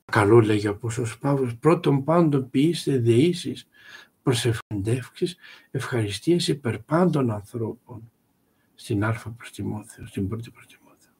Καλό 0.06 0.40
λέγει 0.42 0.68
ο 0.68 0.72
Απόστολος 0.72 1.18
Παύλος, 1.18 1.58
πρώτον 1.58 2.04
πάντων 2.04 2.50
ποιήστε 2.50 2.98
δεήσεις 2.98 3.68
προσευχαντεύξεις, 4.24 5.36
ευχαριστίες 5.72 6.48
υπέρ 6.48 6.80
πάντων 6.80 7.32
ανθρώπων 7.32 8.12
στην 8.76 9.04
Α 9.04 9.34
προς 9.38 9.52
Τιμόθεο, 9.52 10.06
στην 10.08 10.28
πρώτη 10.28 10.52
προς 10.52 10.66
Τιμόθεο. 10.68 11.12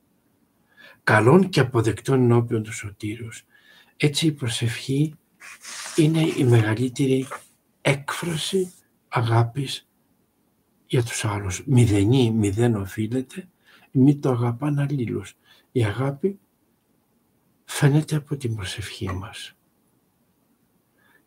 Καλών 1.04 1.50
και 1.50 1.60
αποδεκτών 1.60 2.22
ενώπιον 2.22 2.64
του 2.64 2.74
Σωτήρους. 2.74 3.46
Έτσι 3.98 4.28
η 4.28 4.32
προσευχή 4.32 5.16
είναι 5.96 6.22
η 6.38 6.44
μεγαλύτερη 6.44 7.28
έκφραση 7.82 8.74
αγάπης 9.08 9.90
για 10.86 11.04
τους 11.04 11.26
άλλους. 11.26 11.64
Μηδενή, 11.66 12.32
μηδέν 12.32 12.76
οφείλεται, 12.76 13.50
μη 13.92 14.18
το 14.18 14.32
αγαπάν 14.32 14.80
αλλήλους. 14.80 15.34
Η 15.72 15.86
αγάπη 15.86 16.40
φαίνεται 17.66 18.16
από 18.16 18.38
την 18.38 18.56
προσευχή 18.56 19.12
μας. 19.12 19.56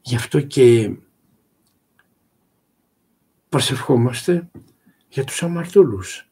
Γι' 0.01 0.16
αυτό 0.16 0.41
και 0.41 0.97
προσευχόμαστε 3.55 4.50
για 5.09 5.24
τους 5.24 5.42
αμαρτωλούς, 5.42 6.30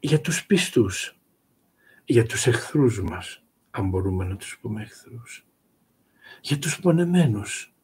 για 0.00 0.20
τους 0.20 0.46
πιστούς, 0.46 1.18
για 2.04 2.26
τους 2.26 2.46
εχθρούς 2.46 3.02
μας, 3.02 3.42
αν 3.70 3.88
μπορούμε 3.88 4.24
να 4.24 4.36
τους 4.36 4.58
πούμε 4.60 4.82
εχθρούς, 4.82 5.46
για 6.40 6.58
τους 6.58 6.80
πονεμένους, 6.80 7.74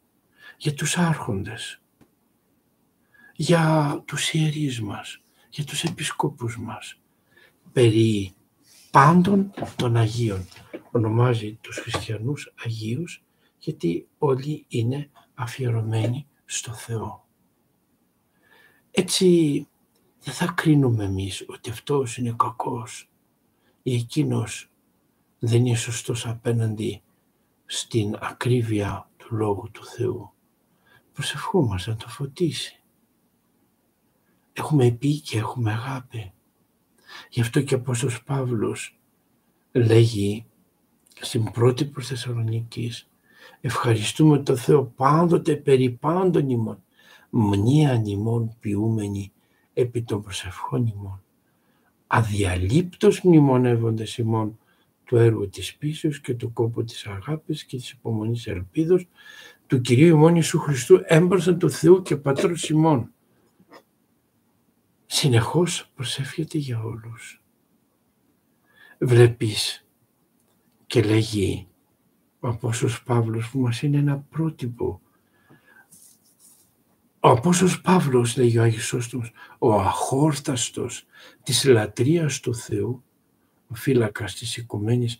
για 0.57 0.73
τους 0.73 0.97
άρχοντες, 0.97 1.81
για 3.35 4.03
τους 4.05 4.33
ιερείς 4.33 4.81
μας, 4.81 5.21
για 5.49 5.63
τους 5.65 5.83
επισκόπους 5.83 6.57
μας, 6.57 7.01
περί 7.71 8.33
πάντων 8.91 9.51
των 9.75 9.95
Αγίων. 9.97 10.47
Ονομάζει 10.91 11.57
τους 11.61 11.77
χριστιανούς 11.77 12.53
Αγίους 12.65 13.23
γιατί 13.57 14.07
όλοι 14.17 14.65
είναι 14.67 15.09
αφιερωμένοι 15.33 16.27
στο 16.45 16.73
Θεό. 16.73 17.28
Έτσι 18.91 19.67
δεν 20.19 20.33
θα 20.33 20.45
κρίνουμε 20.45 21.03
εμείς 21.03 21.45
ότι 21.47 21.69
αυτός 21.69 22.17
είναι 22.17 22.33
κακός 22.37 23.09
ή 23.83 23.95
εκείνος 23.95 24.71
δεν 25.39 25.65
είναι 25.65 25.75
σωστός 25.75 26.25
απέναντι 26.25 27.01
στην 27.65 28.17
ακρίβεια 28.19 29.09
του 29.17 29.35
Λόγου 29.35 29.69
του 29.71 29.85
Θεού. 29.85 30.31
Προσευχόμαστε 31.13 31.89
να 31.89 31.97
το 31.97 32.07
φωτίσει. 32.07 32.79
Έχουμε 34.53 34.91
πει 34.91 35.19
και 35.19 35.37
έχουμε 35.37 35.71
αγάπη. 35.71 36.33
Γι' 37.29 37.41
αυτό 37.41 37.61
και 37.61 37.75
ο 37.75 37.77
Απόστολος 37.77 38.23
Παύλος 38.23 38.99
λέγει 39.71 40.45
στην 41.21 41.51
πρώτη 41.51 41.85
προς 41.85 42.07
Θεσσαλονίκης 42.07 43.09
ευχαριστούμε 43.61 44.39
το 44.39 44.55
Θεό 44.55 44.85
πάντοτε 44.85 45.55
περί 45.55 45.89
πάντων 45.89 46.49
ημών 46.49 46.83
μνήαν 47.29 48.05
ημών 48.05 48.55
ποιούμενοι 48.59 49.31
επί 49.73 50.01
των 50.01 50.21
προσευχών 50.21 50.85
ημών. 50.85 51.23
Αδιαλείπτως 52.07 53.21
μνημονεύοντες 53.21 54.17
ημών 54.17 54.59
του 55.03 55.17
έργου 55.17 55.49
της 55.49 55.75
πίσεως 55.75 56.21
και 56.21 56.33
του 56.33 56.53
κόπου 56.53 56.83
της 56.83 57.05
αγάπης 57.05 57.63
και 57.63 57.77
της 57.77 57.91
υπομονής 57.91 58.47
ελπίδος 58.47 59.07
του 59.67 59.81
Κυρίου 59.81 60.15
ημών 60.15 60.33
Ιησού 60.35 60.59
Χριστού 60.59 61.01
έμπροσαν 61.03 61.59
του 61.59 61.69
Θεού 61.69 62.01
και 62.01 62.17
Πατρός 62.17 62.69
ημών. 62.69 63.11
Συνεχώς 65.05 65.91
προσεύχεται 65.95 66.57
για 66.57 66.83
όλους. 66.83 67.43
Βλέπεις 68.99 69.85
και 70.85 71.01
λέγει 71.01 71.67
ο 72.39 72.47
Απόστολος 72.47 73.03
Παύλος 73.03 73.49
που 73.49 73.59
μας 73.59 73.81
είναι 73.81 73.97
ένα 73.97 74.25
πρότυπο 74.29 75.01
ο 77.29 77.31
Απόστολος 77.31 77.81
Παύλος, 77.81 78.37
λέγει 78.37 78.57
ο 78.57 78.61
Άγιος 78.61 78.85
Σώστομος, 78.85 79.31
ο 79.59 79.73
αχόρταστος 79.73 81.05
της 81.43 81.65
λατρείας 81.65 82.39
του 82.39 82.55
Θεού, 82.55 83.03
ο 83.67 83.75
φύλακας 83.75 84.35
της 84.35 84.57
οικουμένης, 84.57 85.19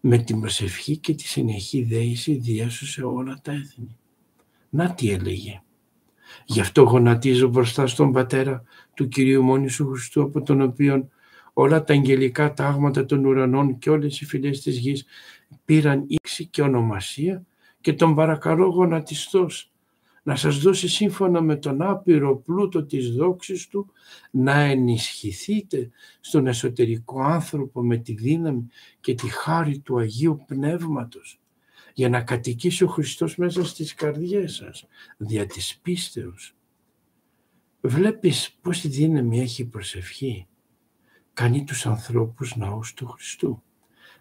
με 0.00 0.18
την 0.18 0.40
προσευχή 0.40 0.96
και 0.96 1.14
τη 1.14 1.22
συνεχή 1.22 1.82
δέηση 1.82 2.34
διέσωσε 2.34 3.02
όλα 3.02 3.40
τα 3.42 3.52
έθνη. 3.52 3.96
Να 4.70 4.94
τι 4.94 5.10
έλεγε. 5.10 5.62
Γι' 6.44 6.60
αυτό 6.60 6.82
γονατίζω 6.82 7.48
μπροστά 7.48 7.86
στον 7.86 8.12
Πατέρα 8.12 8.62
του 8.94 9.08
Κυρίου 9.08 9.42
Μόνησου 9.42 9.88
Χριστού, 9.88 10.22
από 10.22 10.42
τον 10.42 10.60
οποίο 10.60 11.08
όλα 11.52 11.84
τα 11.84 11.92
αγγελικά 11.92 12.52
τάγματα 12.52 13.04
των 13.04 13.24
ουρανών 13.24 13.78
και 13.78 13.90
όλες 13.90 14.20
οι 14.20 14.24
φυλές 14.24 14.60
της 14.60 14.78
γης 14.78 15.04
πήραν 15.64 16.04
ύξη 16.08 16.46
και 16.46 16.62
ονομασία 16.62 17.44
και 17.80 17.92
τον 17.92 18.14
παρακαλώ 18.14 18.66
γονατιστός 18.66 19.70
να 20.22 20.36
σας 20.36 20.58
δώσει 20.58 20.88
σύμφωνα 20.88 21.40
με 21.40 21.56
τον 21.56 21.82
άπειρο 21.82 22.36
πλούτο 22.36 22.84
της 22.84 23.10
δόξης 23.10 23.68
του 23.68 23.92
να 24.30 24.60
ενισχυθείτε 24.60 25.90
στον 26.20 26.46
εσωτερικό 26.46 27.22
άνθρωπο 27.22 27.82
με 27.82 27.96
τη 27.96 28.12
δύναμη 28.12 28.66
και 29.00 29.14
τη 29.14 29.28
χάρη 29.28 29.78
του 29.78 29.98
Αγίου 29.98 30.44
Πνεύματος 30.46 31.40
για 31.94 32.08
να 32.08 32.22
κατοικήσει 32.22 32.84
ο 32.84 32.86
Χριστός 32.86 33.36
μέσα 33.36 33.64
στις 33.64 33.94
καρδιές 33.94 34.54
σας 34.54 34.86
δια 35.16 35.46
της 35.46 35.78
πίστεως. 35.82 36.54
Βλέπεις 37.80 38.58
πώς 38.60 38.84
η 38.84 38.88
δύναμη 38.88 39.40
έχει 39.40 39.64
προσευχή. 39.64 40.46
Κάνει 41.32 41.64
τους 41.64 41.86
ανθρώπους 41.86 42.56
ναούς 42.56 42.94
του 42.94 43.06
Χριστού. 43.06 43.62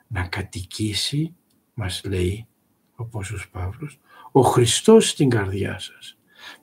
Να 0.07 0.27
κατοικήσει, 0.27 1.35
μας 1.73 2.01
λέει 2.05 2.47
ο 2.95 3.05
Πόσος 3.05 3.49
Παύλος, 3.49 3.99
ο 4.31 4.41
Χριστός 4.41 5.09
στην 5.09 5.29
καρδιά 5.29 5.79
σας. 5.79 6.17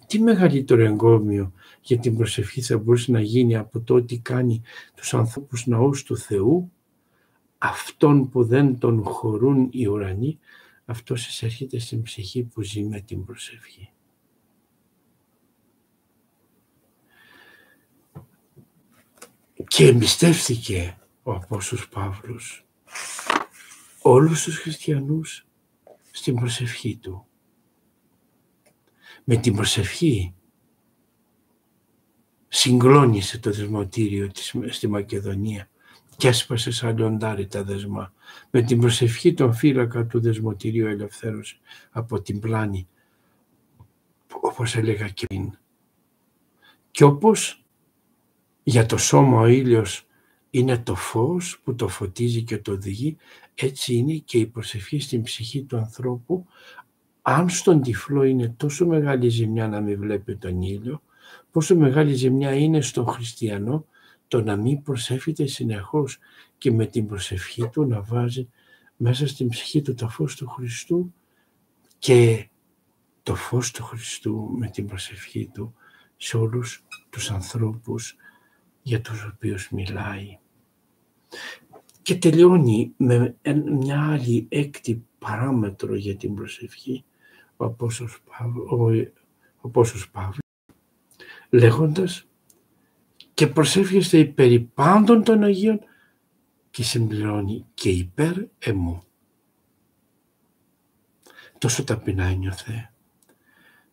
Τι 0.06 0.20
μεγαλύτερο 0.20 0.84
εγκόμιο 0.84 1.52
για 1.80 1.98
την 1.98 2.16
προσευχή 2.16 2.60
θα 2.60 2.78
μπορούσε 2.78 3.10
να 3.10 3.20
γίνει 3.20 3.56
από 3.56 3.80
το 3.80 3.94
ότι 3.94 4.18
κάνει 4.18 4.62
τους 4.94 5.14
ανθρώπους 5.14 5.66
ναούς 5.66 6.02
του 6.02 6.16
Θεού, 6.16 6.72
αυτόν 7.58 8.28
που 8.28 8.44
δεν 8.44 8.78
τον 8.78 9.04
χωρούν 9.04 9.68
οι 9.70 9.86
ουρανοί, 9.86 10.38
αυτός 10.84 11.26
εισέρχεται 11.26 11.78
στην 11.78 12.02
ψυχή 12.02 12.42
που 12.42 12.62
ζει 12.62 12.82
με 12.82 13.00
την 13.00 13.24
προσευχή. 13.24 13.90
Και 19.66 19.86
εμπιστεύθηκε 19.86 20.98
ο 21.22 21.32
Απόστος 21.32 21.88
Παύλος 21.88 22.66
όλους 24.02 24.42
τους 24.42 24.58
χριστιανούς 24.58 25.46
στην 26.10 26.34
προσευχή 26.34 26.96
του. 26.96 27.26
Με 29.24 29.36
την 29.36 29.54
προσευχή 29.54 30.34
συγκλώνησε 32.48 33.38
το 33.38 33.50
δεσμοτήριο 33.50 34.28
της, 34.28 34.54
στη 34.68 34.88
Μακεδονία 34.88 35.68
και 36.16 36.28
έσπασε 36.28 36.70
σαν 36.70 36.96
λιοντάρι 36.96 37.46
τα 37.46 37.64
δεσμά. 37.64 38.12
Με 38.50 38.62
την 38.62 38.80
προσευχή 38.80 39.34
των 39.34 39.54
φύλακα 39.54 40.06
του 40.06 40.20
δεσμοτηρίου 40.20 40.86
ελευθέρωσε 40.86 41.56
από 41.90 42.20
την 42.20 42.40
πλάνη, 42.40 42.88
όπως 44.40 44.76
έλεγα 44.76 45.08
και 45.08 45.26
πριν. 45.26 45.58
Και 46.90 47.04
όπως 47.04 47.64
για 48.62 48.86
το 48.86 48.96
σώμα 48.96 49.40
ο 49.40 49.46
ήλιος 49.46 50.06
είναι 50.50 50.78
το 50.78 50.94
φως 50.94 51.60
που 51.64 51.74
το 51.74 51.88
φωτίζει 51.88 52.42
και 52.42 52.58
το 52.58 52.72
οδηγεί, 52.72 53.16
έτσι 53.54 53.94
είναι 53.94 54.14
και 54.14 54.38
η 54.38 54.46
προσευχή 54.46 54.98
στην 54.98 55.22
ψυχή 55.22 55.62
του 55.62 55.76
ανθρώπου. 55.76 56.46
Αν 57.28 57.48
στον 57.48 57.82
τυφλό 57.82 58.22
είναι 58.22 58.48
τόσο 58.48 58.86
μεγάλη 58.86 59.28
ζημιά 59.28 59.68
να 59.68 59.80
μην 59.80 59.98
βλέπει 59.98 60.36
τον 60.36 60.62
ήλιο, 60.62 61.02
πόσο 61.50 61.76
μεγάλη 61.76 62.14
ζημιά 62.14 62.54
είναι 62.54 62.80
στον 62.80 63.06
χριστιανό 63.06 63.86
το 64.28 64.42
να 64.42 64.56
μην 64.56 64.82
προσεύχεται 64.82 65.46
συνεχώς 65.46 66.18
και 66.58 66.70
με 66.70 66.86
την 66.86 67.06
προσευχή 67.06 67.68
του 67.68 67.84
να 67.86 68.02
βάζει 68.02 68.48
μέσα 68.96 69.26
στην 69.26 69.48
ψυχή 69.48 69.82
του 69.82 69.94
το 69.94 70.08
φως 70.08 70.36
του 70.36 70.48
Χριστού 70.48 71.14
και 71.98 72.48
το 73.22 73.34
φως 73.34 73.70
του 73.70 73.84
Χριστού 73.84 74.48
με 74.58 74.68
την 74.68 74.86
προσευχή 74.86 75.50
του 75.54 75.74
σε 76.16 76.36
όλους 76.36 76.84
τους 77.10 77.30
ανθρώπους 77.30 78.16
για 78.82 79.00
τους 79.00 79.24
οποίους 79.24 79.70
μιλάει. 79.70 80.38
Και 82.02 82.14
τελειώνει 82.16 82.92
με 82.96 83.36
μια 83.80 84.10
άλλη 84.12 84.46
έκτη 84.48 85.04
παράμετρο 85.18 85.94
για 85.94 86.16
την 86.16 86.34
προσευχή 86.34 87.04
ο 87.56 87.64
Απόστος 89.60 90.10
Παύλος, 90.10 90.38
λέγοντας 91.50 92.26
και 93.34 93.46
προσεύχεστε 93.46 94.18
υπέρ 94.18 94.60
πάντων 94.60 95.24
των 95.24 95.42
Αγίων 95.42 95.80
και 96.70 96.82
συμπληρώνει 96.82 97.66
και 97.74 97.90
υπέρ 97.90 98.34
εμού. 98.58 99.02
Τόσο 101.58 101.84
ταπεινά 101.84 102.24
ένιωθε. 102.24 102.92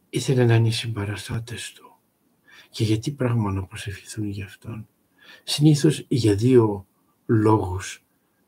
Ήθελε 0.09 0.45
να 0.45 0.55
είναι 0.55 0.67
οι 0.67 0.71
συμπαραστάτες 0.71 1.71
του. 1.71 1.95
Και 2.69 2.83
γιατί 2.83 3.11
πράγμα 3.11 3.51
να 3.51 3.63
προσευχηθούν 3.63 4.29
για 4.29 4.45
αυτόν. 4.45 4.87
Συνήθως 5.43 6.05
για 6.07 6.35
δύο 6.35 6.87
λόγους 7.25 8.03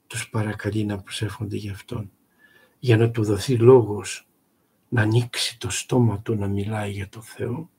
τους 0.07 0.29
παρακαλεί 0.29 0.85
να 0.85 0.99
προσεύχονται 1.01 1.55
για 1.55 1.71
αυτόν. 1.71 2.11
Για 2.79 2.97
να 2.97 3.11
του 3.11 3.23
δοθεί 3.23 3.57
λόγος 3.57 4.27
να 4.95 5.01
ανοίξει 5.01 5.57
το 5.57 5.69
στόμα 5.69 6.19
του 6.19 6.35
να 6.35 6.47
μιλάει 6.47 6.91
για 6.91 7.09
το 7.09 7.21
Θεό. 7.21 7.69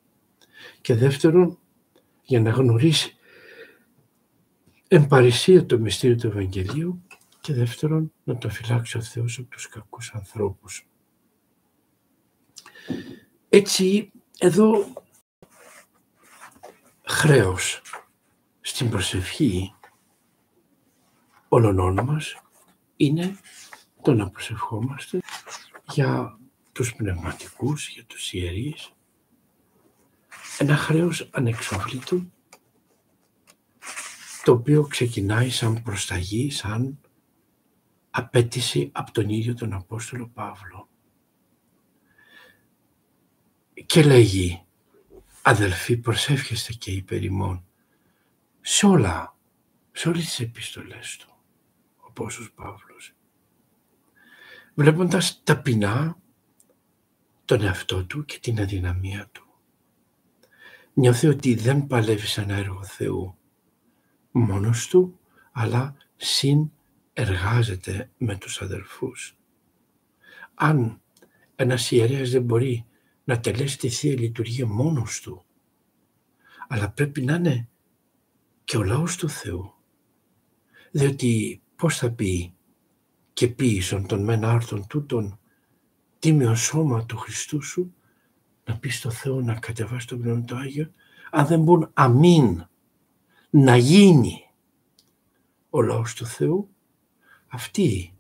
Και 0.81 0.95
δεύτερον, 0.95 1.59
για 2.23 2.41
να 2.41 2.51
γνωρίσει 2.51 3.17
εμπαρισία 4.89 5.67
το 5.67 5.79
μυστήριο 5.79 6.17
του 6.17 6.27
Ευαγγελίου 6.27 7.03
και 7.41 7.53
δεύτερον 7.55 8.13
να 8.25 8.39
το 8.39 8.49
φυλάξει 8.49 8.99
ο 8.99 9.03
Θεός 9.03 9.39
από 9.39 9.49
τους 9.49 9.69
κακούς 9.69 10.15
ανθρώπους. 10.15 10.89
Έτσι 13.49 14.11
εδώ 14.39 14.93
χρέος 17.03 17.83
στην 18.61 18.91
προσευχή 18.91 19.75
όλων 21.49 22.05
μας 22.05 22.37
είναι 22.97 23.37
το 24.03 24.15
να 24.15 24.31
προσευχόμαστε 24.31 25.21
για 25.93 26.39
τους 26.77 26.95
πνευματικούς, 26.95 27.89
για 27.89 28.05
τους 28.05 28.33
ιερείς, 28.33 28.93
ένα 30.59 30.77
χρέος 30.77 31.29
ανεξόφλητο, 31.33 32.27
το 34.45 34.53
οποίο 34.53 34.87
ξεκινάει 34.87 35.51
σαν 35.51 35.83
προσταγή, 35.83 36.51
σαν 36.51 37.01
απέτηση 38.11 38.91
από 38.93 39.13
τον 39.13 39.29
ίδιο 39.29 39.55
τον 39.55 39.73
Απόστολο 39.73 40.29
Παύλο. 40.29 40.89
Και 43.87 44.03
λέγει, 44.03 44.65
αδελφοί 45.43 45.97
προσεύχεστε 45.97 46.73
και 46.73 46.91
υπερημών 46.91 47.67
σε 48.61 48.87
όλα, 48.87 49.37
σε 49.93 50.09
όλες 50.09 50.25
τις 50.25 50.41
επιστολές 50.41 51.17
του, 51.17 51.37
ο 51.97 52.05
Απόστολος 52.09 52.53
Παύλος. 52.53 53.13
Βλέποντας 54.75 55.41
ταπεινά 55.45 56.25
τον 57.47 57.63
εαυτό 57.63 58.05
του 58.05 58.25
και 58.25 58.39
την 58.41 58.61
αδυναμία 58.61 59.29
του. 59.33 59.47
Νιώθει 60.95 61.27
ότι 61.27 61.55
δεν 61.55 61.87
παλεύει 61.87 62.27
σαν 62.27 62.51
έργο 62.51 62.85
Θεού 62.85 63.37
μόνος 64.31 64.87
του, 64.87 65.19
αλλά 65.53 65.97
συνεργάζεται 66.17 68.11
με 68.19 68.37
τους 68.37 68.63
αδερφούς. 68.63 69.37
Αν 70.55 71.01
ένας 71.57 71.91
ιερέας 71.91 72.31
δεν 72.31 72.43
μπορεί 72.43 72.87
να 73.25 73.41
τελέσει 73.41 73.79
τη 73.79 73.89
Θεία 73.89 74.19
Λειτουργία 74.19 74.67
μόνος 74.67 75.21
του, 75.21 75.45
αλλά 76.69 76.91
πρέπει 76.91 77.23
να 77.23 77.35
είναι 77.35 77.69
και 78.65 78.77
ο 78.77 78.83
λαός 78.83 79.17
του 79.17 79.29
Θεού. 79.29 79.75
Διότι 80.91 81.61
πώς 81.77 81.97
θα 81.97 82.11
πει 82.11 82.55
και 83.33 83.49
ποιησον 83.49 84.07
των 84.07 84.25
μεν 84.25 84.45
άρθων 84.45 84.87
τούτων 84.87 85.39
τίμιο 86.19 86.55
σώμα 86.55 87.07
του 87.07 87.17
Χριστού 87.17 87.63
σου 87.63 87.95
να 88.65 88.79
πεις 88.79 88.97
στο 88.97 89.11
Θεό 89.11 89.41
να 89.41 89.55
κατεβάσει 89.55 90.07
το 90.07 90.17
Πνεύμα 90.17 90.45
του 90.45 90.57
Άγιο 90.57 90.93
αν 91.31 91.47
δεν 91.47 91.63
μπουν 91.63 91.91
αμήν 91.93 92.67
να 93.51 93.77
γίνει 93.77 94.51
ο 95.71 95.83
λαός 95.83 96.15
του 96.15 96.27
Θεού 96.27 96.69
αυτοί 97.47 98.15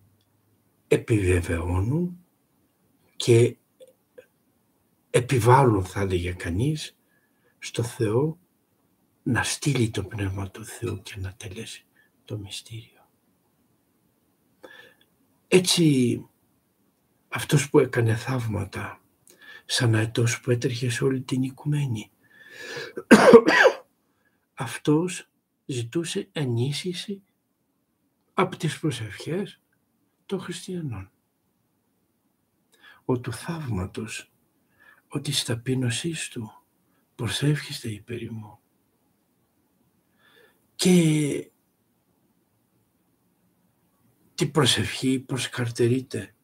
επιβεβαιώνουν 0.88 2.18
και 3.16 3.56
επιβάλλουν 5.10 5.84
θα 5.84 6.00
έλεγε 6.00 6.32
κανείς 6.32 6.96
στο 7.58 7.82
Θεό 7.82 8.38
να 9.22 9.42
στείλει 9.42 9.90
το 9.90 10.04
Πνεύμα 10.04 10.50
του 10.50 10.64
Θεού 10.64 11.02
και 11.02 11.14
να 11.16 11.34
τελέσει 11.36 11.84
το 12.24 12.38
μυστήριο. 12.38 13.08
Έτσι 15.48 16.26
αυτός 17.36 17.70
που 17.70 17.78
έκανε 17.78 18.16
θαύματα 18.16 19.00
σαν 19.64 19.94
αετός 19.94 20.40
που 20.40 20.50
έτρεχε 20.50 20.90
σε 20.90 21.04
όλη 21.04 21.20
την 21.22 21.42
οικουμένη. 21.42 22.10
αυτός 24.54 25.28
ζητούσε 25.66 26.28
ενίσχυση 26.32 27.22
από 28.34 28.56
τις 28.56 28.78
προσευχές 28.78 29.60
των 30.26 30.40
χριστιανών. 30.40 31.10
Ο 33.04 33.20
του 33.20 33.32
θαύματος, 33.32 34.32
ο 35.08 35.20
της 35.20 35.44
ταπείνωσής 35.44 36.28
του 36.28 36.64
προσεύχεστε 37.14 37.88
υπέρ 37.88 38.32
μου. 38.32 38.58
Και 40.74 41.50
την 44.34 44.50
προσευχή 44.50 45.18
προσκαρτερείται. 45.18 46.35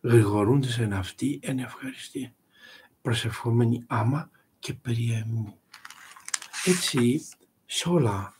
Γρηγορούνται 0.00 0.68
σε 0.68 0.84
αυτή 0.84 1.38
εν 1.42 1.58
ευχαριστία. 1.58 2.34
Προσευχόμενοι 3.02 3.84
άμα 3.86 4.30
και 4.58 4.74
περί 4.74 5.24
Έτσι 6.64 7.22
σε 7.66 7.88
όλα 7.88 8.34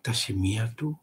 τα 0.00 0.12
σημεία 0.12 0.72
του 0.76 1.00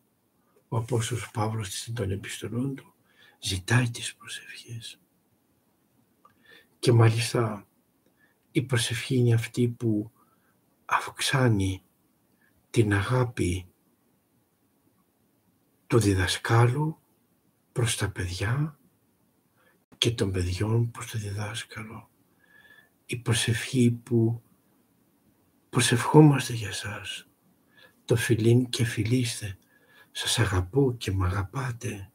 ο 0.67 0.77
Απόστολος 0.77 1.31
Παύλος 1.31 1.89
των 1.93 2.11
επιστολών 2.11 2.75
του 2.75 2.93
ζητάει 3.39 3.89
τις 3.89 4.15
προσευχές. 4.15 4.99
Και 6.79 6.91
μάλιστα 6.91 7.67
η 8.51 8.61
προσευχή 8.61 9.15
είναι 9.15 9.33
αυτή 9.33 9.67
που 9.69 10.11
αυξάνει 10.85 11.83
την 12.69 12.93
αγάπη 12.93 13.65
του 15.87 15.99
διδασκάλου 15.99 16.99
προς 17.71 17.97
τα 17.97 18.09
παιδιά 18.09 18.79
και 20.01 20.11
των 20.11 20.31
παιδιών 20.31 20.91
προς 20.91 21.11
το 21.11 21.17
διδάσκαλο. 21.17 22.09
η 23.05 23.15
προσευχή 23.17 23.91
που 23.91 24.41
προσευχόμαστε 25.69 26.53
για 26.53 26.71
σας. 26.71 27.27
Το 28.05 28.15
φιλίν 28.15 28.69
και 28.69 28.83
φιλίστε. 28.83 29.57
Σας 30.11 30.39
αγαπώ 30.39 30.93
και 30.97 31.11
μ' 31.11 31.23
αγαπάτε. 31.23 32.11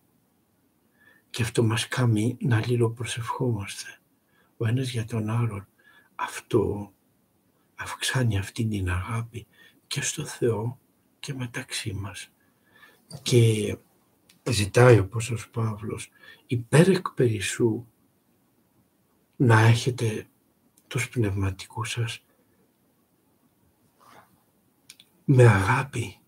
Και 1.31 1.43
αυτό 1.43 1.63
μας 1.63 1.89
κάνει 1.89 2.37
να 2.41 2.63
προσευχόμαστε 2.95 3.99
ο 4.57 4.67
ένας 4.67 4.89
για 4.89 5.05
τον 5.05 5.31
άλλον. 5.31 5.69
Αυτό 6.15 6.93
αυξάνει 7.75 8.39
αυτή 8.39 8.67
την 8.67 8.91
αγάπη 8.91 9.47
και 9.87 10.01
στο 10.01 10.25
Θεό 10.25 10.79
και 11.21 11.35
μεταξύ 11.35 11.93
μας. 11.93 12.31
Και 13.23 13.77
ζητάει 14.51 14.99
ο 14.99 15.09
Πόσος 15.09 15.51
Παύλος 15.51 16.09
υπέρ 16.47 16.89
εκ 16.89 17.11
περισσού 17.11 17.87
να 19.37 19.61
έχετε 19.61 20.29
τους 20.87 21.09
πνευματικούς 21.09 21.91
σας 21.91 22.25
με 25.25 25.47
αγάπη. 25.47 26.19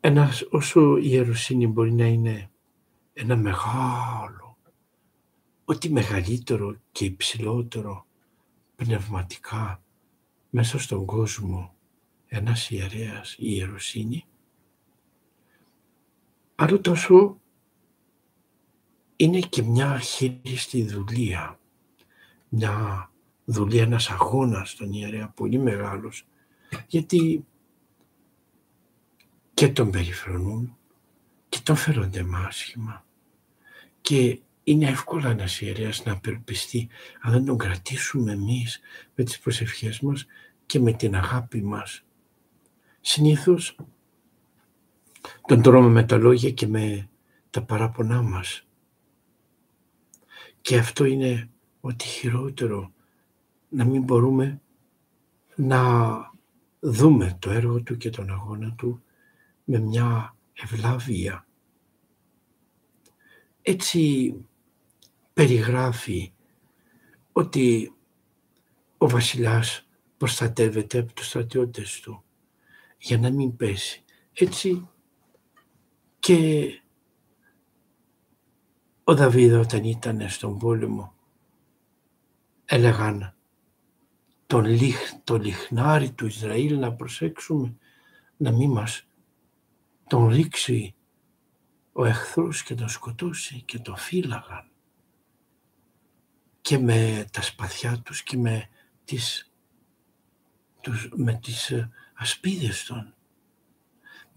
Ένας 0.00 0.46
όσο 0.50 0.96
η 0.96 1.04
ιεροσύνη 1.04 1.66
μπορεί 1.66 1.92
να 1.92 2.06
είναι 2.06 2.50
ένα 3.12 3.36
μεγάλο, 3.36 4.58
ό,τι 5.64 5.90
μεγαλύτερο 5.90 6.76
και 6.92 7.04
υψηλότερο 7.04 8.06
πνευματικά 8.76 9.82
μέσα 10.50 10.78
στον 10.78 11.04
κόσμο 11.06 11.74
ένας 12.26 12.70
ιερέας, 12.70 13.32
η 13.32 13.36
ιεροσύνη, 13.38 14.24
άλλο 16.56 16.80
τόσο 16.80 17.40
είναι 19.16 19.38
και 19.38 19.62
μια 19.62 19.98
χείριστη 19.98 20.82
δουλεία, 20.82 21.58
μια 22.48 23.10
δουλεία, 23.44 23.82
ένας 23.82 24.10
αγώνας 24.10 24.70
στον 24.70 24.92
ιερέα, 24.92 25.28
πολύ 25.28 25.58
μεγάλος, 25.58 26.26
γιατί 26.86 27.46
και 29.54 29.68
τον 29.68 29.90
περιφρονούν 29.90 30.76
και 31.48 31.58
τον 31.62 31.76
φέρονται 31.76 32.22
μάσχημα 32.22 33.04
και 34.00 34.40
είναι 34.64 34.88
εύκολα 34.88 35.30
ένας 35.30 35.60
ιερέας 35.60 36.04
να 36.04 36.12
απελπιστεί 36.12 36.88
αν 37.20 37.32
δεν 37.32 37.44
τον 37.44 37.58
κρατήσουμε 37.58 38.32
εμείς 38.32 38.80
με 39.14 39.24
τις 39.24 39.38
προσευχές 39.38 40.00
μας 40.00 40.26
και 40.66 40.80
με 40.80 40.92
την 40.92 41.16
αγάπη 41.16 41.62
μας. 41.62 42.04
Συνήθως 43.00 43.76
τον 45.46 45.62
τρώμε 45.62 45.88
με 45.88 46.02
τα 46.02 46.16
λόγια 46.16 46.50
και 46.50 46.66
με 46.66 47.08
τα 47.50 47.62
παράπονά 47.62 48.22
μας. 48.22 48.66
Και 50.60 50.78
αυτό 50.78 51.04
είναι 51.04 51.50
ότι 51.80 52.04
χειρότερο 52.04 52.92
να 53.68 53.84
μην 53.84 54.02
μπορούμε 54.02 54.60
να 55.56 56.14
δούμε 56.80 57.36
το 57.38 57.50
έργο 57.50 57.82
του 57.82 57.96
και 57.96 58.10
τον 58.10 58.30
αγώνα 58.30 58.74
του 58.76 59.02
με 59.64 59.78
μια 59.78 60.36
ευλάβεια. 60.52 61.46
Έτσι 63.62 64.34
περιγράφει 65.32 66.32
ότι 67.32 67.94
ο 68.98 69.08
βασιλιάς 69.08 69.88
προστατεύεται 70.16 70.98
από 70.98 71.12
τους 71.12 71.26
στρατιώτες 71.26 72.00
του 72.00 72.24
για 72.98 73.18
να 73.18 73.30
μην 73.30 73.56
πέσει. 73.56 74.04
Έτσι 74.32 74.88
και 76.26 76.80
ο 79.04 79.14
Δαβίδ 79.14 79.54
όταν 79.54 79.84
ήταν 79.84 80.28
στον 80.28 80.58
πόλεμο 80.58 81.14
έλεγαν 82.64 83.34
τον, 84.46 84.64
λιχ, 84.64 85.12
το 85.24 85.36
λιχνάρι 85.36 86.12
του 86.12 86.26
Ισραήλ 86.26 86.78
να 86.78 86.92
προσέξουμε 86.92 87.76
να 88.36 88.52
μην 88.52 88.70
μας 88.70 89.08
τον 90.06 90.28
ρίξει 90.28 90.94
ο 91.92 92.04
εχθρός 92.04 92.62
και 92.62 92.74
τον 92.74 92.88
σκοτώσει 92.88 93.62
και 93.62 93.78
τον 93.78 93.96
φύλαγαν 93.96 94.70
και 96.60 96.78
με 96.78 97.26
τα 97.32 97.42
σπαθιά 97.42 98.02
τους 98.04 98.22
και 98.22 98.36
με 98.36 98.68
τις, 99.04 99.52
τους, 100.80 101.08
με 101.16 101.34
τις 101.34 101.70
ε, 101.70 101.90
ασπίδες 102.14 102.84
των. 102.84 103.14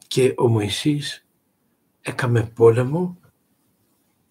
Και 0.08 0.34
ο 0.38 0.48
Μωυσής 0.48 1.24
έκαμε 2.10 2.44
πόλεμο 2.46 3.18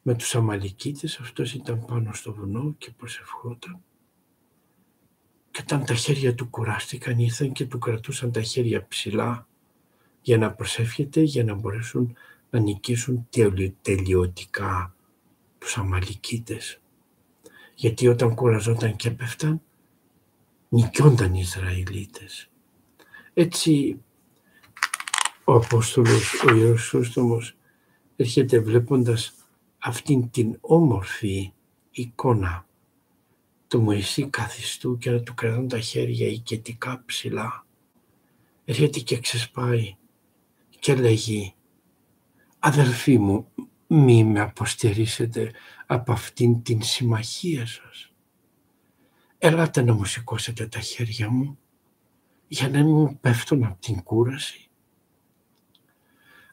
με 0.02 0.14
τους 0.14 0.34
Αμαλικίτες, 0.34 1.18
αυτός 1.18 1.54
ήταν 1.54 1.84
πάνω 1.84 2.12
στο 2.12 2.32
βουνό 2.32 2.74
και 2.78 2.90
προσευχόταν. 2.90 3.82
Και 5.50 5.60
όταν 5.62 5.84
τα 5.84 5.94
χέρια 5.94 6.34
του 6.34 6.48
κουράστηκαν, 6.48 7.18
ήρθαν 7.18 7.52
και 7.52 7.66
του 7.66 7.78
κρατούσαν 7.78 8.32
τα 8.32 8.42
χέρια 8.42 8.86
ψηλά 8.86 9.46
για 10.20 10.38
να 10.38 10.52
προσεύχεται, 10.52 11.20
για 11.20 11.44
να 11.44 11.54
μπορέσουν 11.54 12.16
να 12.50 12.58
νικήσουν 12.58 13.28
τελειωτικά 13.82 14.94
τους 15.58 15.76
Αμαλικίτες. 15.76 16.80
Γιατί 17.74 18.08
όταν 18.08 18.34
κουραζόταν 18.34 18.96
και 18.96 19.08
έπεφταν, 19.08 19.62
νικιόνταν 20.68 21.34
οι 21.34 21.40
Ισραηλίτες. 21.40 22.50
Έτσι 23.34 24.00
ο 25.44 25.52
Απόστολος, 25.52 26.44
ο 26.44 26.54
Ιερός 26.54 26.82
Σώστομος, 26.82 27.57
έρχεται 28.20 28.58
βλέποντας 28.58 29.32
αυτήν 29.78 30.30
την 30.30 30.58
όμορφη 30.60 31.52
εικόνα 31.90 32.66
του 33.68 33.80
Μωυσή 33.80 34.28
καθιστού 34.28 34.98
και 34.98 35.10
να 35.10 35.20
του 35.20 35.34
κρατούν 35.34 35.68
τα 35.68 35.80
χέρια 35.80 36.26
οικετικά 36.26 37.02
ψηλά. 37.06 37.66
Έρχεται 38.64 39.00
και 39.00 39.18
ξεσπάει 39.18 39.96
και 40.78 40.94
λέγει 40.94 41.54
«Αδελφοί 42.58 43.18
μου, 43.18 43.48
μη 43.86 44.24
με 44.24 44.40
αποστερήσετε 44.40 45.52
από 45.86 46.12
αυτήν 46.12 46.62
την 46.62 46.82
συμμαχία 46.82 47.66
σας. 47.66 48.12
Ελάτε 49.38 49.82
να 49.82 49.94
μου 49.94 50.04
σηκώσετε 50.04 50.66
τα 50.66 50.80
χέρια 50.80 51.30
μου 51.30 51.58
για 52.48 52.68
να 52.68 52.78
μην 52.78 52.94
μου 52.94 53.18
πέφτουν 53.20 53.64
από 53.64 53.80
την 53.80 54.02
κούραση. 54.02 54.67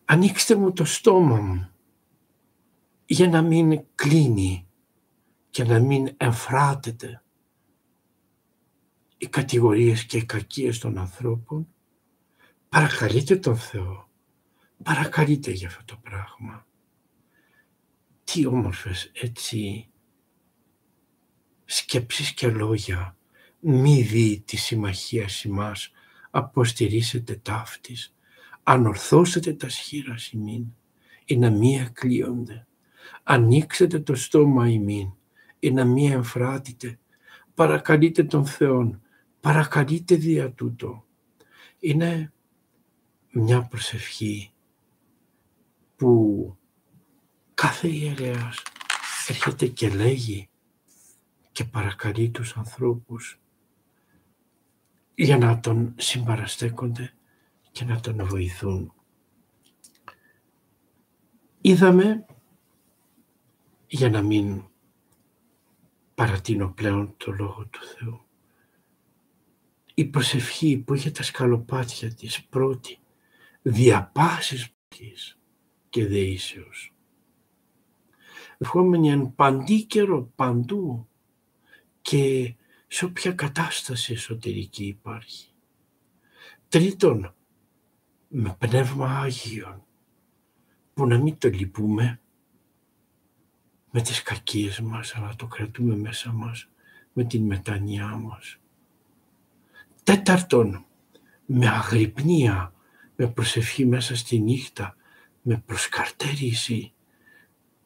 Ανοίξτε 0.05 0.55
μου 0.55 0.73
το 0.73 0.85
στόμα 0.85 1.39
μου 1.39 1.69
για 3.05 3.27
να 3.27 3.41
μην 3.41 3.81
κλείνει 3.95 4.67
και 5.49 5.63
να 5.63 5.79
μην 5.79 6.13
εμφράτεται 6.17 7.23
οι 9.17 9.27
κατηγορίες 9.27 10.05
και 10.05 10.17
οι 10.17 10.25
κακίες 10.25 10.79
των 10.79 10.97
ανθρώπων. 10.97 11.67
Παρακαλείτε 12.69 13.35
τον 13.35 13.57
Θεό. 13.57 14.09
Παρακαλείτε 14.83 15.51
για 15.51 15.67
αυτό 15.67 15.83
το 15.85 15.99
πράγμα. 16.03 16.67
Τι 18.23 18.45
όμορφες 18.45 19.11
έτσι 19.13 19.89
σκέψεις 21.65 22.33
και 22.33 22.47
λόγια 22.47 23.17
μη 23.59 24.01
δει 24.01 24.43
τη 24.45 24.57
συμμαχία 24.57 25.27
ημάς 25.45 25.91
αποστηρίσετε 26.31 27.35
ταύτης 27.35 28.14
ανορθώσετε 28.67 29.53
τα 29.53 29.69
σχήρα 29.69 30.15
ημίν 30.31 30.65
ή 31.25 31.37
να 31.37 31.49
μη 31.49 31.79
εκλείονται. 31.79 32.67
Ανοίξετε 33.23 33.99
το 33.99 34.15
στόμα 34.15 34.69
ημίν 34.69 35.13
ή 35.59 35.71
να 35.71 35.85
μη 35.85 36.11
εμφράτητε. 36.11 36.99
Παρακαλείτε 37.53 38.23
τον 38.23 38.45
Θεόν 38.45 38.99
παρακαλείτε 39.45 40.15
δια 40.15 40.51
τούτο. 40.51 41.05
Είναι 41.79 42.33
μια 43.31 43.61
προσευχή 43.61 44.53
που 45.95 46.57
κάθε 47.53 47.87
ιερέας 47.87 48.61
έρχεται 49.27 49.67
και 49.67 49.89
λέγει 49.89 50.49
και 51.51 51.63
παρακαλεί 51.63 52.29
τους 52.29 52.57
ανθρώπους 52.57 53.39
για 55.15 55.37
να 55.37 55.59
τον 55.59 55.93
συμπαραστέκονται 55.97 57.13
και 57.75 57.85
να 57.85 57.99
τον 57.99 58.25
βοηθούν. 58.25 58.93
Είδαμε, 61.61 62.25
για 63.87 64.09
να 64.09 64.21
μην 64.21 64.63
παρατείνω 66.15 66.73
πλέον 66.73 67.13
το 67.17 67.31
Λόγο 67.31 67.67
του 67.67 67.79
Θεού, 67.83 68.25
η 69.93 70.05
προσευχή 70.05 70.77
που 70.77 70.93
είχε 70.93 71.11
τα 71.11 71.23
σκαλοπάτια 71.23 72.13
της 72.13 72.45
πρώτη, 72.45 72.99
διαπάσεις 73.61 74.75
και 75.89 76.05
δεήσεως 76.05 76.95
ευχόμενοι 78.57 79.09
εν 79.09 79.35
παντή 79.35 79.83
καιρό, 79.83 80.31
παντού 80.35 81.07
και 82.01 82.55
σε 82.87 83.05
όποια 83.05 83.31
κατάσταση 83.31 84.13
εσωτερική 84.13 84.85
υπάρχει. 84.85 85.49
Τρίτον, 86.67 87.35
με 88.37 88.55
πνεύμα 88.59 89.19
Άγιον, 89.19 89.83
που 90.93 91.07
να 91.07 91.17
μην 91.17 91.37
το 91.37 91.49
λυπούμε 91.49 92.19
με 93.91 94.01
τις 94.01 94.21
κακίες 94.21 94.79
μας, 94.79 95.15
αλλά 95.15 95.35
το 95.35 95.47
κρατούμε 95.47 95.95
μέσα 95.95 96.31
μας 96.31 96.69
με 97.13 97.23
την 97.23 97.45
μετανιά 97.45 98.07
μας. 98.07 98.57
Τέταρτον, 100.03 100.85
με 101.45 101.67
αγρυπνία, 101.67 102.73
με 103.15 103.27
προσευχή 103.27 103.85
μέσα 103.85 104.15
στη 104.15 104.39
νύχτα, 104.39 104.95
με 105.41 105.63
προσκαρτέρηση, 105.65 106.93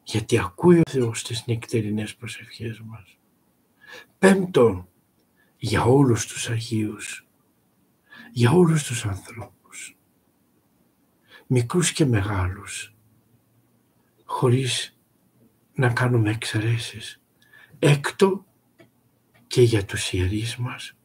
γιατί 0.02 0.38
ακούει 0.38 0.78
ο 0.78 0.90
Θεός 0.90 1.22
τις 1.22 1.46
νεκτερινές 1.46 2.16
προσευχές 2.16 2.80
μας. 2.80 3.18
Πέμπτον, 4.18 4.88
για 5.56 5.82
όλους 5.82 6.26
τους 6.26 6.48
Αγίους, 6.48 7.26
για 8.32 8.50
όλους 8.52 8.84
τους 8.84 9.06
ανθρώπους, 9.06 9.59
μικρούς 11.52 11.92
και 11.92 12.04
μεγάλους, 12.04 12.94
χωρίς 14.24 14.98
να 15.74 15.92
κάνουμε 15.92 16.30
εξαιρέσεις. 16.30 17.22
Έκτο 17.78 18.44
και 19.46 19.62
για 19.62 19.84
τους 19.84 20.12
ιερείς 20.12 20.56
μας, 20.56 20.96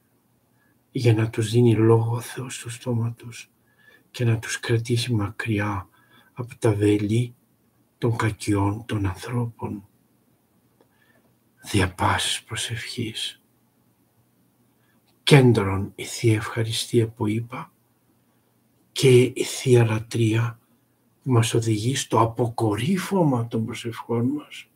για 0.92 1.14
να 1.14 1.30
τους 1.30 1.52
δίνει 1.52 1.76
λόγο 1.76 2.16
ο 2.16 2.20
Θεός 2.20 2.56
στο 2.56 2.70
στόμα 2.70 3.14
τους 3.14 3.52
και 4.12 4.26
να 4.26 4.40
τους 4.40 4.60
κρατήσει 4.60 5.14
μακριά 5.14 5.90
από 6.34 6.58
τα 6.58 6.74
βέλη 6.74 7.36
των 7.98 8.16
κακιών 8.16 8.86
των 8.86 9.06
ανθρώπων. 9.06 9.88
Διαπάσεις 11.72 12.44
προσευχής. 12.44 13.42
Κέντρον 15.24 15.92
η 15.96 16.04
Θεία 16.04 16.36
Ευχαριστία 16.36 17.08
που 17.08 17.28
είπα 17.28 17.75
και 18.96 19.22
η 19.22 19.44
Θεία 19.44 19.86
Λατρεία 19.86 20.60
που 21.24 21.32
μας 21.32 21.54
οδηγεί 21.54 21.96
στο 21.96 22.20
αποκορύφωμα 22.20 23.48
των 23.48 23.66
προσευχών 23.66 24.26
μας. 24.26 24.68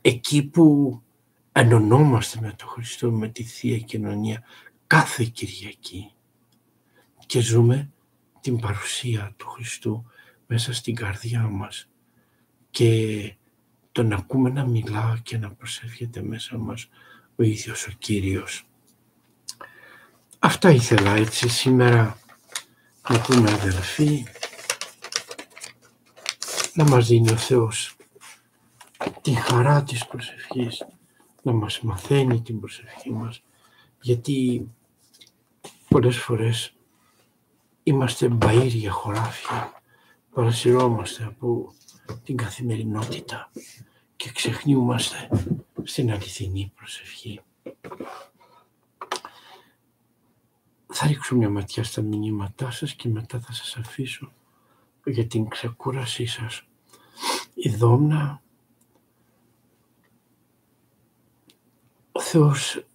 Εκεί 0.00 0.42
που 0.42 1.00
ενωνόμαστε 1.52 2.38
με 2.40 2.54
τον 2.58 2.68
Χριστό, 2.68 3.10
με 3.10 3.28
τη 3.28 3.42
Θεία 3.42 3.78
Κοινωνία 3.78 4.42
κάθε 4.86 5.24
Κυριακή 5.24 6.12
και 7.26 7.40
ζούμε 7.40 7.90
την 8.40 8.60
παρουσία 8.60 9.34
του 9.36 9.48
Χριστού 9.48 10.04
μέσα 10.46 10.72
στην 10.72 10.94
καρδιά 10.94 11.42
μας 11.42 11.88
και 12.70 13.34
τον 13.92 14.12
ακούμε 14.12 14.50
να 14.50 14.66
μιλά 14.66 15.20
και 15.22 15.38
να 15.38 15.50
προσεύχεται 15.50 16.22
μέσα 16.22 16.58
μας 16.58 16.88
ο 17.36 17.42
ίδιος 17.42 17.86
ο 17.86 17.90
Κύριος. 17.98 18.66
Αυτά 20.38 20.70
ήθελα 20.70 21.10
έτσι 21.10 21.48
σήμερα 21.48 22.18
να 23.08 23.20
πούμε 23.20 23.50
αδελφοί, 23.50 24.24
να 26.74 26.84
μας 26.84 27.06
δίνει 27.06 27.30
ο 27.30 27.36
Θεός 27.36 27.96
τη 29.22 29.32
χαρά 29.34 29.82
της 29.82 30.06
προσευχής, 30.06 30.86
να 31.42 31.52
μας 31.52 31.80
μαθαίνει 31.80 32.42
την 32.42 32.60
προσευχή 32.60 33.10
μας, 33.10 33.42
γιατί 34.00 34.68
πολλές 35.88 36.18
φορές 36.18 36.74
είμαστε 37.82 38.28
μπαΐρια 38.38 38.88
χωράφια, 38.90 39.72
παρασυρώμαστε 40.34 41.24
από 41.24 41.74
την 42.24 42.36
καθημερινότητα 42.36 43.50
και 44.16 44.30
ξεχνιούμαστε 44.30 45.28
στην 45.82 46.12
αληθινή 46.12 46.72
προσευχή. 46.76 47.40
Θα 50.96 51.06
ρίξω 51.06 51.36
μια 51.36 51.50
ματιά 51.50 51.84
στα 51.84 52.02
μηνύματά 52.02 52.70
σας 52.70 52.94
και 52.94 53.08
μετά 53.08 53.40
θα 53.40 53.52
σας 53.52 53.76
αφήσω 53.76 54.32
για 55.04 55.26
την 55.26 55.48
ξεκούρασή 55.48 56.26
σας. 56.26 56.66
Η 57.54 57.68
Δόμνα, 57.68 58.42
ο 62.12 62.20
Θεός 62.20 62.86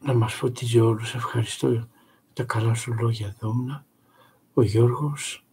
να 0.00 0.14
μας 0.14 0.34
φωτίζει 0.34 0.80
όλους. 0.80 1.14
Ευχαριστώ 1.14 1.88
τα 2.32 2.44
καλά 2.44 2.74
σου 2.74 2.94
λόγια 3.00 3.36
Δόμνα. 3.40 3.86
Ο 4.54 4.62
Γιώργος, 4.62 5.46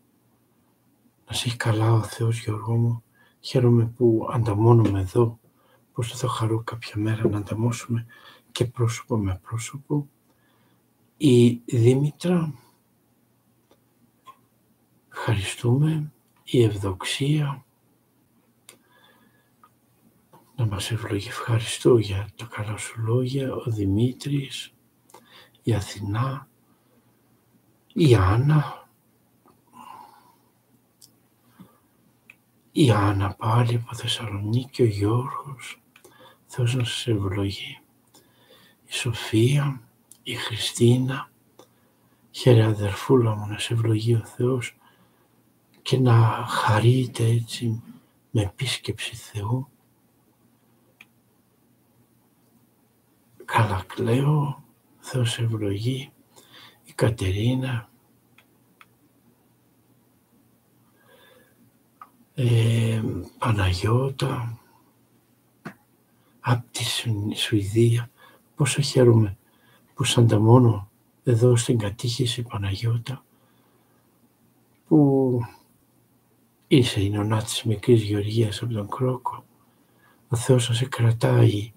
να 1.28 1.34
σε 1.34 1.48
έχει 1.48 1.58
καλά 1.58 1.94
ο 1.94 2.04
Θεός 2.04 2.39
Γιώργο 2.39 2.76
μου. 2.76 3.04
Χαίρομαι 3.39 3.86
που 3.86 4.28
ανταμώνουμε 4.32 5.00
εδώ, 5.00 5.39
πως 5.94 6.18
θα 6.18 6.28
χαρώ 6.28 6.64
κάποια 6.64 6.94
μέρα 6.98 7.30
να 7.30 7.38
ανταμώσουμε 7.38 8.06
και 8.52 8.66
πρόσωπο 8.66 9.18
με 9.18 9.39
πρόσωπο. 9.44 10.08
Η 11.18 11.61
Δήμητρα, 11.66 12.53
ευχαριστούμε, 15.11 16.11
η 16.43 16.64
Ευδοξία, 16.64 17.66
να 20.55 20.66
μας 20.66 20.91
ευλογεί. 20.91 21.28
Ευχαριστώ 21.28 21.97
για 21.97 22.30
τα 22.36 22.45
καλά 22.45 22.78
σου 22.78 23.01
λόγια, 23.01 23.53
ο 23.53 23.64
Δημήτρης, 23.66 24.74
η 25.64 25.74
Αθηνά, 25.74 26.47
η 27.93 28.16
Άννα, 28.16 28.88
η 32.72 32.91
Άννα 32.91 33.34
πάλι 33.34 33.76
από 33.76 33.95
Θεσσαλονίκη, 33.95 34.82
ο 34.82 34.86
Γιώργος, 34.86 35.82
Θεός 36.45 36.76
να 36.76 36.84
σας 36.84 37.07
ευλογεί. 37.07 37.80
Η 38.86 38.91
Σοφία, 38.93 39.83
η 40.24 40.34
Χριστίνα, 40.34 41.30
χαίρε 42.32 42.63
αδερφούλα 42.63 43.36
μου 43.36 43.47
να 43.47 43.57
σε 43.57 43.74
ευλογεί 43.74 44.15
ο 44.15 44.26
Θεός 44.26 44.78
και 45.82 45.97
να 45.99 46.45
χαρείτε 46.47 47.26
έτσι 47.26 47.82
με 48.32 48.41
επίσκεψη 48.41 49.15
Θεού. 49.15 49.67
Καλακλέω, 53.45 54.63
Θεός 54.99 55.39
ευλογεί, 55.39 56.11
η 56.84 56.91
Κατερίνα, 56.93 57.89
ε, 62.34 63.01
Παναγιώτα, 63.38 64.57
από 66.39 66.65
τη 66.71 66.84
Σουηδία, 67.36 68.09
πόσο 68.55 68.82
χαίρομαι 68.82 69.38
που 69.94 70.04
σαν 70.04 70.38
μόνο 70.41 70.89
εδώ 71.24 71.56
στην 71.56 71.78
κατήχηση 71.78 72.41
Παναγιώτα, 72.41 73.24
που 74.88 75.39
είσαι 76.68 77.02
η 77.02 77.10
νονά 77.10 77.44
της 77.44 77.64
μικρής 77.64 78.02
Γεωργίας 78.02 78.62
από 78.62 78.74
τον 78.74 78.89
Κρόκο. 78.89 79.46
Ο 80.28 80.36
Θεός 80.36 80.70
να 80.70 80.76
σε 80.76 80.86
κρατάει 80.86 81.72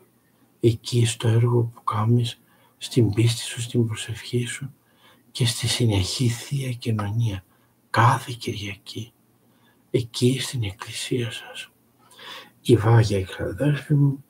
εκεί 0.60 1.04
στο 1.06 1.28
έργο 1.28 1.62
που 1.74 1.84
κάνεις, 1.84 2.40
στην 2.78 3.12
πίστη 3.12 3.40
σου, 3.40 3.60
στην 3.60 3.86
προσευχή 3.86 4.44
σου 4.44 4.74
και 5.30 5.46
στη 5.46 5.66
συνεχή 5.66 6.28
Θεία 6.28 6.72
Κοινωνία 6.72 7.44
κάθε 7.90 8.32
Κυριακή 8.38 9.12
εκεί 9.90 10.40
στην 10.40 10.62
εκκλησία 10.62 11.30
σας. 11.30 11.70
Η 12.62 12.76
Βάγια 12.76 13.18
η 13.18 13.24
Χραδέσπη 13.24 13.94
μου, 13.94 14.24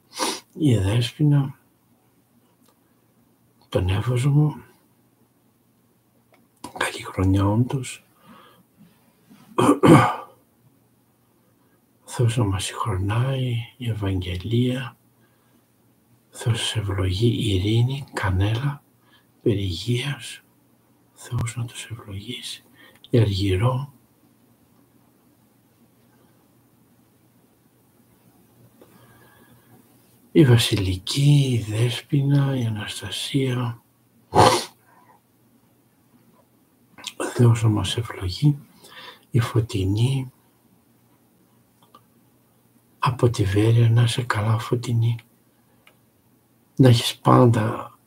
η 0.58 0.76
Δέσποινα, 0.76 1.58
τον 3.76 3.88
Εύωσο 3.88 4.30
μου, 4.30 4.62
καλή 6.76 7.02
χρονιά 7.02 7.46
όντως, 7.46 8.04
Θεός 12.04 12.36
να 12.36 12.44
μας 12.44 12.64
συγχρονάει, 12.64 13.56
η 13.76 13.88
Ευαγγελία, 13.88 14.96
Θεός 16.30 16.66
σε 16.66 16.78
ευλογεί, 16.78 17.54
ειρήνη, 17.54 18.04
κανέλα, 18.12 18.82
περιγείας, 19.42 20.42
Θεός 21.12 21.56
να 21.56 21.64
τους 21.64 21.84
ευλογήσει, 21.84 22.64
η 23.10 23.18
Αργυρό, 23.18 23.92
η 30.36 30.44
Βασιλική, 30.44 31.48
η 31.52 31.58
Δέσποινα, 31.70 32.56
η 32.56 32.64
Αναστασία, 32.64 33.82
ο 37.16 37.24
Θεός 37.24 37.62
να 37.62 37.68
μας 37.68 37.96
ευλογεί, 37.96 38.58
η 39.30 39.40
Φωτεινή, 39.40 40.32
από 42.98 43.30
τη 43.30 43.44
Βέρεια 43.44 43.90
να 43.90 44.02
είσαι 44.02 44.22
καλά 44.22 44.58
Φωτεινή, 44.58 45.16
να 46.76 46.88
έχεις 46.88 47.16
πάντα 47.16 47.98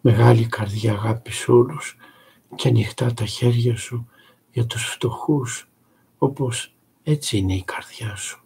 μεγάλη 0.00 0.46
καρδιά 0.46 0.92
αγάπης 0.92 1.36
σε 1.36 1.50
όλους 1.50 1.96
και 2.54 2.68
ανοιχτά 2.68 3.14
τα 3.14 3.24
χέρια 3.24 3.76
σου 3.76 4.08
για 4.52 4.66
τους 4.66 4.84
φτωχούς, 4.84 5.68
όπως 6.18 6.74
έτσι 7.02 7.36
είναι 7.36 7.54
η 7.54 7.62
καρδιά 7.62 8.16
σου. 8.16 8.44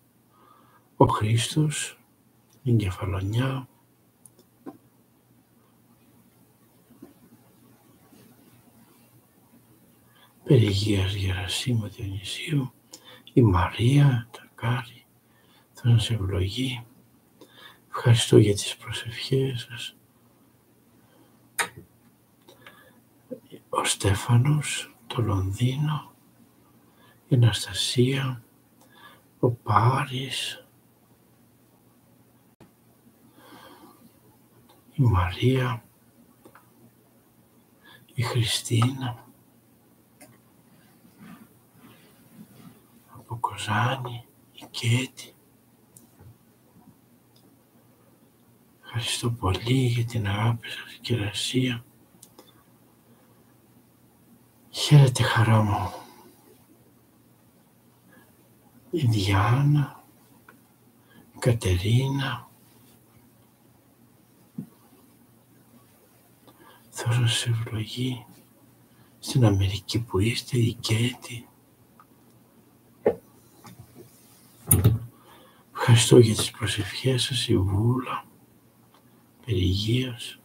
Ο 0.96 1.06
Χριστός 1.06 1.99
εγκεφαλονιά, 2.64 3.68
Περιγείας 10.44 11.14
Γερασίμου 11.14 11.88
Διονυσίου, 11.88 12.72
η 13.32 13.42
Μαρία, 13.42 14.28
τα 14.30 14.50
Κάρη, 14.54 15.06
θα 15.72 15.88
σας 15.88 16.10
ευλογεί. 16.10 16.84
Ευχαριστώ 17.90 18.38
για 18.38 18.54
τις 18.54 18.76
προσευχές 18.76 19.68
σας. 19.70 19.96
Ο 23.68 23.84
Στέφανος, 23.84 24.96
το 25.06 25.22
Λονδίνο, 25.22 26.14
η 27.28 27.34
Αναστασία, 27.34 28.42
ο 29.40 29.50
Πάρης, 29.50 30.66
η 35.00 35.02
Μαρία, 35.02 35.84
η 38.14 38.22
Χριστίνα, 38.22 39.26
από 43.08 43.36
Κοζάνη, 43.36 44.24
η 44.52 44.66
Κέτη. 44.70 45.34
Ευχαριστώ 48.82 49.30
πολύ 49.30 49.86
για 49.86 50.04
την 50.04 50.26
αγάπη 50.26 50.68
σας 50.68 50.98
και 51.00 51.14
εργασία. 51.14 51.84
Χαίρετε 54.70 55.22
χαρά 55.22 55.62
μου. 55.62 55.92
Η 58.90 59.06
Διάννα, 59.06 60.04
η 61.34 61.38
Κατερίνα, 61.38 62.49
Θεός 67.02 67.18
να 67.18 67.26
σε 67.26 67.50
ευλογεί 67.50 68.26
στην 69.18 69.44
Αμερική 69.44 70.00
που 70.00 70.18
είστε, 70.18 70.58
η 70.58 70.72
Κέτη. 70.72 71.48
Ευχαριστώ 75.72 76.18
για 76.18 76.34
τις 76.34 76.50
προσευχές 76.50 77.22
σας, 77.22 77.48
η 77.48 77.56
Βούλα, 77.56 78.24
περιγείας. 79.46 80.40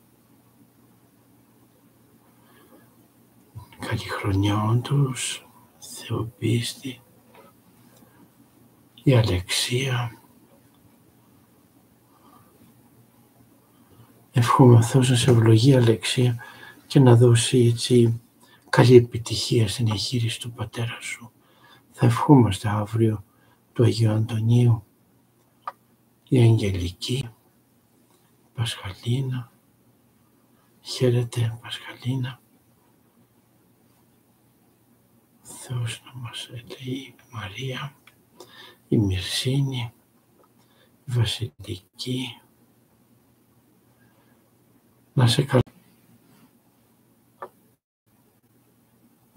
Καλή 3.80 4.10
χρονιά 4.10 4.64
όντως, 4.64 5.50
Θεοπίστη, 5.80 7.02
η 9.04 9.16
Αλεξία. 9.16 10.20
Εύχομαι 14.38 14.76
ο 14.76 14.82
Θεός 14.82 15.10
να 15.10 15.16
σε 15.16 15.32
ευλογεί 15.32 15.76
Αλεξία 15.76 16.44
και 16.88 17.00
να 17.00 17.16
δώσει 17.16 17.58
έτσι 17.74 18.22
καλή 18.70 18.96
επιτυχία 18.96 19.68
στην 19.68 19.92
εγχείρηση 19.92 20.40
του 20.40 20.52
πατέρα 20.52 20.98
σου. 21.02 21.32
Θα 21.92 22.06
ευχόμαστε 22.06 22.70
αύριο 22.70 23.24
του 23.74 23.84
Αγίου 23.84 24.12
Αντωνίου, 24.12 24.84
η 26.30 26.40
Αγγελική, 26.42 27.30
Πασχαλίνα, 28.54 29.52
χαίρετε 30.82 31.60
Πασχαλίνα. 31.62 32.40
Θεός 35.42 36.04
να 36.06 36.22
μας 36.22 36.50
ελέει, 36.50 37.16
Μαρία, 37.32 37.96
η 38.88 38.98
Μυρσίνη, 38.98 39.94
η 41.06 41.12
Βασιλική, 41.12 42.42
να 45.16 45.28
σε 45.28 45.44
καλά. 45.44 45.62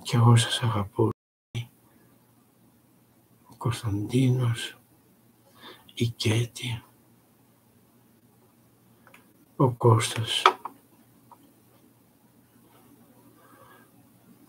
Κι 0.03 0.17
εγώ 0.17 0.37
σας 0.37 0.63
αγαπώ. 0.63 1.11
Ο 3.51 3.57
Κωνσταντίνος, 3.59 4.79
η 5.95 6.07
Κέτη, 6.07 6.83
ο 9.57 9.71
Κώστας. 9.71 10.43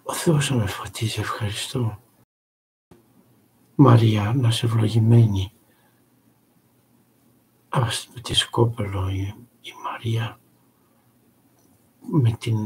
Ο 0.04 0.14
Θεός 0.14 0.50
να 0.50 0.56
με 0.56 0.66
φωτίζει, 0.66 1.20
ευχαριστώ. 1.20 2.00
Μαρία, 3.76 4.34
να 4.34 4.52
σε 4.52 4.66
ευλογημένη. 4.66 5.52
Ας 7.70 8.10
με 8.14 8.22
τη 8.22 8.34
σκόπελο 8.34 9.10
η, 9.10 9.36
η 9.62 9.72
Μαρία 9.84 10.40
με 12.11 12.31
την 12.31 12.57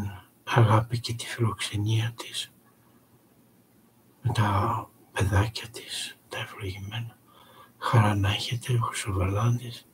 αγάπη 0.43 0.99
και 0.99 1.13
τη 1.13 1.25
φιλοξενία 1.25 2.13
της 2.15 2.53
με 4.21 4.31
τα 4.33 4.89
παιδάκια 5.11 5.67
της, 5.69 6.17
τα 6.29 6.39
ευλογημένα. 6.39 7.17
Χαρά 7.77 8.15
να 8.15 8.29
έχετε, 8.29 8.73
ο 8.73 8.79
Χρυσοβαλάντης, 8.79 9.87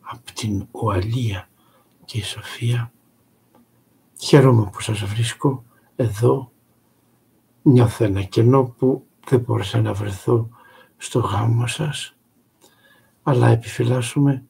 από 0.00 0.32
την 0.32 0.68
Ουαλία 0.70 1.48
και 2.04 2.18
η 2.18 2.22
Σοφία. 2.22 2.92
Χαίρομαι 4.20 4.70
που 4.72 4.80
σας 4.80 5.04
βρίσκω 5.04 5.64
εδώ. 5.96 6.52
Νιώθω 7.62 8.04
ένα 8.04 8.22
κενό 8.22 8.64
που 8.64 9.06
δεν 9.28 9.40
μπόρεσα 9.40 9.80
να 9.80 9.92
βρεθώ 9.92 10.48
στο 10.96 11.18
γάμο 11.18 11.66
σας, 11.66 12.16
αλλά 13.22 13.48
επιφυλάσσουμε 13.48 14.44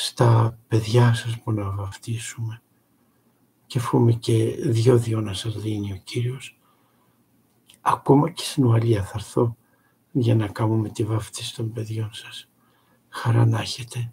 στα 0.00 0.58
παιδιά 0.68 1.14
σας 1.14 1.38
που 1.38 1.52
να 1.52 1.70
βαφτίσουμε 1.70 2.62
και 3.66 3.78
φούμε 3.78 4.12
και 4.12 4.56
δυο-δυο 4.60 5.20
να 5.20 5.32
σας 5.34 5.60
δίνει 5.60 5.92
ο 5.92 6.00
Κύριος. 6.04 6.58
Ακόμα 7.80 8.30
και 8.30 8.42
στην 8.42 8.64
Ουαλία 8.64 9.04
θα 9.04 9.12
έρθω 9.14 9.56
για 10.12 10.34
να 10.34 10.46
κάνουμε 10.46 10.88
τη 10.88 11.04
βάφτιση 11.04 11.54
των 11.54 11.72
παιδιών 11.72 12.12
σας. 12.12 12.48
Χαρά 13.08 13.46
να 13.46 13.60
έχετε 13.60 14.12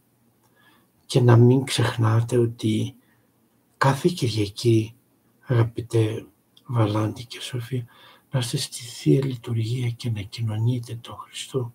και 1.06 1.22
να 1.22 1.36
μην 1.36 1.64
ξεχνάτε 1.64 2.38
ότι 2.38 2.96
κάθε 3.78 4.10
Κυριακή, 4.10 4.96
αγαπητέ 5.46 6.26
Βαλάντη 6.66 7.26
και 7.26 7.42
Σοφία, 7.42 7.86
να 8.32 8.40
είστε 8.40 8.58
στη 8.58 8.84
Θεία 8.84 9.26
Λειτουργία 9.26 9.90
και 9.90 10.10
να 10.10 10.22
κοινωνείτε 10.22 10.96
τον 10.96 11.16
Χριστό. 11.16 11.74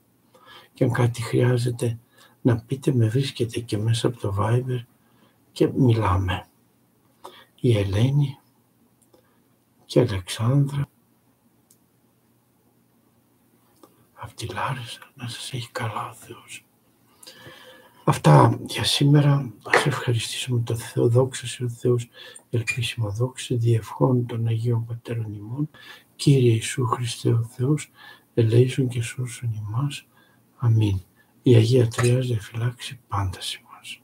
Και 0.75 0.85
αν 0.85 0.93
κάτι 0.93 1.23
χρειάζεται, 1.23 1.99
να 2.41 2.57
πείτε 2.57 2.93
με 2.95 3.09
βρίσκετε 3.09 3.61
και 3.61 3.79
μέσα 3.79 4.07
από 4.07 4.19
το 4.19 4.37
Viber 4.39 4.85
και 5.53 5.69
μιλάμε. 5.75 6.47
Η 7.61 7.79
Ελένη 7.79 8.39
και 9.85 9.99
η 9.99 10.03
Αλεξάνδρα 10.03 10.89
από 14.15 14.35
τη 14.35 14.47
Λάρισα 14.47 15.11
να 15.15 15.29
σας 15.29 15.53
έχει 15.53 15.71
καλά 15.73 16.09
ο 16.09 16.13
Θεός. 16.13 16.65
Αυτά 18.05 18.59
για 18.67 18.85
σήμερα. 18.85 19.53
Ας 19.63 19.87
ευχαριστήσουμε 19.87 20.61
τον 20.61 20.77
Θεό. 20.77 21.09
Δόξα 21.09 21.47
σε 21.47 21.65
ο 21.65 21.69
Θεός. 21.69 22.09
Ελπίσιμο 22.51 23.11
δόξα. 23.11 23.57
Διευχών 23.57 24.27
των 24.27 24.47
Αγίων 24.47 24.85
Πατέρων 24.85 25.33
ημών. 25.35 25.71
Κύριε 26.17 26.53
Ιησού 26.53 26.87
Χριστέ 26.87 27.33
ο 27.33 27.43
Θεός. 27.43 27.91
Ελέησον 28.35 28.89
και 28.89 29.03
σώσον 29.03 29.53
ημάς. 29.53 30.07
Αμήν. 30.57 31.01
Η 31.51 31.55
Αγία 31.55 31.89
Τριάς 31.89 32.27
διαφυλάξει 32.27 33.01
πάντα 33.09 33.41
σε 33.41 33.61
εμάς. 33.63 34.01